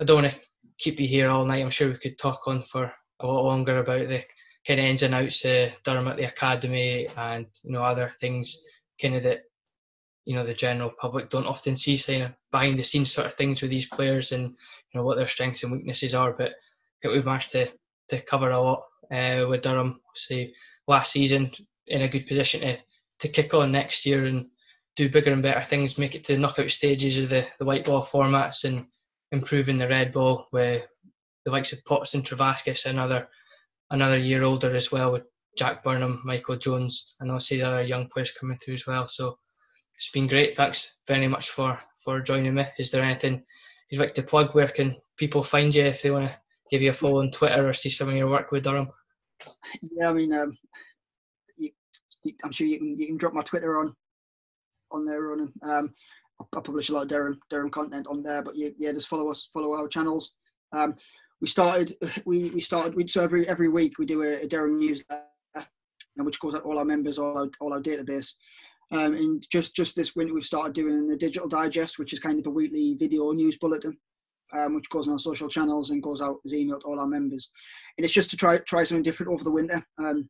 I 0.00 0.04
don't 0.04 0.22
want 0.22 0.32
to 0.32 0.40
keep 0.78 1.00
you 1.00 1.06
here 1.06 1.28
all 1.28 1.44
night. 1.44 1.62
I'm 1.62 1.70
sure 1.70 1.88
we 1.88 1.96
could 1.96 2.18
talk 2.18 2.46
on 2.46 2.62
for 2.62 2.92
a 3.20 3.26
lot 3.26 3.44
longer 3.44 3.78
about 3.78 4.08
the 4.08 4.22
kind 4.66 4.80
of 4.80 4.86
ins 4.86 5.02
and 5.02 5.14
outs 5.14 5.44
of 5.44 5.70
Durham 5.84 6.08
at 6.08 6.16
the 6.16 6.24
academy 6.24 7.08
and 7.16 7.46
you 7.62 7.72
know 7.72 7.82
other 7.82 8.10
things 8.20 8.64
kind 9.00 9.14
of 9.14 9.22
that 9.24 9.42
you 10.24 10.36
know 10.36 10.44
the 10.44 10.54
general 10.54 10.92
public 11.00 11.30
don't 11.30 11.46
often 11.46 11.76
see 11.76 11.98
kind 11.98 12.24
of 12.24 12.32
behind 12.52 12.78
the 12.78 12.82
scenes 12.82 13.12
sort 13.12 13.26
of 13.26 13.34
things 13.34 13.62
with 13.62 13.70
these 13.70 13.86
players 13.88 14.32
and 14.32 14.44
you 14.44 14.94
know 14.94 15.04
what 15.04 15.16
their 15.16 15.26
strengths 15.26 15.62
and 15.62 15.72
weaknesses 15.72 16.14
are. 16.14 16.32
But 16.32 16.52
we've 17.02 17.26
managed 17.26 17.50
to 17.52 17.70
to 18.08 18.20
cover 18.20 18.50
a 18.50 18.60
lot 18.60 18.84
uh, 19.10 19.46
with 19.48 19.62
Durham. 19.62 20.00
Say 20.14 20.52
last 20.86 21.12
season 21.12 21.50
in 21.86 22.02
a 22.02 22.08
good 22.08 22.26
position 22.26 22.60
to 22.60 22.78
to 23.20 23.28
kick 23.28 23.54
on 23.54 23.72
next 23.72 24.06
year 24.06 24.26
and 24.26 24.48
do 24.96 25.08
bigger 25.08 25.32
and 25.32 25.42
better 25.42 25.62
things, 25.62 25.98
make 25.98 26.14
it 26.14 26.24
to 26.24 26.38
knockout 26.38 26.70
stages 26.70 27.18
of 27.18 27.28
the, 27.28 27.46
the 27.58 27.64
white 27.64 27.84
ball 27.84 28.02
formats 28.02 28.64
and 28.64 28.86
improving 29.32 29.78
the 29.78 29.88
red 29.88 30.12
ball 30.12 30.48
with 30.52 30.88
the 31.44 31.50
likes 31.50 31.72
of 31.72 31.84
Potts 31.84 32.14
and 32.14 32.24
Trevaskis, 32.24 32.86
another 32.86 33.28
another 33.90 34.18
year 34.18 34.42
older 34.42 34.74
as 34.76 34.92
well 34.92 35.12
with 35.12 35.24
Jack 35.56 35.82
Burnham, 35.82 36.20
Michael 36.24 36.56
Jones, 36.56 37.16
and 37.20 37.30
also 37.30 37.54
the 37.54 37.62
other 37.62 37.82
young 37.82 38.08
players 38.08 38.32
coming 38.32 38.58
through 38.58 38.74
as 38.74 38.86
well. 38.86 39.08
So 39.08 39.38
it's 39.96 40.10
been 40.10 40.26
great. 40.26 40.54
Thanks 40.54 41.00
very 41.06 41.28
much 41.28 41.50
for 41.50 41.78
for 42.04 42.20
joining 42.20 42.54
me. 42.54 42.66
Is 42.78 42.90
there 42.90 43.02
anything 43.02 43.44
you'd 43.90 44.00
like 44.00 44.14
to 44.14 44.22
plug? 44.22 44.54
Where 44.54 44.68
can 44.68 44.96
people 45.16 45.42
find 45.42 45.74
you 45.74 45.84
if 45.84 46.02
they 46.02 46.10
want 46.10 46.30
to 46.30 46.38
give 46.70 46.82
you 46.82 46.90
a 46.90 46.94
follow 46.94 47.20
on 47.20 47.30
Twitter 47.30 47.68
or 47.68 47.72
see 47.72 47.90
some 47.90 48.08
of 48.08 48.14
your 48.14 48.30
work 48.30 48.52
with 48.52 48.64
Durham? 48.64 48.90
Yeah, 49.92 50.10
I 50.10 50.12
mean, 50.12 50.32
um, 50.32 50.56
you, 51.56 51.70
I'm 52.44 52.52
sure 52.52 52.66
you 52.66 52.78
can 52.78 52.98
you 52.98 53.06
can 53.06 53.16
drop 53.16 53.34
my 53.34 53.42
Twitter 53.42 53.80
on 53.80 53.94
on 54.90 55.04
there, 55.04 55.22
Ronan. 55.22 55.52
Um, 55.62 55.94
I 56.40 56.60
publish 56.60 56.88
a 56.88 56.92
lot 56.92 57.02
of 57.02 57.08
Durham 57.08 57.40
Durham 57.50 57.70
content 57.70 58.06
on 58.06 58.22
there, 58.22 58.42
but 58.42 58.56
yeah, 58.56 58.68
yeah 58.78 58.92
just 58.92 59.08
follow 59.08 59.30
us, 59.30 59.48
follow 59.52 59.72
our 59.74 59.88
channels. 59.88 60.32
Um, 60.72 60.94
we 61.40 61.48
started 61.48 61.94
we 62.24 62.50
we 62.50 62.60
started 62.60 62.94
we 62.94 63.06
so 63.06 63.22
every 63.22 63.48
every 63.48 63.68
week 63.68 63.98
we 63.98 64.06
do 64.06 64.22
a, 64.22 64.42
a 64.42 64.46
Durham 64.46 64.78
newsletter, 64.78 65.22
which 66.16 66.40
goes 66.40 66.54
out 66.54 66.64
all 66.64 66.78
our 66.78 66.84
members, 66.84 67.18
all 67.18 67.38
our 67.38 67.48
all 67.60 67.72
our 67.72 67.80
database. 67.80 68.32
Um, 68.90 69.14
and 69.14 69.46
just 69.50 69.74
just 69.74 69.96
this 69.96 70.16
winter 70.16 70.32
we've 70.32 70.44
started 70.44 70.72
doing 70.72 71.08
the 71.08 71.16
digital 71.16 71.48
digest, 71.48 71.98
which 71.98 72.12
is 72.12 72.20
kind 72.20 72.38
of 72.38 72.46
a 72.46 72.50
weekly 72.50 72.96
video 72.98 73.30
news 73.32 73.58
bulletin, 73.58 73.98
um, 74.54 74.74
which 74.74 74.88
goes 74.88 75.06
on 75.06 75.12
our 75.12 75.18
social 75.18 75.48
channels 75.48 75.90
and 75.90 76.02
goes 76.02 76.22
out 76.22 76.38
as 76.44 76.54
email 76.54 76.80
to 76.80 76.86
all 76.86 77.00
our 77.00 77.06
members. 77.06 77.50
And 77.96 78.04
it's 78.04 78.14
just 78.14 78.30
to 78.30 78.36
try 78.36 78.58
try 78.58 78.84
something 78.84 79.02
different 79.02 79.32
over 79.32 79.44
the 79.44 79.50
winter, 79.50 79.84
um, 79.98 80.28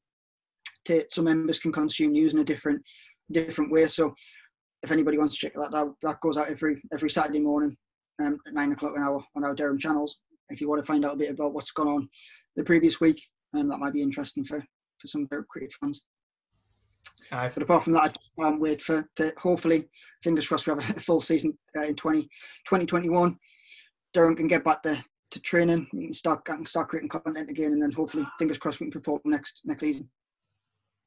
to 0.87 1.05
so 1.09 1.23
members 1.23 1.61
can 1.61 1.73
consume 1.73 2.13
news 2.13 2.35
in 2.35 2.41
a 2.41 2.45
different 2.45 2.83
different 3.31 3.71
way. 3.71 3.87
So 3.87 4.15
if 4.83 4.91
anybody 4.91 5.18
wants 5.18 5.35
to 5.37 5.47
check 5.47 5.55
that 5.55 5.74
out, 5.74 5.95
that 6.03 6.20
goes 6.20 6.37
out 6.37 6.49
every 6.49 6.81
every 6.93 7.11
Saturday 7.11 7.41
morning 7.41 7.76
um, 8.22 8.39
at 8.47 8.55
nine 8.55 8.72
o'clock 8.72 8.95
on 8.97 9.03
our 9.03 9.24
on 9.37 9.45
our 9.45 9.55
Durham 9.55 9.79
channels. 9.79 10.18
If 10.51 10.61
you 10.61 10.68
want 10.68 10.81
to 10.81 10.87
find 10.87 11.05
out 11.05 11.14
a 11.14 11.18
bit 11.18 11.31
about 11.31 11.53
what's 11.53 11.72
gone 11.72 11.89
on 11.89 12.09
the 12.57 12.64
previous 12.64 13.01
week, 13.01 13.22
and 13.53 13.62
um, 13.62 13.68
that 13.68 13.79
might 13.79 13.93
be 13.93 14.03
interesting 14.03 14.45
for 14.45 14.64
for 14.99 15.07
some 15.07 15.26
very 15.29 15.45
cricket 15.49 15.72
fans. 15.81 16.03
Aye. 17.33 17.51
But 17.53 17.62
apart 17.62 17.85
from 17.85 17.93
that, 17.95 18.03
I 18.03 18.09
just 18.09 18.31
can't 18.39 18.61
wait 18.61 18.83
for 18.83 19.07
to 19.16 19.33
hopefully, 19.37 19.89
fingers 20.22 20.49
crossed, 20.49 20.66
we 20.66 20.72
have 20.72 20.97
a 20.97 21.01
full 21.01 21.20
season 21.20 21.57
uh, 21.76 21.83
in 21.83 21.95
20, 21.95 22.22
2021. 22.22 23.37
Durham 24.14 24.37
can 24.37 24.49
get 24.49 24.64
back 24.64 24.83
to, 24.85 25.03
to 25.31 25.41
training, 25.43 25.87
we 25.93 26.05
can 26.07 26.14
start 26.14 26.45
can 26.45 26.64
start 26.64 26.89
creating 26.89 27.11
content 27.11 27.51
again, 27.51 27.72
and 27.72 27.83
then 27.83 27.93
hopefully, 27.93 28.26
fingers 28.39 28.59
crossed, 28.59 28.81
we 28.81 28.87
can 28.87 28.93
perform 28.93 29.20
next 29.24 29.62
next 29.64 29.81
season. 29.81 30.09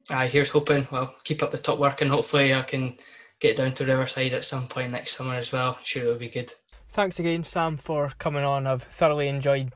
Aye, 0.09 0.27
here's 0.27 0.49
hoping. 0.49 0.87
Well, 0.91 1.15
keep 1.23 1.41
up 1.43 1.51
the 1.51 1.57
top 1.57 1.79
work, 1.79 2.01
and 2.01 2.11
hopefully, 2.11 2.53
I 2.53 2.61
can 2.61 2.97
get 3.41 3.57
down 3.57 3.73
to 3.73 3.85
Riverside 3.85 4.33
at 4.33 4.45
some 4.45 4.67
point 4.67 4.91
next 4.91 5.17
summer 5.17 5.33
as 5.33 5.51
well. 5.51 5.77
Sure, 5.83 6.03
it'll 6.03 6.15
be 6.15 6.29
good. 6.29 6.53
Thanks 6.89 7.19
again, 7.19 7.43
Sam, 7.43 7.75
for 7.75 8.13
coming 8.19 8.43
on. 8.43 8.67
I've 8.67 8.83
thoroughly 8.83 9.27
enjoyed 9.27 9.73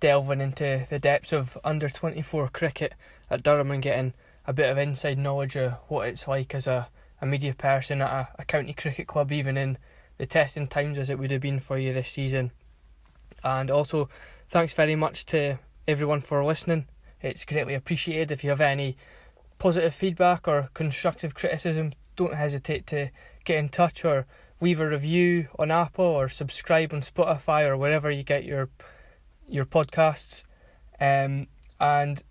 delving 0.00 0.40
into 0.40 0.86
the 0.88 0.98
depths 0.98 1.32
of 1.32 1.58
under 1.64 1.88
24 1.88 2.48
cricket 2.48 2.94
at 3.28 3.42
Durham 3.42 3.72
and 3.72 3.82
getting 3.82 4.14
a 4.46 4.52
bit 4.52 4.70
of 4.70 4.78
inside 4.78 5.18
knowledge 5.18 5.56
of 5.56 5.72
what 5.88 6.08
it's 6.08 6.28
like 6.28 6.54
as 6.54 6.66
a, 6.66 6.88
a 7.20 7.26
media 7.26 7.54
person 7.54 8.00
at 8.00 8.10
a, 8.10 8.28
a 8.38 8.44
county 8.44 8.72
cricket 8.72 9.08
club, 9.08 9.32
even 9.32 9.56
in 9.56 9.78
the 10.18 10.26
testing 10.26 10.66
times 10.66 10.96
as 10.96 11.10
it 11.10 11.18
would 11.18 11.30
have 11.30 11.40
been 11.40 11.58
for 11.58 11.76
you 11.76 11.92
this 11.92 12.08
season. 12.08 12.52
And 13.42 13.70
also, 13.70 14.08
thanks 14.48 14.74
very 14.74 14.94
much 14.94 15.26
to 15.26 15.58
everyone 15.86 16.20
for 16.20 16.44
listening. 16.44 16.86
It's 17.20 17.44
greatly 17.44 17.74
appreciated. 17.74 18.30
If 18.30 18.44
you 18.44 18.50
have 18.50 18.60
any 18.60 18.96
positive 19.58 19.94
feedback 19.94 20.46
or 20.46 20.70
constructive 20.74 21.34
criticism, 21.34 21.92
don't 22.18 22.34
hesitate 22.34 22.86
to 22.88 23.10
get 23.44 23.56
in 23.56 23.70
touch 23.70 24.04
or 24.04 24.26
leave 24.60 24.80
a 24.80 24.88
review 24.88 25.48
on 25.58 25.70
Apple 25.70 26.04
or 26.04 26.28
subscribe 26.28 26.92
on 26.92 27.00
Spotify 27.00 27.66
or 27.66 27.76
wherever 27.76 28.10
you 28.10 28.22
get 28.22 28.44
your 28.44 28.68
your 29.48 29.64
podcasts. 29.64 30.42
Um, 31.00 31.46
and 31.80 32.22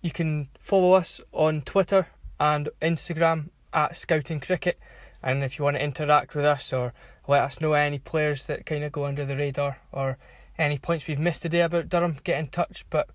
you 0.00 0.10
can 0.10 0.48
follow 0.58 0.94
us 0.94 1.20
on 1.30 1.62
Twitter 1.62 2.08
and 2.40 2.68
Instagram 2.82 3.50
at 3.72 3.94
Scouting 3.94 4.40
Cricket. 4.40 4.78
And 5.22 5.44
if 5.44 5.58
you 5.58 5.64
want 5.64 5.76
to 5.76 5.84
interact 5.84 6.34
with 6.34 6.44
us 6.44 6.72
or 6.72 6.92
let 7.28 7.42
us 7.42 7.60
know 7.60 7.74
any 7.74 7.98
players 7.98 8.44
that 8.44 8.66
kind 8.66 8.82
of 8.82 8.92
go 8.92 9.04
under 9.04 9.24
the 9.24 9.36
radar 9.36 9.78
or 9.92 10.18
any 10.58 10.78
points 10.78 11.06
we've 11.06 11.18
missed 11.18 11.42
today 11.42 11.60
about 11.60 11.88
Durham, 11.88 12.18
get 12.24 12.40
in 12.40 12.48
touch. 12.48 12.84
But 12.90 13.08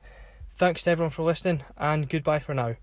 thanks 0.48 0.84
to 0.84 0.92
everyone 0.92 1.12
for 1.12 1.24
listening 1.24 1.64
and 1.78 2.08
goodbye 2.08 2.40
for 2.40 2.54
now. 2.54 2.76